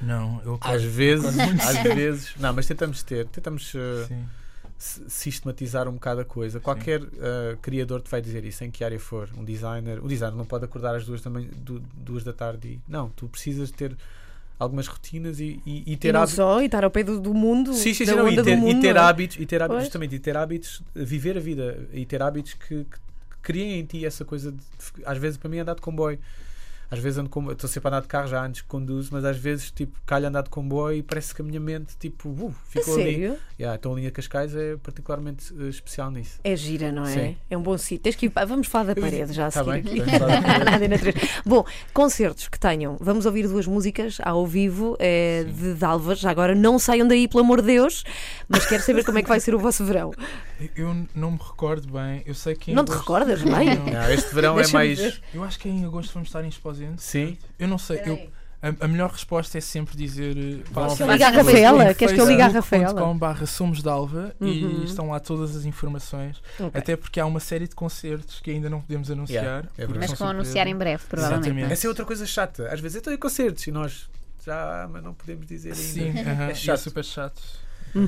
Não, 0.00 0.40
eu 0.44 0.58
Às 0.60 0.82
vezes, 0.82 1.38
às 1.38 1.82
vezes. 1.82 2.34
Não, 2.36 2.52
mas 2.52 2.66
tentamos 2.66 3.02
ter, 3.02 3.26
tentamos 3.26 3.72
uh, 3.74 4.06
Sim. 4.08 4.24
Sistematizar 4.78 5.88
um 5.88 5.92
bocado 5.92 6.20
a 6.20 6.24
coisa. 6.24 6.60
Qualquer 6.60 7.02
uh, 7.02 7.56
criador 7.62 8.02
te 8.02 8.10
vai 8.10 8.20
dizer 8.20 8.44
isso, 8.44 8.64
em 8.64 8.70
que 8.70 8.84
área 8.84 8.98
for. 9.00 9.28
Um 9.36 9.44
designer, 9.44 10.04
o 10.04 10.08
designer 10.08 10.36
não 10.36 10.44
pode 10.44 10.64
acordar 10.64 10.94
às 10.94 11.04
duas, 11.04 11.20
também, 11.22 11.48
du- 11.56 11.82
duas 11.94 12.22
da 12.24 12.32
tarde. 12.32 12.68
E, 12.68 12.80
não, 12.88 13.08
tu 13.10 13.28
precisas 13.28 13.70
ter 13.70 13.96
algumas 14.58 14.86
rotinas 14.86 15.40
e, 15.40 15.60
e, 15.66 15.82
e 15.86 15.92
E 15.92 15.96
ter 15.96 16.12
não 16.12 16.20
hábitos. 16.20 16.36
só, 16.36 16.60
e 16.62 16.66
estar 16.66 16.84
ao 16.84 16.90
pé 16.90 17.02
do, 17.02 17.20
do 17.20 17.34
mundo, 17.34 17.72
Sim, 17.74 17.94
sim, 17.94 18.04
da 18.04 18.12
sim, 18.12 18.18
não, 18.18 18.28
e 18.28 18.36
ter, 18.36 18.42
do 18.42 18.56
mundo. 18.56 18.70
e 18.78 18.80
ter 18.80 18.96
é? 18.96 18.98
hábitos, 18.98 19.36
e 19.40 19.46
ter 19.46 19.62
hábitos 19.62 19.76
Pois. 19.76 19.84
justamente, 19.86 20.14
e 20.14 20.18
ter 20.18 20.36
hábitos, 20.36 20.82
viver 20.94 21.36
a 21.36 21.40
vida 21.40 21.88
e 21.92 22.04
ter 22.06 22.22
hábitos 22.22 22.54
que, 22.54 22.84
que 22.84 22.98
criem 23.42 23.80
em 23.80 23.84
ti 23.84 24.04
essa 24.06 24.24
coisa 24.24 24.52
de, 24.52 24.58
às 25.04 25.18
vezes 25.18 25.36
para 25.38 25.48
mim 25.50 25.56
é 25.58 25.60
andar 25.60 25.74
de 25.74 25.80
comboio. 25.80 26.18
Às 26.94 27.02
vezes 27.02 27.18
ando 27.18 27.28
com, 27.30 27.50
estou 27.50 27.68
sempre 27.68 27.88
a 27.88 27.90
andar 27.90 28.00
de 28.02 28.08
carro 28.08 28.28
já 28.28 28.44
antes 28.44 28.60
que 28.62 28.68
conduzo, 28.68 29.10
mas 29.12 29.24
às 29.24 29.36
vezes 29.36 29.70
tipo 29.70 29.98
calho 30.06 30.26
andar 30.28 30.42
de 30.42 30.50
comboio 30.50 30.98
e 30.98 31.02
parece 31.02 31.34
que 31.34 31.42
a 31.42 31.44
minha 31.44 31.60
mente 31.60 31.96
tipo 31.98 32.28
uh, 32.28 32.48
A 32.48 32.70
ficou 32.70 32.94
ali. 32.94 33.04
sério? 33.04 33.36
Yeah, 33.58 33.76
então 33.78 33.92
a 33.92 33.96
linha 33.96 34.10
Cascais 34.10 34.54
é 34.54 34.76
particularmente 34.76 35.52
eh, 35.58 35.68
especial 35.68 36.10
nisso. 36.10 36.38
É 36.44 36.54
gira, 36.56 36.90
não 36.92 37.04
é? 37.04 37.12
Sim. 37.12 37.36
É 37.50 37.56
um 37.56 37.62
bom 37.62 37.76
sítio. 37.78 38.02
Tens 38.02 38.16
que 38.16 38.26
ir, 38.26 38.32
vamos 38.46 38.66
falar 38.66 38.94
da 38.94 39.00
parede 39.00 39.32
já 39.32 39.46
a 39.46 39.50
Tá 39.50 39.64
seguir 39.64 39.82
bem, 39.82 39.92
aqui. 39.92 40.00
vamos 40.00 40.18
falar 40.18 40.40
da 40.40 40.42
parede. 40.46 40.64
Na 40.64 40.76
Antena 40.76 40.98
3. 40.98 41.14
Bom, 41.46 41.64
concertos 41.92 42.48
que 42.48 42.58
tenham. 42.58 42.96
Vamos 43.00 43.26
ouvir 43.26 43.46
duas 43.48 43.66
músicas 43.66 44.18
ao 44.22 44.46
vivo 44.46 44.96
eh, 44.98 45.44
de 45.44 45.74
Dalvas. 45.74 46.18
Já 46.20 46.30
agora 46.30 46.54
não 46.54 46.78
saiam 46.78 47.06
daí, 47.06 47.28
pelo 47.28 47.40
amor 47.44 47.60
de 47.60 47.68
Deus, 47.68 48.04
mas 48.48 48.66
quero 48.66 48.82
saber 48.82 49.04
como 49.04 49.18
é 49.18 49.22
que 49.22 49.28
vai 49.28 49.40
ser 49.40 49.54
o 49.54 49.58
vosso 49.58 49.84
verão. 49.84 50.12
Eu 50.76 50.94
não 51.14 51.32
me 51.32 51.38
recordo 51.38 51.92
bem, 51.92 52.22
eu 52.26 52.34
sei 52.34 52.54
que. 52.54 52.72
Não 52.72 52.84
te 52.84 52.88
agosto- 52.90 53.00
recordas 53.00 53.42
bem? 53.42 53.76
Não. 53.76 53.86
Não, 53.86 54.10
este 54.12 54.34
verão 54.34 54.58
é 54.58 54.66
mais. 54.68 54.98
ver. 54.98 55.20
Eu 55.32 55.44
acho 55.44 55.58
que 55.58 55.68
em 55.68 55.84
agosto 55.84 56.12
vamos 56.14 56.28
estar 56.28 56.44
em 56.44 56.48
Sim. 56.96 57.36
Eu 57.58 57.68
não 57.68 57.78
sei, 57.78 58.00
eu, 58.04 58.28
a, 58.62 58.84
a 58.84 58.88
melhor 58.88 59.10
resposta 59.10 59.58
é 59.58 59.60
sempre 59.60 59.96
dizer. 59.96 60.64
pá, 60.72 60.86
Queres 60.86 60.96
que 60.96 61.02
eu 61.02 61.10
ligue 61.12 61.22
à 61.24 61.32
Facebook, 61.32 61.60
Rafaela? 61.62 61.94
Queres 61.94 62.14
que 62.14 62.20
eu 62.20 62.26
ligue 62.26 62.42
à 62.42 62.48
Rafaela? 62.48 63.14
barra 63.14 63.46
Somos 63.46 63.82
Dalva 63.82 64.34
Uhum. 64.40 64.48
e 64.48 64.84
estão 64.84 65.10
lá 65.10 65.20
todas 65.20 65.54
as 65.54 65.64
informações. 65.64 66.42
Ok. 66.58 66.70
Até 66.72 66.96
porque 66.96 67.20
há 67.20 67.26
uma 67.26 67.40
série 67.40 67.68
de 67.68 67.74
concertos 67.74 68.40
que 68.40 68.50
ainda 68.50 68.70
não 68.70 68.80
podemos 68.80 69.10
anunciar. 69.10 69.44
Yeah, 69.44 69.68
é. 69.76 69.86
Mas 69.86 70.12
vão 70.12 70.28
anunciar 70.28 70.66
em 70.66 70.74
breve, 70.76 71.02
provavelmente. 71.08 71.46
Exatamente. 71.46 71.70
é? 71.70 71.72
Essa 71.72 71.86
é 71.86 71.88
outra 71.88 72.04
coisa 72.04 72.24
chata. 72.26 72.68
Às 72.72 72.80
vezes 72.80 72.94
eu 72.96 72.98
estou 73.00 73.12
em 73.12 73.18
concertos 73.18 73.66
e 73.66 73.70
nós 73.70 74.08
já, 74.44 74.88
mas 74.90 75.02
não 75.02 75.12
podemos 75.14 75.46
dizer 75.46 75.68
ainda. 75.72 75.82
Sim, 75.82 76.10
aham, 76.20 76.48
É 76.48 76.50
é 76.50 76.54
chato. 76.54 76.78
super 76.78 77.04
chato. 77.04 77.42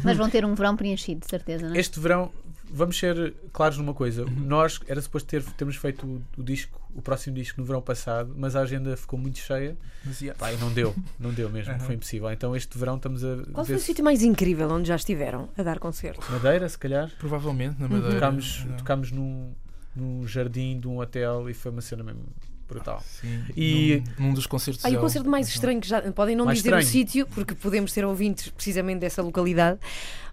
Mas 0.02 0.16
vão 0.16 0.28
ter 0.28 0.44
um 0.44 0.54
verão 0.54 0.74
preenchido, 0.76 1.20
de 1.20 1.26
certeza, 1.30 1.68
não 1.68 1.74
é? 1.76 1.78
Este 1.78 2.00
verão, 2.00 2.32
vamos 2.70 2.98
ser 2.98 3.34
claros 3.52 3.78
numa 3.78 3.94
coisa. 3.94 4.24
Uhum. 4.24 4.30
Nós 4.46 4.80
era 4.86 5.00
suposto 5.00 5.28
ter, 5.28 5.42
termos 5.42 5.76
feito 5.76 6.06
o, 6.06 6.22
o 6.40 6.42
disco, 6.42 6.80
o 6.94 7.00
próximo 7.02 7.34
disco 7.36 7.60
no 7.60 7.66
verão 7.66 7.80
passado, 7.82 8.34
mas 8.36 8.54
a 8.56 8.60
agenda 8.60 8.96
ficou 8.96 9.18
muito 9.18 9.38
cheia. 9.38 9.76
Mas 10.04 10.20
yeah. 10.20 10.38
Pá, 10.38 10.52
e 10.52 10.56
não 10.56 10.72
deu, 10.72 10.94
não 11.18 11.32
deu 11.32 11.48
mesmo, 11.50 11.72
Aham. 11.72 11.80
foi 11.80 11.94
impossível. 11.94 12.30
Então 12.30 12.54
este 12.56 12.76
verão 12.78 12.96
estamos 12.96 13.24
a 13.24 13.36
Qual 13.52 13.64
foi 13.66 13.74
o 13.76 13.78
sítio 13.80 14.04
mais 14.04 14.22
incrível 14.22 14.68
onde 14.70 14.88
já 14.88 14.96
estiveram 14.96 15.48
a 15.56 15.62
dar 15.62 15.78
concerto? 15.78 16.24
Madeira, 16.30 16.68
se 16.68 16.78
calhar. 16.78 17.10
provavelmente 17.18 17.80
Uhum. 17.82 17.88
na 17.88 17.88
Madeira. 17.88 18.14
Tocámos, 18.14 18.64
não. 18.64 18.76
tocámos 18.76 19.10
num, 19.12 19.52
num 19.94 20.26
jardim 20.26 20.78
de 20.80 20.86
um 20.88 20.98
hotel 20.98 21.48
e 21.50 21.54
foi 21.54 21.70
uma 21.72 21.80
cena 21.80 22.02
mesmo 22.02 22.22
brutal. 22.68 23.02
Sim, 23.20 23.44
E- 23.56 24.02
num, 24.18 24.26
num 24.28 24.34
dos 24.34 24.46
concertos. 24.46 24.84
Ah, 24.84 24.88
e 24.88 24.92
o 24.92 24.94
dela. 24.94 25.02
concerto 25.04 25.28
mais 25.28 25.48
estranho 25.48 25.80
que 25.80 25.88
já 25.88 26.00
podem 26.12 26.34
não 26.36 26.44
Mais 26.46 26.58
dizer 26.58 26.74
o 26.74 26.78
estranho. 26.78 26.92
sítio, 27.06 27.26
porque 27.28 27.54
podemos 27.54 27.92
ser 27.92 28.04
ouvintes 28.04 28.48
precisamente 28.48 29.00
dessa 29.00 29.22
localidade, 29.22 29.78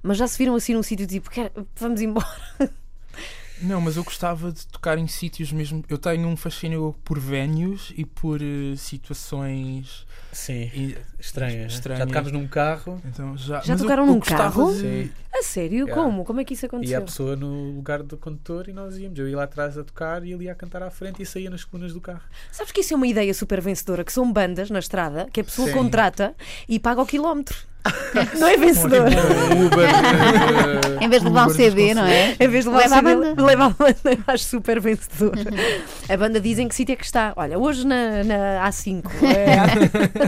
mas 0.01 0.17
já 0.17 0.27
se 0.27 0.37
viram 0.37 0.55
assim 0.55 0.73
num 0.73 0.83
sítio 0.83 1.05
tipo, 1.07 1.29
"Quer- 1.29 1.51
vamos 1.75 2.01
embora. 2.01 2.27
Não, 3.61 3.79
mas 3.79 3.95
eu 3.95 4.03
gostava 4.03 4.51
de 4.51 4.65
tocar 4.67 4.97
em 4.97 5.07
sítios 5.07 5.51
mesmo. 5.53 5.85
Eu 5.87 5.97
tenho 5.97 6.27
um 6.27 6.35
fascínio 6.35 6.93
por 7.05 7.17
venues 7.17 7.93
e 7.95 8.03
por 8.03 8.41
eh, 8.41 8.75
situações 8.75 10.05
Sim, 10.33 10.69
e- 10.73 10.97
estranho. 11.19 11.67
Estranhas. 11.67 11.99
Já 11.99 12.05
tocámos 12.07 12.31
num 12.31 12.47
carro 12.47 13.01
Então 13.05 13.37
já, 13.37 13.61
Já 13.61 13.63
mas 13.67 13.69
eu- 13.69 13.77
tocaram 13.77 14.03
eu 14.03 14.07
num 14.13 14.19
gostava 14.19 14.43
carro? 14.51 14.73
de- 14.73 14.79
Sim. 14.81 15.11
A 15.43 15.45
sério? 15.45 15.85
Yeah. 15.85 15.93
Como? 15.93 16.23
Como 16.23 16.39
é 16.39 16.45
que 16.45 16.53
isso 16.53 16.65
e 16.65 16.67
aconteceu? 16.67 16.97
a 16.97 17.01
pessoa 17.01 17.35
no 17.35 17.71
lugar 17.71 18.01
do 18.01 18.17
condutor 18.17 18.69
e 18.69 18.73
nós 18.73 18.97
íamos. 18.97 19.19
Eu 19.19 19.27
ia 19.27 19.35
lá 19.35 19.43
atrás 19.43 19.77
a 19.77 19.83
tocar 19.83 20.23
e 20.23 20.31
ele 20.31 20.45
ia 20.45 20.53
a 20.53 20.55
cantar 20.55 20.81
à 20.81 20.89
frente 20.89 21.21
e 21.21 21.25
saía 21.25 21.49
nas 21.49 21.65
colunas 21.65 21.93
do 21.93 21.99
carro. 21.99 22.23
Sabes 22.49 22.71
que 22.71 22.79
isso 22.79 22.93
é 22.93 22.97
uma 22.97 23.07
ideia 23.07 23.33
super 23.33 23.59
vencedora, 23.59 24.05
que 24.05 24.13
são 24.13 24.31
bandas 24.31 24.69
na 24.69 24.79
estrada 24.79 25.27
que 25.33 25.41
a 25.41 25.43
pessoa 25.43 25.67
Sim. 25.67 25.73
contrata 25.73 26.33
e 26.67 26.79
paga 26.79 27.01
ao 27.01 27.05
quilómetro. 27.05 27.72
não 28.39 28.47
é 28.47 28.57
vencedor? 28.57 29.07
Um 29.55 29.65
Uber. 29.65 29.89
Em 31.01 31.09
vez 31.09 31.21
de 31.21 31.27
levar 31.27 31.47
um 31.47 31.49
CD, 31.49 31.93
não 31.93 32.05
é? 32.05 32.35
Em 32.39 32.47
vez 32.47 32.63
de 32.63 32.69
levar 32.69 32.83
Leva 32.83 32.95
a 32.95 32.99
a 32.99 33.01
CD, 33.01 33.15
banda. 33.15 33.43
leva 33.45 33.65
a 33.65 33.69
banda, 33.69 33.97
eu 34.05 34.23
acho 34.27 34.43
super 34.45 34.79
vencedor. 34.79 35.33
A 36.09 36.17
banda 36.17 36.39
dizem 36.39 36.67
que 36.67 36.75
sítio 36.75 36.93
é 36.93 36.95
que 36.97 37.05
está. 37.05 37.31
Olha, 37.35 37.57
hoje 37.57 37.87
na, 37.87 38.23
na 38.25 38.69
A5. 38.69 39.03
é. 39.23 39.55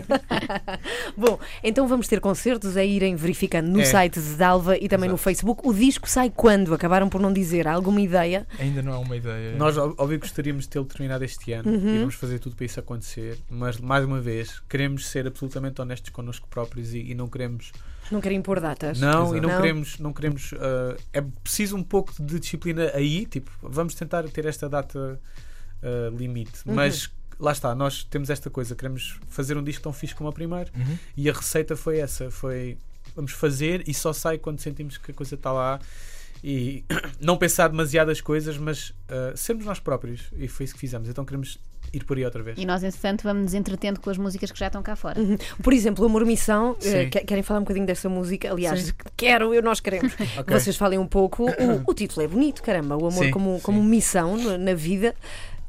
Bom, 1.17 1.37
então 1.63 1.87
vamos 1.87 2.07
ter 2.07 2.19
concertos 2.19 2.77
a 2.77 2.83
irem 2.83 3.15
verificando 3.15 3.67
no 3.67 3.81
É. 3.81 3.85
site 3.85 4.19
de 4.19 4.35
Dalva 4.35 4.77
e 4.77 4.87
também 4.87 5.09
no 5.09 5.15
Exato. 5.15 5.23
Facebook. 5.23 5.61
O 5.67 5.73
disco 5.73 6.09
sai 6.09 6.31
quando? 6.33 6.73
Acabaram 6.73 7.09
por 7.09 7.19
não 7.21 7.31
dizer. 7.31 7.67
Há 7.67 7.73
alguma 7.73 7.99
ideia? 8.01 8.47
Ainda 8.59 8.81
não 8.81 8.93
é 8.93 8.97
uma 8.97 9.15
ideia. 9.17 9.55
Nós, 9.57 9.77
óbvio, 9.77 10.19
gostaríamos 10.19 10.63
de 10.63 10.69
tê-lo 10.69 10.85
terminado 10.85 11.23
este 11.23 11.51
ano 11.53 11.69
Uhum. 11.69 11.95
e 11.95 11.99
vamos 11.99 12.15
fazer 12.15 12.39
tudo 12.39 12.55
para 12.55 12.65
isso 12.65 12.79
acontecer. 12.79 13.37
Mas, 13.49 13.77
mais 13.77 14.05
uma 14.05 14.19
vez, 14.21 14.61
queremos 14.69 15.07
ser 15.07 15.27
absolutamente 15.27 15.81
honestos 15.81 16.09
connosco 16.09 16.47
próprios 16.49 16.93
e, 16.93 16.99
e 17.11 17.15
não 17.15 17.27
queremos. 17.27 17.44
Não 18.11 18.21
querem 18.21 18.41
pôr 18.41 18.59
datas? 18.59 18.99
Não, 18.99 19.23
Exato. 19.23 19.37
e 19.37 19.41
não, 19.41 19.49
Não? 19.49 19.55
queremos. 19.57 19.99
Não 19.99 20.13
queremos 20.13 20.53
ah, 20.59 20.95
é 21.13 21.21
preciso 21.21 21.75
um 21.75 21.83
pouco 21.83 22.13
de 22.21 22.39
disciplina 22.39 22.91
aí. 22.93 23.25
Tipo, 23.25 23.49
vamos 23.61 23.95
tentar 23.95 24.23
ter 24.29 24.45
esta 24.45 24.69
data 24.69 25.19
ah, 25.81 26.09
limite. 26.15 26.59
Uhum. 26.65 26.75
Mas 26.75 27.09
lá 27.39 27.51
está, 27.51 27.73
nós 27.73 28.03
temos 28.03 28.29
esta 28.29 28.49
coisa. 28.49 28.75
Queremos 28.75 29.19
fazer 29.27 29.57
um 29.57 29.63
disco 29.63 29.83
tão 29.83 29.93
fixe 29.93 30.13
como 30.15 30.29
o 30.29 30.33
primeiro 30.33 30.71
Uhum. 30.75 30.97
e 31.17 31.29
a 31.29 31.33
receita 31.33 31.75
foi 31.75 31.99
essa. 31.99 32.29
Foi 32.29 32.77
vamos 33.15 33.31
fazer 33.31 33.83
e 33.87 33.93
só 33.93 34.11
sai 34.13 34.37
quando 34.37 34.59
sentimos 34.59 34.97
que 34.97 35.11
a 35.11 35.13
coisa 35.13 35.35
está 35.35 35.51
lá. 35.51 35.79
E 36.43 36.83
não 37.19 37.37
pensar 37.37 37.69
demasiadas 37.69 38.21
coisas, 38.21 38.55
mas 38.57 38.93
ah, 39.09 39.33
sermos 39.35 39.65
nós 39.65 39.79
próprios. 39.79 40.31
E 40.37 40.47
foi 40.47 40.65
isso 40.65 40.75
que 40.75 40.79
fizemos. 40.79 41.09
Então 41.09 41.25
queremos 41.25 41.57
ir 41.95 42.03
por 42.03 42.17
aí 42.17 42.25
outra 42.25 42.43
vez. 42.43 42.57
E 42.57 42.65
nós, 42.65 42.83
entretanto, 42.83 43.23
vamos 43.23 43.43
nos 43.43 43.53
entretendo 43.53 43.99
com 43.99 44.09
as 44.09 44.17
músicas 44.17 44.51
que 44.51 44.59
já 44.59 44.67
estão 44.67 44.83
cá 44.83 44.95
fora. 44.95 45.19
Uhum. 45.19 45.37
Por 45.63 45.73
exemplo, 45.73 46.05
Amor 46.05 46.25
Missão, 46.25 46.75
eh, 46.83 47.05
querem 47.05 47.43
falar 47.43 47.59
um 47.59 47.63
bocadinho 47.63 47.85
dessa 47.85 48.09
música? 48.09 48.51
Aliás, 48.51 48.81
Sim. 48.87 48.93
quero, 49.15 49.53
eu, 49.53 49.61
nós 49.61 49.79
queremos 49.79 50.13
que 50.15 50.23
Ok. 50.39 50.59
vocês 50.59 50.75
falem 50.75 50.99
um 50.99 51.07
pouco. 51.07 51.45
O, 51.45 51.91
o 51.91 51.93
título 51.95 52.23
é 52.23 52.27
bonito, 52.27 52.61
caramba. 52.61 52.95
O 52.95 53.07
amor 53.07 53.25
Sim, 53.25 53.31
como, 53.31 53.55
sim. 53.55 53.61
como 53.61 53.83
missão 53.83 54.37
na 54.57 54.73
vida. 54.73 55.15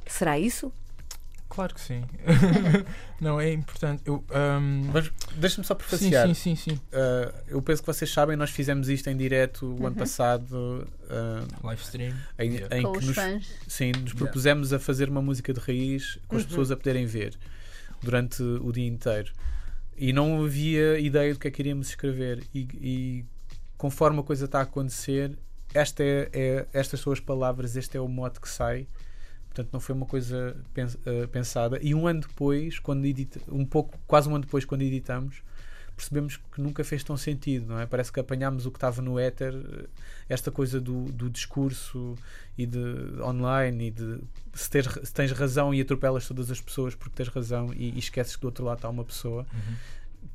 Será 0.07 0.39
isso? 0.39 0.73
Claro 1.57 1.75
que 1.75 1.81
sim. 1.81 2.05
não, 3.21 3.41
é 3.41 3.51
importante. 3.51 4.03
Eu, 4.05 4.23
ahm, 4.31 4.91
Mas 4.93 5.11
deixa-me 5.37 5.67
só 5.67 5.73
sim, 5.75 5.79
prefaciar. 5.79 6.27
sim, 6.29 6.35
sim, 6.35 6.55
sim. 6.55 6.75
Uh, 6.93 7.33
eu 7.49 7.63
penso 7.63 7.83
que 7.83 7.87
vocês 7.87 8.11
sabem, 8.13 8.37
nós 8.37 8.51
fizemos 8.51 8.91
isto 8.91 9.09
em 9.09 9.17
direto 9.17 9.75
o 9.81 9.87
ano 9.87 9.97
passado, 9.97 10.87
uh, 11.05 11.67
Live 11.67 11.83
stream. 11.83 12.15
em, 12.39 12.51
Yeah. 12.53 12.79
em 12.79 12.83
Com 12.83 12.93
que 12.93 12.99
os 12.99 13.07
nos, 13.07 13.17
fãs. 13.17 13.49
sim, 13.67 13.91
nos 13.93 14.13
propusemos 14.13 14.73
a 14.75 14.79
fazer 14.79 15.09
uma 15.09 15.23
música 15.23 15.53
de 15.55 15.61
raiz 15.61 16.19
com 16.29 16.37
as 16.37 16.45
pessoas 16.45 16.71
a 16.71 16.77
poderem 16.77 17.07
ver 17.07 17.35
durante 18.03 18.43
o 18.43 18.71
dia 18.71 18.87
inteiro. 18.87 19.33
E 19.97 20.13
não 20.13 20.45
havia 20.45 20.99
ideia 20.99 21.33
do 21.33 21.41
que 21.41 21.49
é 21.49 21.51
que 21.51 21.63
iríamos 21.63 21.89
escrever. 21.89 22.45
E, 22.55 22.69
e 22.75 23.25
conforme 23.79 24.21
a 24.21 24.23
coisa 24.23 24.45
está 24.45 24.59
a 24.59 24.63
acontecer, 24.65 25.39
esta 25.73 26.03
é, 26.05 26.29
é- 26.35 26.67
estas 26.75 27.01
são 27.01 27.15
as 27.15 27.21
palavras, 27.21 27.77
este 27.77 27.97
é 27.97 28.01
o 28.01 28.07
mote 28.09 28.41
que 28.41 28.49
sai. 28.49 28.87
Portanto, 29.57 29.73
não 29.73 29.81
foi 29.81 29.95
uma 29.95 30.05
coisa 30.05 30.55
uh, 30.55 31.29
pensada. 31.29 31.79
E 31.81 31.95
um 31.95 32.07
ano 32.07 32.21
depois, 32.21 32.79
quando 32.79 33.07
edita, 33.07 33.41
um 33.49 33.65
pouco, 33.65 33.99
quase 34.07 34.29
um 34.29 34.35
ano 34.35 34.45
depois, 34.45 34.67
quando 34.67 34.83
editamos, 34.83 35.43
percebemos 35.97 36.37
que 36.37 36.61
nunca 36.61 36.85
fez 36.85 37.03
tão 37.03 37.17
sentido, 37.17 37.69
não 37.69 37.81
é? 37.81 37.87
Parece 37.87 38.13
que 38.13 38.21
apanhámos 38.21 38.67
o 38.67 38.71
que 38.71 38.77
estava 38.77 39.01
no 39.01 39.19
éter, 39.19 39.55
eh, 39.55 39.87
esta 40.29 40.51
coisa 40.51 40.79
do, 40.79 41.05
do 41.05 41.31
discurso 41.31 42.17
e 42.59 42.67
de 42.67 42.79
online 43.23 43.87
e 43.87 43.91
de 43.91 44.21
se, 44.53 44.69
tens, 44.69 44.87
se 44.87 45.15
tens 45.15 45.33
razão 45.33 45.73
e 45.73 45.81
atropelas 45.81 46.29
todas 46.29 46.51
as 46.51 46.61
pessoas 46.61 46.95
porque 46.95 47.15
tens 47.17 47.31
razão 47.31 47.73
e, 47.73 47.93
e 47.93 47.99
esqueces 47.99 48.37
que 48.37 48.43
do 48.43 48.49
outro 48.49 48.63
lado 48.63 48.77
está 48.77 48.91
uma 48.91 49.07
pessoa. 49.07 49.47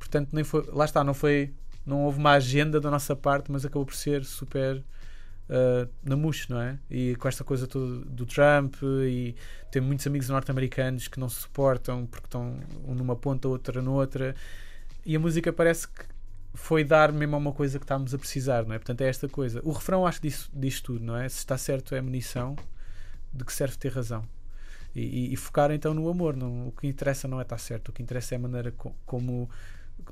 Portanto, 0.00 0.30
nem 0.32 0.42
foi, 0.42 0.68
lá 0.72 0.84
está, 0.84 1.04
não 1.04 1.14
foi, 1.14 1.54
não 1.86 2.02
houve 2.02 2.18
uma 2.18 2.32
agenda 2.32 2.80
da 2.80 2.90
nossa 2.90 3.14
parte, 3.14 3.52
mas 3.52 3.64
acabou 3.64 3.86
por 3.86 3.94
ser 3.94 4.24
super 4.24 4.82
uh, 5.48 5.88
na 6.02 6.16
mousse, 6.16 6.50
não 6.50 6.60
é? 6.60 6.78
E 6.90 7.14
com 7.16 7.28
esta 7.28 7.44
coisa 7.44 7.66
toda 7.66 8.04
do 8.04 8.26
Trump 8.26 8.76
e 8.82 9.34
ter 9.70 9.80
muitos 9.80 10.06
amigos 10.06 10.28
norte-americanos 10.28 11.08
que 11.08 11.18
não 11.20 11.28
se 11.28 11.40
suportam 11.42 12.06
porque 12.06 12.26
estão 12.26 12.58
um 12.86 12.94
numa 12.94 13.16
ponta, 13.16 13.48
outra 13.48 13.80
noutra. 13.82 14.34
E 15.04 15.16
a 15.16 15.20
música 15.20 15.52
parece 15.52 15.88
que 15.88 16.04
foi 16.54 16.84
dar 16.84 17.12
mesmo 17.12 17.34
a 17.34 17.38
uma 17.38 17.52
coisa 17.52 17.78
que 17.78 17.84
estávamos 17.84 18.14
a 18.14 18.18
precisar, 18.18 18.64
não 18.66 18.74
é? 18.74 18.78
Portanto, 18.78 19.00
é 19.00 19.08
esta 19.08 19.28
coisa. 19.28 19.60
O 19.64 19.72
refrão 19.72 20.06
acho 20.06 20.20
que 20.20 20.28
diz, 20.28 20.50
diz 20.52 20.80
tudo, 20.80 21.04
não 21.04 21.16
é? 21.16 21.28
Se 21.28 21.38
está 21.38 21.56
certo 21.58 21.94
é 21.94 22.00
munição, 22.00 22.54
de 23.32 23.44
que 23.44 23.52
serve 23.52 23.76
ter 23.76 23.92
razão. 23.92 24.24
E, 24.94 25.00
e- 25.00 25.32
e 25.32 25.36
focar 25.36 25.70
então 25.70 25.94
no 25.94 26.08
amor. 26.08 26.36
Não, 26.36 26.68
o 26.68 26.72
que 26.72 26.86
interessa 26.86 27.26
não 27.26 27.38
é 27.40 27.42
estar 27.42 27.58
certo, 27.58 27.88
o 27.88 27.92
que 27.92 28.02
interessa 28.02 28.34
é 28.34 28.36
a 28.36 28.40
maneira 28.40 28.70
co- 28.72 28.94
como 29.06 29.48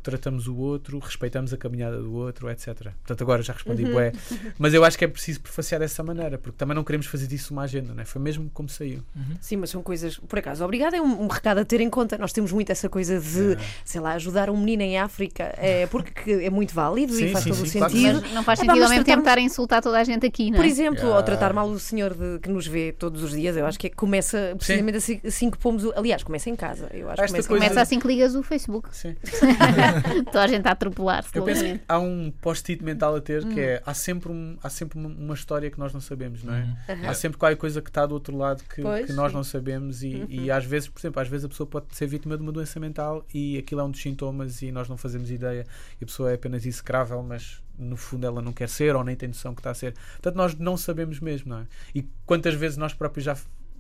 tratamos 0.03 0.47
o 0.47 0.57
outro, 0.57 0.99
respeitamos 0.99 1.53
a 1.53 1.57
caminhada 1.57 2.01
do 2.01 2.13
outro, 2.15 2.49
etc. 2.51 2.75
Portanto, 2.75 3.23
agora 3.23 3.43
já 3.43 3.53
respondi, 3.53 3.85
bué. 3.85 4.13
Mas 4.59 4.75
eu 4.75 4.85
acho 4.85 4.97
que 4.99 5.05
é 5.05 5.09
preciso 5.09 5.41
prefaciar 5.41 5.81
dessa 5.81 6.03
maneira, 6.03 6.39
porque 6.39 6.57
também 6.57 6.75
não 6.75 6.85
queremos 6.85 7.07
fazer 7.07 7.27
disso 7.27 7.53
uma 7.53 7.63
agenda, 7.63 7.93
não 7.95 8.03
é? 8.03 8.05
Foi 8.05 8.21
mesmo 8.21 8.51
como 8.53 8.69
saiu. 8.69 9.03
Sim, 9.41 9.57
mas 9.57 9.71
são 9.71 9.83
coisas. 9.83 10.17
Por 10.19 10.39
acaso, 10.39 10.65
obrigada 10.65 10.97
é 10.97 11.01
um, 11.01 11.25
um 11.25 11.27
recado 11.27 11.59
a 11.59 11.65
ter 11.65 11.81
em 11.81 11.89
conta. 11.91 12.17
Nós 12.19 12.33
temos 12.33 12.53
muito 12.53 12.71
essa 12.71 12.89
coisa 12.89 13.19
de, 13.19 13.57
sei 13.85 14.01
lá, 14.01 14.13
ajudar 14.13 14.51
um 14.51 14.57
menino 14.57 14.83
em 14.83 14.99
África, 14.99 15.55
é, 15.57 15.87
porque 15.87 16.31
é 16.33 16.51
muito 16.51 16.75
válido 16.75 17.13
Sim, 17.13 17.27
e 17.27 17.33
faz 17.33 17.45
sim, 17.45 17.51
todo 17.51 17.63
o 17.63 17.67
sim, 17.67 17.79
claro 17.79 17.93
que 17.93 18.01
sentido. 18.01 18.21
Mas 18.23 18.33
não 18.33 18.43
faz 18.45 18.59
sentido 18.59 18.75
mas 18.77 18.83
ao 18.85 18.91
mesmo 18.91 19.05
tempo 19.05 19.19
estar 19.21 19.39
a 19.39 19.41
insultar 19.41 19.83
toda 19.83 19.99
a 19.99 20.05
gente 20.05 20.27
aqui, 20.27 20.51
não 20.51 20.57
é? 20.57 20.61
Por 20.61 20.67
exemplo, 20.67 21.01
Yeah. 21.01 21.17
ao 21.17 21.23
tratar 21.23 21.53
mal 21.53 21.69
o 21.69 21.79
senhor 21.79 22.15
de- 22.15 22.39
que 22.41 22.49
nos 22.49 22.67
vê 22.67 22.93
todos 22.93 23.23
os 23.23 23.31
dias, 23.33 23.57
eu 23.57 23.65
acho 23.65 23.79
que 23.79 23.87
é 23.87 23.91
que 23.91 23.97
começa 23.97 24.55
precisamente 24.57 24.97
assim, 24.99 25.21
assim 25.25 25.51
que 25.51 25.57
pomos. 25.59 25.85
O, 25.85 25.93
aliás, 25.97 26.23
começa 26.23 26.51
em 26.51 26.57
casa. 26.57 26.89
Eu 26.93 27.09
acho 27.09 27.17
que 27.17 27.23
Esta 27.23 27.29
começa, 27.33 27.49
coisa- 27.49 27.65
Começa 27.65 27.81
assim 27.81 27.99
que 27.99 28.07
ligas 28.07 28.35
o 28.35 28.43
Facebook. 28.43 28.89
Sim. 28.95 29.15
Toda 30.27 30.43
a 30.45 30.47
gente 30.47 30.67
a 30.67 30.73
atropelar-se. 30.73 31.37
Eu 31.37 31.45
penso 31.45 31.65
que 31.65 31.81
há 31.89 31.99
um 31.99 32.31
post-it 32.41 32.83
mental 32.85 33.17
a 33.17 33.21
ter 33.21 33.45
Hum. 33.45 33.55
que 33.55 33.61
é 33.61 33.83
há 33.87 33.95
sempre, 33.95 34.31
um, 34.31 34.57
há 34.63 34.69
sempre 34.69 34.99
uma, 34.99 35.35
história 35.35 35.71
que 35.71 35.79
nós 35.79 35.93
não 35.93 36.01
sabemos, 36.01 36.43
não 36.45 36.55
é? 36.55 36.77
Aham. 36.89 37.09
Há 37.09 37.15
sempre 37.15 37.39
qualquer 37.39 37.57
coisa 37.57 37.81
que 37.81 37.89
está 37.91 38.05
do 38.07 38.15
outro 38.15 38.37
lado 38.37 38.63
que, 38.65 38.83
Pois, 38.83 39.07
que 39.07 39.13
nós 39.13 39.31
sim. 39.31 39.37
não 39.37 39.45
sabemos 39.45 40.03
e, 40.03 40.27
e 40.29 40.51
às 40.51 40.65
vezes, 40.65 40.89
por 40.89 41.01
exemplo, 41.01 41.21
às 41.21 41.29
vezes 41.29 41.45
a 41.45 41.49
pessoa 41.49 41.67
pode 41.67 41.87
ser 41.93 42.07
vítima 42.07 42.37
de 42.37 42.43
uma 42.43 42.53
doença 42.53 42.79
mental 42.79 43.25
e 43.33 43.57
aquilo 43.59 43.81
é 43.81 43.85
um 43.85 43.91
dos 43.91 44.01
sintomas 44.03 44.61
e 44.63 44.71
nós 44.73 44.89
não 44.89 44.97
fazemos 44.97 45.31
ideia 45.31 45.67
e 46.01 46.05
a 46.05 46.07
pessoa 46.07 46.31
é 46.31 46.35
apenas 46.35 46.67
execrável, 46.67 47.23
mas 47.23 47.63
no 47.79 47.97
fundo 47.97 48.27
ela 48.27 48.43
não 48.43 48.53
quer 48.53 48.69
ser 48.69 48.95
ou 48.95 49.03
nem 49.03 49.17
tem 49.17 49.29
noção 49.29 49.55
que 49.55 49.61
está 49.61 49.71
a 49.71 49.75
ser. 49.75 49.95
Portanto, 50.13 50.35
nós 50.37 50.55
não 50.57 50.77
sabemos 50.77 51.19
mesmo, 51.21 51.49
não 51.51 51.59
é? 51.61 51.67
E 51.95 52.07
quantas 52.27 52.55
vezes 52.55 52.77
nós 52.77 52.93
próprios 52.93 53.25
já, 53.25 53.37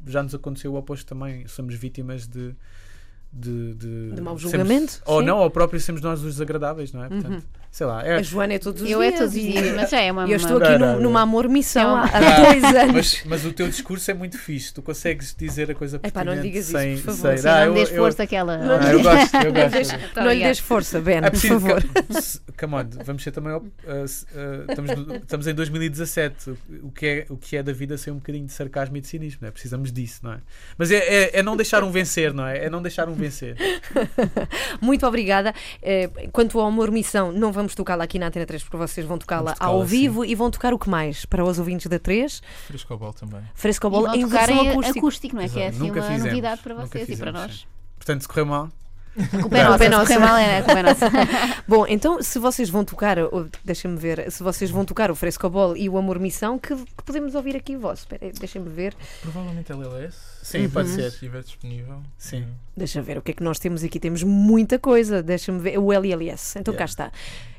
já 0.06 0.22
nos 0.22 0.34
aconteceu 0.34 0.72
o 0.72 0.76
oposto 0.76 1.06
também, 1.06 1.46
somos 1.46 1.74
vítimas 1.74 2.26
de. 2.26 2.54
De, 3.32 3.74
de, 3.74 4.10
De 4.12 4.20
mau 4.20 4.36
sermos- 4.36 4.42
julgamento, 4.42 5.02
ou 5.06 5.20
sim. 5.20 5.26
não, 5.26 5.38
ou 5.38 5.50
próprio 5.50 5.78
sermos 5.80 6.02
nós 6.02 6.18
os 6.20 6.32
desagradáveis, 6.34 6.92
não 6.92 7.04
é? 7.04 7.08
Portanto, 7.08 7.46
sei 7.70 7.86
lá. 7.86 8.04
É, 8.06 8.16
A 8.16 8.22
Joana 8.22 8.54
é 8.54 8.58
todos 8.58 8.82
os 8.82 8.90
Eu 8.90 9.00
dias. 9.00 9.14
é 9.14 9.16
todos 9.18 9.32
os 9.34 9.40
e- 9.40 9.52
dias, 9.52 9.74
mas 9.76 9.90
já 9.90 10.00
é 10.00 10.10
uma. 10.12 10.26
E 10.28 10.32
eu 10.32 10.36
estou 10.36 10.56
aqui 10.58 10.70
Não, 10.72 10.78
num- 10.78 10.86
não, 10.94 11.00
numa 11.00 11.12
não. 11.12 11.18
amor-missão 11.20 11.96
há, 11.96 12.06
Não. 12.20 12.44
dois 12.50 12.64
anos. 12.64 12.92
mas, 12.94 13.22
mas 13.24 13.44
o 13.44 13.52
teu 13.52 13.68
discurso 13.68 14.10
é 14.10 14.14
muito 14.14 14.38
fixe. 14.38 14.72
Tu 14.74 14.82
consegues 14.82 15.34
dizer 15.38 15.70
a 15.70 15.74
coisa 15.74 15.96
Epá, 15.96 16.10
pertinente 16.10 16.36
não 16.36 16.42
digas 16.42 16.64
isso, 16.68 16.78
sem, 16.78 16.94
por 16.96 17.04
favor. 17.14 17.28
sem- 17.28 17.38
Sim, 17.38 17.48
Ah, 17.48 17.52
não 17.60 17.64
eu- 17.66 17.72
me 17.72 17.74
dês 17.78 17.90
eu- 17.90 17.96
força 17.96 18.22
aquela. 18.22 18.56
Ah, 18.56 18.92
eu 18.92 19.02
gosto, 19.02 19.34
eu 19.36 19.52
gosto. 19.52 20.16
Não 20.16 20.32
lhe 20.32 20.42
des 20.44 20.58
força, 20.58 21.00
Ben, 21.00 21.18
É 21.18 21.30
por 21.30 21.38
favor. 21.40 21.82
se- 22.20 22.40
Come 22.58 22.74
on, 22.74 22.84
vamos 23.04 23.22
ser 23.22 23.30
também. 23.30 23.52
uh, 23.54 23.62
se- 24.06 24.24
uh, 24.26 24.64
estamos, 24.68 24.94
no- 25.06 25.16
estamos 25.16 25.46
em 25.46 25.54
2017. 25.54 26.50
O 26.82 26.90
que, 26.90 27.06
é, 27.06 27.26
o 27.30 27.36
que 27.36 27.56
é 27.56 27.62
da 27.62 27.72
vida 27.72 27.96
sem 27.96 28.12
um 28.12 28.16
bocadinho 28.16 28.46
de 28.46 28.52
sarcasmo 28.52 28.96
e 28.96 29.00
de 29.00 29.06
cinismo, 29.06 29.38
não 29.42 29.48
é? 29.48 29.50
Precisamos 29.50 29.90
disso, 29.92 30.20
não 30.22 30.32
é? 30.34 30.38
Mas 30.76 30.90
é, 30.90 30.96
é, 30.98 31.38
é 31.38 31.42
não 31.42 31.56
deixar 31.56 31.82
um 31.84 31.90
vencer, 31.90 32.34
não 32.34 32.46
é? 32.46 32.66
É 32.66 32.70
não 32.70 32.82
deixar 32.82 33.08
um 33.08 33.14
vencer. 33.14 33.56
Muito 34.80 35.06
obrigada. 35.06 35.54
Eh, 35.82 36.08
quanto 36.32 36.58
ao 36.60 36.66
Amor 36.66 36.90
Missão, 36.90 37.32
não 37.32 37.52
vamos 37.52 37.59
tocá-la 37.68 38.04
aqui 38.04 38.18
na 38.18 38.26
Antena 38.28 38.46
3 38.46 38.62
porque 38.62 38.76
vocês 38.76 39.06
vão 39.06 39.18
tocá-la 39.18 39.42
Vamos 39.42 39.58
tocá-la, 39.58 39.72
ao 39.74 39.84
vivo 39.84 40.24
e 40.24 40.34
vão 40.34 40.50
tocar 40.50 40.72
o 40.74 40.78
que 40.78 40.88
mais? 40.88 41.24
Para 41.24 41.44
os 41.44 41.58
ouvintes 41.58 41.86
da 41.86 41.98
3, 41.98 42.42
Frescobol 42.66 43.12
também. 43.12 43.42
Frescobola 43.54 44.08
vão 44.08 44.16
em 44.16 44.26
versão 44.26 44.64
em 44.64 44.68
acústica. 44.70 44.98
acústico, 44.98 45.36
não 45.36 45.42
é? 45.42 45.48
Que 45.48 45.60
é 45.60 45.68
assim 45.68 45.78
Nunca 45.78 46.00
uma 46.00 46.02
fizemos, 46.06 46.24
novidade 46.26 46.60
para 46.62 46.74
vocês 46.74 47.08
e 47.08 47.16
para 47.16 47.26
fizemos, 47.32 47.32
nós. 47.40 47.52
sim. 47.60 47.66
Portanto, 47.96 48.22
se 48.22 48.28
correr 48.28 48.44
mal, 48.44 48.68
A 49.16 49.40
culpa 49.42 49.58
é 49.58 49.64
nossa, 49.64 49.78
culpa 49.78 49.84
é 49.84 50.06
se 50.06 50.18
mal 50.18 50.36
é 50.36 50.58
a 50.58 50.62
culpa 50.62 50.78
é 50.78 50.82
nossa. 50.84 51.10
Bom, 51.66 51.86
então 51.86 52.22
se 52.22 52.38
vocês 52.38 52.70
vão 52.70 52.84
tocar, 52.84 53.16
deixem-me 53.64 53.96
ver, 53.98 54.30
se 54.30 54.42
vocês 54.42 54.70
vão 54.70 54.84
tocar 54.84 55.10
o 55.10 55.14
Frescobol 55.16 55.76
e 55.76 55.88
o 55.88 55.98
Amor 55.98 56.18
Missão, 56.20 56.58
que, 56.58 56.74
que 56.76 57.02
podemos 57.04 57.34
ouvir 57.34 57.56
aqui 57.56 57.76
aí, 58.22 58.32
Deixem-me 58.38 58.68
ver, 58.70 58.94
Provavelmente 59.20 59.70
LLS. 59.72 60.16
Sim, 60.42 60.68
pode 60.70 60.88
Se 60.88 60.94
ser. 60.94 61.06
estiver 61.08 61.42
disponível. 61.42 62.00
Sim. 62.16 62.46
deixa 62.76 63.02
ver 63.02 63.18
o 63.18 63.22
que 63.22 63.32
é 63.32 63.34
que 63.34 63.42
nós 63.42 63.58
temos 63.58 63.82
aqui. 63.84 63.98
Temos 64.00 64.22
muita 64.22 64.78
coisa, 64.78 65.22
deixa-me 65.22 65.58
ver. 65.60 65.78
O 65.78 65.92
LLS, 65.92 66.58
então 66.58 66.72
cá 66.72 66.84
Yeah. 66.84 66.90
está. 66.90 67.12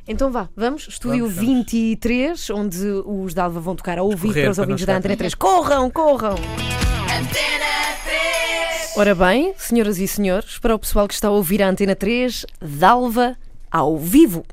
Então 0.08 0.32
vá, 0.32 0.50
vamos, 0.56 0.88
estúdio 0.88 1.26
Vamos, 1.26 1.36
vamos. 1.36 1.50
23, 1.50 2.50
onde 2.50 2.86
os 3.06 3.34
Dalva 3.34 3.60
vão 3.60 3.76
tocar 3.76 4.00
ao 4.00 4.10
vivo 4.10 4.28
Correr 4.28 4.44
para 4.44 4.52
os 4.52 4.60
ouvintes 4.60 4.86
da 4.86 4.98
Antena 4.98 5.18
3. 5.18 5.36
Corram, 5.36 5.90
corram! 5.90 6.36
Ora 8.98 9.16
bem, 9.16 9.54
senhoras 9.58 10.00
e 10.00 10.08
senhores, 10.08 10.58
para 10.58 10.76
o 10.76 10.80
pessoal 10.80 11.08
que 11.08 11.14
está 11.14 11.30
a 11.30 11.32
ouvir 11.32 11.64
a 11.64 11.70
Antena 11.70 11.96
3, 11.96 12.46
Dalva 12.60 13.38
ao 13.72 13.98
vivo. 13.98 14.46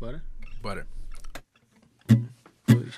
Bora? 0.00 0.22
Bora. 0.60 0.86
Sei 2.68 2.88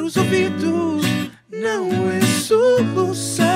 tapar 0.00 0.02
os 0.02 0.16
ouvidos, 0.16 1.04
não 1.50 2.10
é 2.10 2.20
solução. 2.40 3.46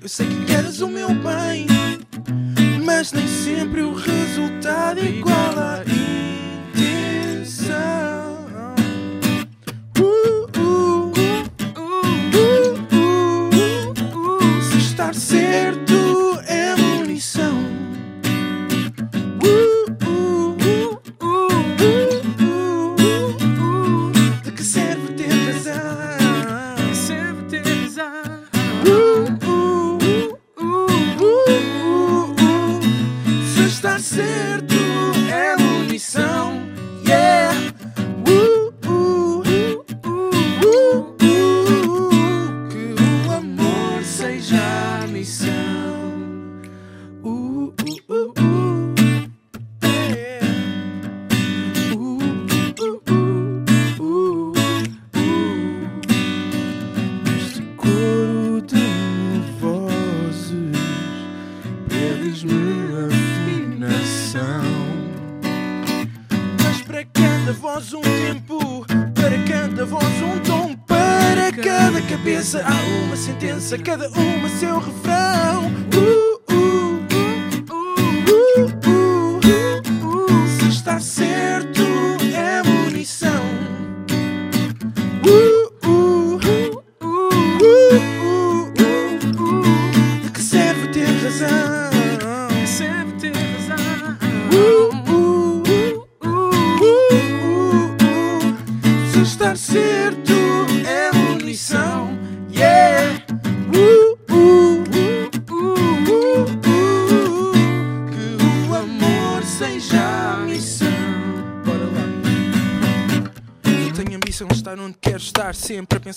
Eu 0.00 0.08
sei 0.08 0.26
que 0.26 0.44
queres 0.44 0.80
o 0.80 0.88
meu 0.88 1.08
bem 1.08 1.66
mas 2.84 3.12
nem 3.12 3.26
sempre 3.26 3.80
o 3.82 3.94
resultado 3.94 5.00
é 5.00 5.08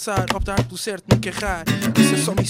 pensar, 0.08 0.26
optar 0.34 0.64
pelo 0.64 0.78
certo, 0.78 1.14
nunca 1.14 1.28
errar. 1.28 1.66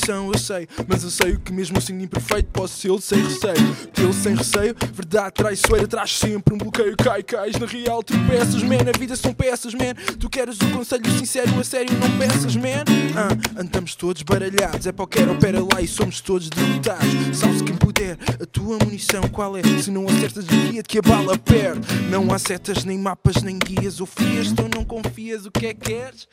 É 0.07 0.13
missão, 0.13 0.31
eu 0.31 0.39
sei, 0.39 0.67
mas 0.87 1.03
eu 1.03 1.09
sei 1.09 1.35
que 1.35 1.51
mesmo 1.51 1.77
assim 1.77 2.01
imperfeito 2.01 2.49
posso 2.51 2.77
ser 2.77 3.01
sem 3.01 3.21
receio. 3.23 3.75
Tê-lo 3.93 4.13
sem 4.13 4.35
receio, 4.35 4.73
verdade 4.93 5.33
traiçoeira, 5.33 5.85
traz 5.85 6.17
sempre 6.17 6.53
um 6.53 6.57
bloqueio. 6.57 6.95
Cai, 6.95 7.21
cais, 7.21 7.57
na 7.57 7.65
real 7.65 8.01
tropeças, 8.01 8.63
man. 8.63 8.77
A 8.93 8.97
vida 8.97 9.15
são 9.17 9.33
peças, 9.33 9.73
man. 9.73 9.93
Tu 10.17 10.29
queres 10.29 10.57
o 10.61 10.69
conselho 10.69 11.11
sincero, 11.11 11.59
a 11.59 11.63
sério, 11.63 11.93
não 11.99 12.17
peças, 12.17 12.55
man. 12.55 12.85
Ah, 13.15 13.61
andamos 13.61 13.95
todos 13.95 14.21
baralhados, 14.23 14.87
é 14.87 14.93
quero, 15.09 15.33
opera 15.33 15.59
lá 15.59 15.81
e 15.81 15.87
somos 15.87 16.21
todos 16.21 16.49
derrotados. 16.49 17.37
Salve-se 17.37 17.63
quem 17.63 17.75
puder, 17.75 18.17
a 18.41 18.45
tua 18.45 18.77
munição 18.83 19.23
qual 19.29 19.57
é? 19.57 19.63
Se 19.81 19.91
não 19.91 20.05
acertas, 20.07 20.45
desvia-te 20.45 20.87
que 20.87 20.99
a 20.99 21.01
bala 21.01 21.37
perde. 21.37 21.81
Não 22.09 22.33
há 22.33 22.39
setas, 22.39 22.85
nem 22.85 22.97
mapas, 22.97 23.41
nem 23.43 23.59
guias 23.59 23.99
ou 23.99 24.05
frias, 24.05 24.51
tu 24.53 24.69
não 24.73 24.85
confias, 24.85 25.45
o 25.45 25.51
que 25.51 25.67
é 25.67 25.73
que 25.73 25.91
queres? 25.91 26.27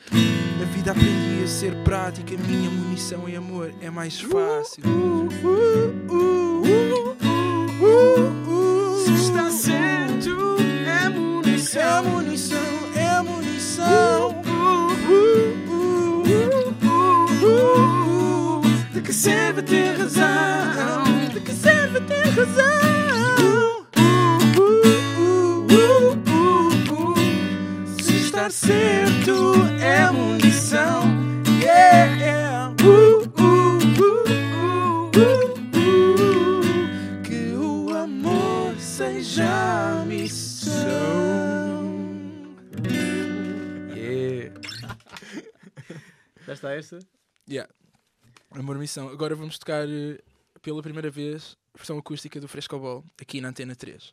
Na 0.58 0.64
vida 0.66 0.92
aprendi 0.92 1.42
a 1.42 1.48
ser 1.48 1.74
prática, 1.82 2.36
minha 2.36 2.70
munição 2.70 3.28
e 3.28 3.34
amor 3.64 3.74
é 3.80 3.90
mais 3.90 4.20
fácil. 4.20 4.82
Se 9.04 9.12
está 9.14 9.50
certo, 9.50 10.56
é 10.86 11.08
munição. 11.08 11.82
É 11.82 12.02
munição, 12.02 12.58
é 12.96 13.22
munição. 13.22 14.42
De 18.92 19.00
que 19.00 19.12
serve 19.12 19.62
ter 19.62 19.96
razão? 19.98 21.04
De 21.32 21.40
que 21.40 21.52
serve 21.52 22.00
ter 22.00 22.28
razão? 22.28 22.83
Esta? 46.74 46.98
Yeah. 47.48 47.72
Amor 48.50 48.78
Missão. 48.78 49.08
Agora 49.08 49.34
vamos 49.34 49.58
tocar 49.58 49.88
eh, 49.88 50.18
pela 50.62 50.82
primeira 50.82 51.10
vez 51.10 51.56
a 51.74 51.78
versão 51.78 51.98
acústica 51.98 52.40
do 52.40 52.48
Frescobol 52.48 53.04
aqui 53.20 53.40
na 53.40 53.48
Antena 53.48 53.74
3. 53.74 54.12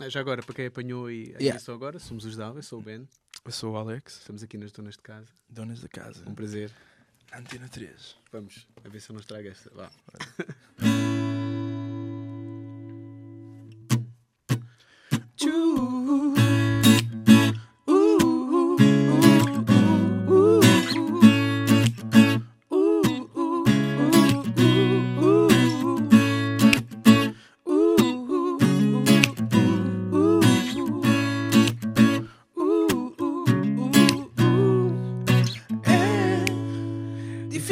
Ah, 0.00 0.08
Já 0.08 0.20
agora, 0.20 0.42
para 0.42 0.54
quem 0.54 0.66
apanhou 0.66 1.10
e 1.10 1.26
Yeah. 1.30 1.44
yeah. 1.44 1.72
agora, 1.72 1.98
somos 1.98 2.24
os 2.24 2.36
Dalva, 2.36 2.58
eu 2.58 2.62
sou 2.62 2.80
o 2.80 2.82
Ben, 2.82 3.08
Eu 3.44 3.52
sou 3.52 3.72
o 3.72 3.76
Alex, 3.76 4.18
estamos 4.18 4.42
aqui 4.42 4.58
nas 4.58 4.72
donas 4.72 4.94
de 4.94 5.02
casa. 5.02 5.28
donas 5.48 5.80
da 5.80 5.88
casa. 5.88 6.28
Um 6.28 6.34
prazer. 6.34 6.70
Antena 7.32 7.68
3. 7.68 8.16
Vamos, 8.32 8.66
a 8.84 8.88
ver 8.88 9.00
se 9.00 9.10
eu 9.10 9.14
não 9.14 9.20
estrago 9.20 9.48
esta. 9.48 9.70
Vá. 9.74 9.90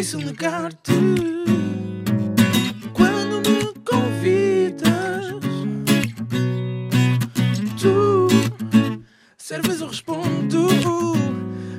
difícil 0.07 0.21
negar-te 0.21 0.93
quando 2.93 3.41
me 3.41 3.75
convidas. 3.85 5.27
Tu 7.81 8.29
serves, 9.37 9.81
eu 9.81 9.89
respondo 9.89 10.69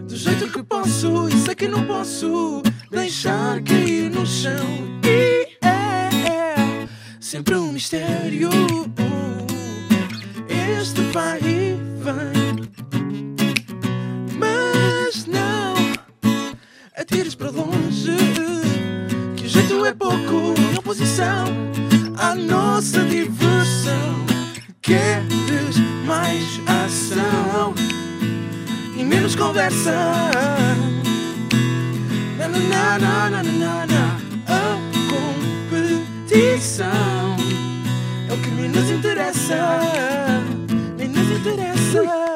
do 0.07 0.15
jeito 0.15 0.51
que 0.51 0.61
posso 0.61 1.29
e 1.29 1.37
sei 1.39 1.55
que 1.55 1.69
não 1.69 1.85
posso 1.85 2.61
deixar 2.91 3.61
cair 3.63 4.09
no 4.09 4.25
chão. 4.25 4.99
E 5.05 5.57
é 5.65 6.85
sempre 7.21 7.55
um 7.55 7.71
mistério. 7.71 8.49
Este 10.49 11.01
vai 11.13 11.39
e 11.39 11.77
vem, 12.03 12.46
atires 17.07 17.35
para 17.35 17.49
longe. 17.49 18.17
Que 19.37 19.45
o 19.45 19.49
jeito 19.49 19.85
é 19.85 19.93
pouco 19.93 20.53
em 20.59 20.77
oposição 20.77 21.45
à 22.17 22.35
nossa 22.35 22.99
diversão. 23.05 24.25
Queres 24.81 25.77
mais 26.05 26.43
ação 26.83 27.73
e 28.97 29.03
menos 29.03 29.35
conversa? 29.35 29.93
Na, 32.37 32.47
na, 32.47 32.99
na, 32.99 33.29
na, 33.29 33.43
na, 33.43 33.85
na. 33.85 34.17
A 34.47 34.77
competição 36.29 36.85
é 38.29 38.33
o 38.33 38.37
que 38.37 38.51
menos 38.51 38.89
interessa. 38.89 39.79
Menos 40.97 41.31
interessa. 41.31 42.26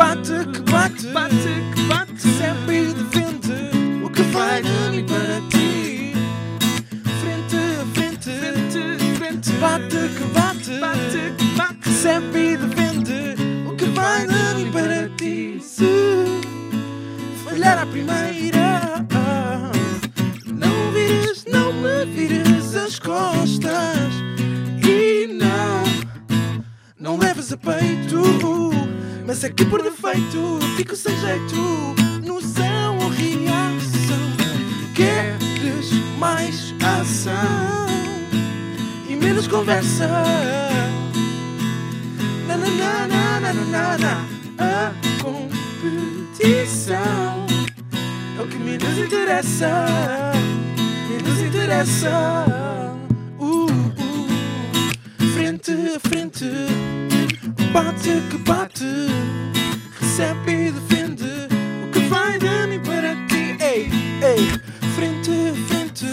Bate 0.00 0.32
que 0.50 0.60
bate, 0.62 1.06
bate 1.08 1.52
que 1.74 1.82
bate, 1.82 2.22
sempre 2.22 2.94
defende 2.94 4.02
o 4.02 4.08
que 4.08 4.22
vai 4.32 4.62
de 4.62 4.90
mim 4.92 5.04
para 5.04 5.40
ti. 5.50 6.14
Frente 7.20 7.56
a 7.56 7.84
frente, 9.18 9.52
bate 9.60 9.98
que 10.16 10.24
bate, 10.32 10.80
bate 10.80 11.34
que 11.36 11.44
bate, 11.54 11.88
sempre 11.90 12.56
defende 12.56 13.34
o 13.68 13.76
que 13.76 13.84
vai 13.90 14.26
de 14.26 14.54
mim 14.54 14.72
para 14.72 15.06
ti. 15.18 15.60
Se 15.60 16.40
falhar 17.44 17.82
a 17.82 17.84
primeira, 17.84 19.06
não 20.46 20.92
vires, 20.94 21.44
não 21.44 21.74
me 21.74 22.06
vires 22.06 22.74
as 22.74 22.98
costas. 22.98 24.14
E 24.82 25.26
não. 25.26 25.84
Não 26.98 27.18
leves 27.18 27.52
a 27.52 27.56
peito, 27.58 28.89
mas 29.26 29.44
é 29.44 29.50
que 29.50 29.64
por 29.64 29.82
defeito 29.82 30.58
fico 30.76 30.96
sem 30.96 31.16
jeito. 31.18 31.94
Noção 32.24 32.98
ou 32.98 33.08
reação? 33.08 34.18
Queres 34.94 35.92
mais 36.18 36.74
ação 36.82 37.86
e 39.08 39.16
menos 39.16 39.46
conversa? 39.46 40.08
Na 42.46 42.56
na 42.56 42.66
na 42.66 43.06
na 43.08 43.40
na 43.40 43.52
na 43.52 43.98
na. 43.98 44.24
A 44.58 44.92
competição 45.22 46.66
é 48.38 48.42
o 48.42 48.46
que 48.46 48.58
menos 48.58 48.98
interessa. 48.98 49.86
Menos 51.08 51.40
interessa. 51.40 52.10
Uh, 53.38 53.66
uh 53.66 53.90
frente 55.32 55.72
a 55.72 56.00
frente, 56.00 56.44
bate 57.72 58.20
que 58.28 58.38
bate, 58.38 58.84
recebe 60.00 60.68
e 60.68 60.70
defende. 60.72 61.24
O 61.84 61.90
que 61.90 62.00
vai 62.08 62.38
de 62.38 62.66
mim 62.66 62.80
para 62.80 63.14
ti. 63.28 63.56
Ei, 63.60 63.90
ei, 64.22 64.48
frente 64.94 65.30
a 65.30 65.54
frente, 65.68 66.06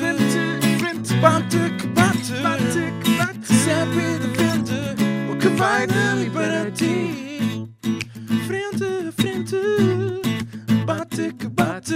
frente, 0.78 1.14
bate 1.16 1.58
que 1.78 1.88
bate, 1.88 2.34
bate 2.43 2.93
que 3.03 3.10
bate, 3.18 3.39
recebe 3.49 3.99
e 3.99 4.20
defende. 4.20 5.32
O 5.32 5.36
que 5.36 5.47
vai 5.49 5.88
de 5.88 6.16
mim 6.16 6.30
para 6.30 6.72
ti. 6.72 7.68
Frente 8.45 9.12
frente, 9.16 9.58
bate 10.86 11.34
que 11.34 11.47
bate, 11.47 11.95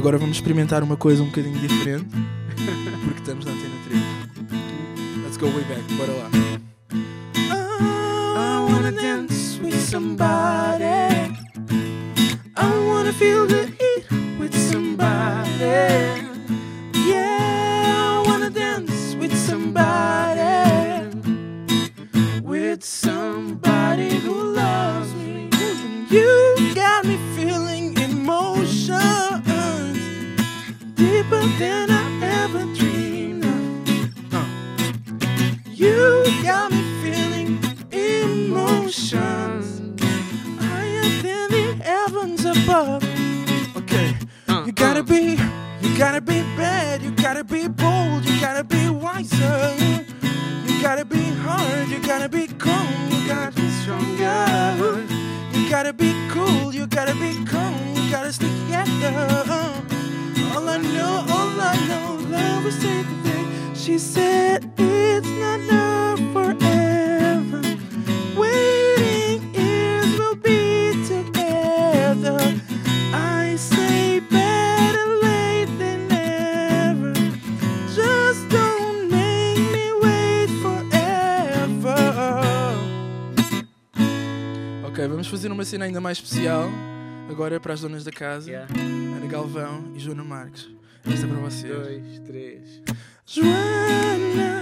agora 0.00 0.16
vamos 0.16 0.38
experimentar 0.38 0.82
uma 0.82 0.96
coisa 0.96 1.22
um 1.22 1.26
bocadinho 1.26 1.58
diferente, 1.58 2.06
porque 3.04 3.20
estamos 3.20 3.44
na 3.44 3.52
antena 3.52 3.74
3. 3.84 5.22
Let's 5.22 5.36
go 5.36 5.46
way 5.48 5.62
back, 5.64 5.82
bora 5.94 6.12
lá. 6.12 6.30
I 7.52 8.72
wanna 8.72 8.92
dance 8.92 9.60
with 9.62 9.78
somebody. 9.78 10.86
I 12.56 12.88
wanna 12.88 13.12
feel 13.12 13.46
the 13.46 13.66
heat 13.66 14.06
with 14.40 14.56
somebody. 14.70 15.60
Yeah, 17.06 18.22
I 18.22 18.26
wanna 18.26 18.48
dance 18.48 19.14
with 19.16 19.36
somebody. 19.36 20.29
Deeper 31.00 31.40
than 31.58 31.90
I 31.90 32.09
cena 85.70 85.84
ainda 85.84 86.00
mais 86.00 86.18
especial. 86.18 86.68
Agora 87.30 87.54
é 87.54 87.58
para 87.60 87.72
as 87.72 87.82
donas 87.82 88.02
da 88.02 88.10
casa, 88.10 88.66
Ana 89.16 89.26
Galvão 89.28 89.92
e 89.94 90.00
Joana 90.00 90.24
Marques. 90.24 90.68
Esta 91.08 91.26
é 91.26 91.28
para 91.28 91.38
vocês. 91.38 91.72
Dois, 91.72 92.18
três. 92.26 92.82
Joanna, 93.24 94.59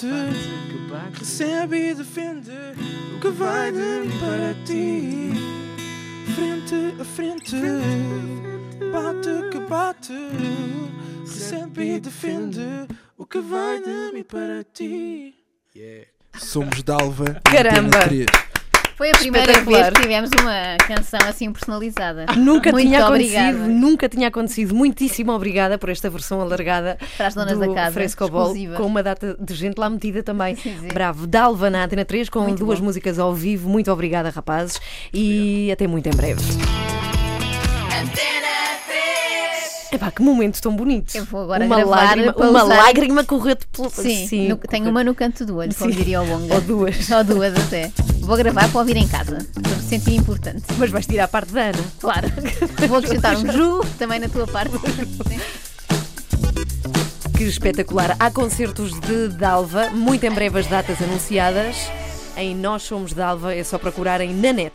que 0.00 0.90
bate, 0.90 1.18
recebe 1.20 1.90
e 1.90 1.94
defende 1.94 2.52
o 3.16 3.20
que 3.20 3.30
vai 3.30 3.72
de 3.72 3.78
mim 3.78 4.18
para 4.18 4.54
ti. 4.66 5.32
Frente 6.34 7.00
a 7.00 7.04
frente, 7.04 7.56
bate 8.92 9.50
que 9.50 9.60
bate, 9.60 10.12
recebe 11.20 11.94
e 11.94 12.00
defende 12.00 12.86
o 13.16 13.24
que 13.24 13.38
vai 13.38 13.80
de 13.80 14.12
mim 14.12 14.22
para 14.22 14.62
ti. 14.64 15.34
Somos 16.36 16.82
Dalva. 16.82 17.40
Caramba. 17.44 18.00
Antena 18.96 18.96
3. 18.96 18.98
Foi 18.98 19.10
a 19.10 19.16
primeira 19.18 19.52
Espetacular. 19.52 19.82
vez 19.82 19.94
que 19.94 20.00
tivemos 20.02 20.30
uma 20.40 20.76
canção 20.86 21.20
assim 21.28 21.52
personalizada. 21.52 22.26
Nunca 22.36 22.72
Muito 22.72 22.86
tinha 22.86 23.06
obrigada. 23.06 23.48
acontecido, 23.50 23.68
nunca 23.68 24.08
tinha 24.08 24.28
acontecido. 24.28 24.74
Muitíssimo 24.74 25.32
obrigada 25.32 25.78
por 25.78 25.90
esta 25.90 26.08
versão 26.08 26.40
alargada 26.40 26.96
Para 27.16 27.26
as 27.26 27.34
donas 27.34 27.58
do 27.58 27.66
da 27.68 27.74
casa, 27.74 27.92
Frescobol, 27.92 28.42
exclusiva. 28.46 28.76
com 28.76 28.84
uma 28.84 29.02
data 29.02 29.36
de 29.38 29.54
gente 29.54 29.76
lá 29.78 29.90
metida 29.90 30.22
também. 30.22 30.56
Sim, 30.56 30.76
sim. 30.80 30.88
Bravo, 30.88 31.26
Dalva 31.26 31.68
na 31.70 31.84
Antena 31.84 32.04
3 32.04 32.28
com 32.30 32.40
Muito 32.40 32.58
duas 32.64 32.78
bom. 32.78 32.86
músicas 32.86 33.18
ao 33.18 33.34
vivo. 33.34 33.68
Muito 33.68 33.90
obrigada, 33.92 34.30
rapazes, 34.30 34.80
e 35.12 35.70
até 35.70 35.86
muito 35.86 36.08
em 36.08 36.12
breve. 36.16 36.42
Epá, 39.92 40.10
que 40.10 40.20
momento 40.20 40.60
tão 40.60 40.74
bonito. 40.74 41.14
Eu 41.16 41.24
vou 41.24 41.42
agora 41.42 41.64
uma 41.64 41.84
lágrima, 41.84 42.34
uma 42.36 42.64
usar- 42.64 42.76
lágrima 42.82 43.24
correu-te 43.24 43.66
pelo. 43.68 43.88
Sim, 43.90 44.48
no- 44.48 44.56
tenho 44.56 44.90
uma 44.90 45.04
no 45.04 45.14
canto 45.14 45.44
do 45.46 45.56
olho, 45.56 45.74
como 45.74 45.90
Sim. 45.92 45.96
diria 45.96 46.20
o 46.22 46.26
Bonga. 46.26 46.54
Ou 46.54 46.60
duas. 46.60 47.10
Ou 47.10 47.22
duas 47.24 47.54
até. 47.56 47.92
Vou 48.20 48.36
gravar 48.36 48.68
para 48.68 48.80
ouvir 48.80 48.96
em 48.96 49.06
casa, 49.06 49.46
para 49.54 49.76
me 49.76 49.82
sentir 49.82 50.14
importante. 50.16 50.64
Mas 50.76 50.90
vais 50.90 51.06
tirar 51.06 51.24
a 51.24 51.28
parte 51.28 51.52
da 51.52 51.62
Ana. 51.66 51.78
Claro. 52.00 52.28
Vou 52.88 52.98
acrescentar 52.98 53.36
um 53.36 53.50
ju 53.52 53.80
também 53.98 54.18
na 54.18 54.28
tua 54.28 54.46
parte. 54.46 54.74
Que 57.36 57.44
espetacular. 57.44 58.16
Há 58.18 58.30
concertos 58.30 58.98
de 59.00 59.28
Dalva, 59.28 59.90
muito 59.90 60.24
em 60.24 60.30
breve 60.30 60.58
as 60.58 60.66
datas 60.66 61.00
anunciadas. 61.02 61.76
Em 62.36 62.54
Nós 62.54 62.82
Somos 62.82 63.12
Dalva, 63.12 63.54
é 63.54 63.62
só 63.62 63.78
procurarem 63.78 64.34
na 64.34 64.52
net. 64.52 64.72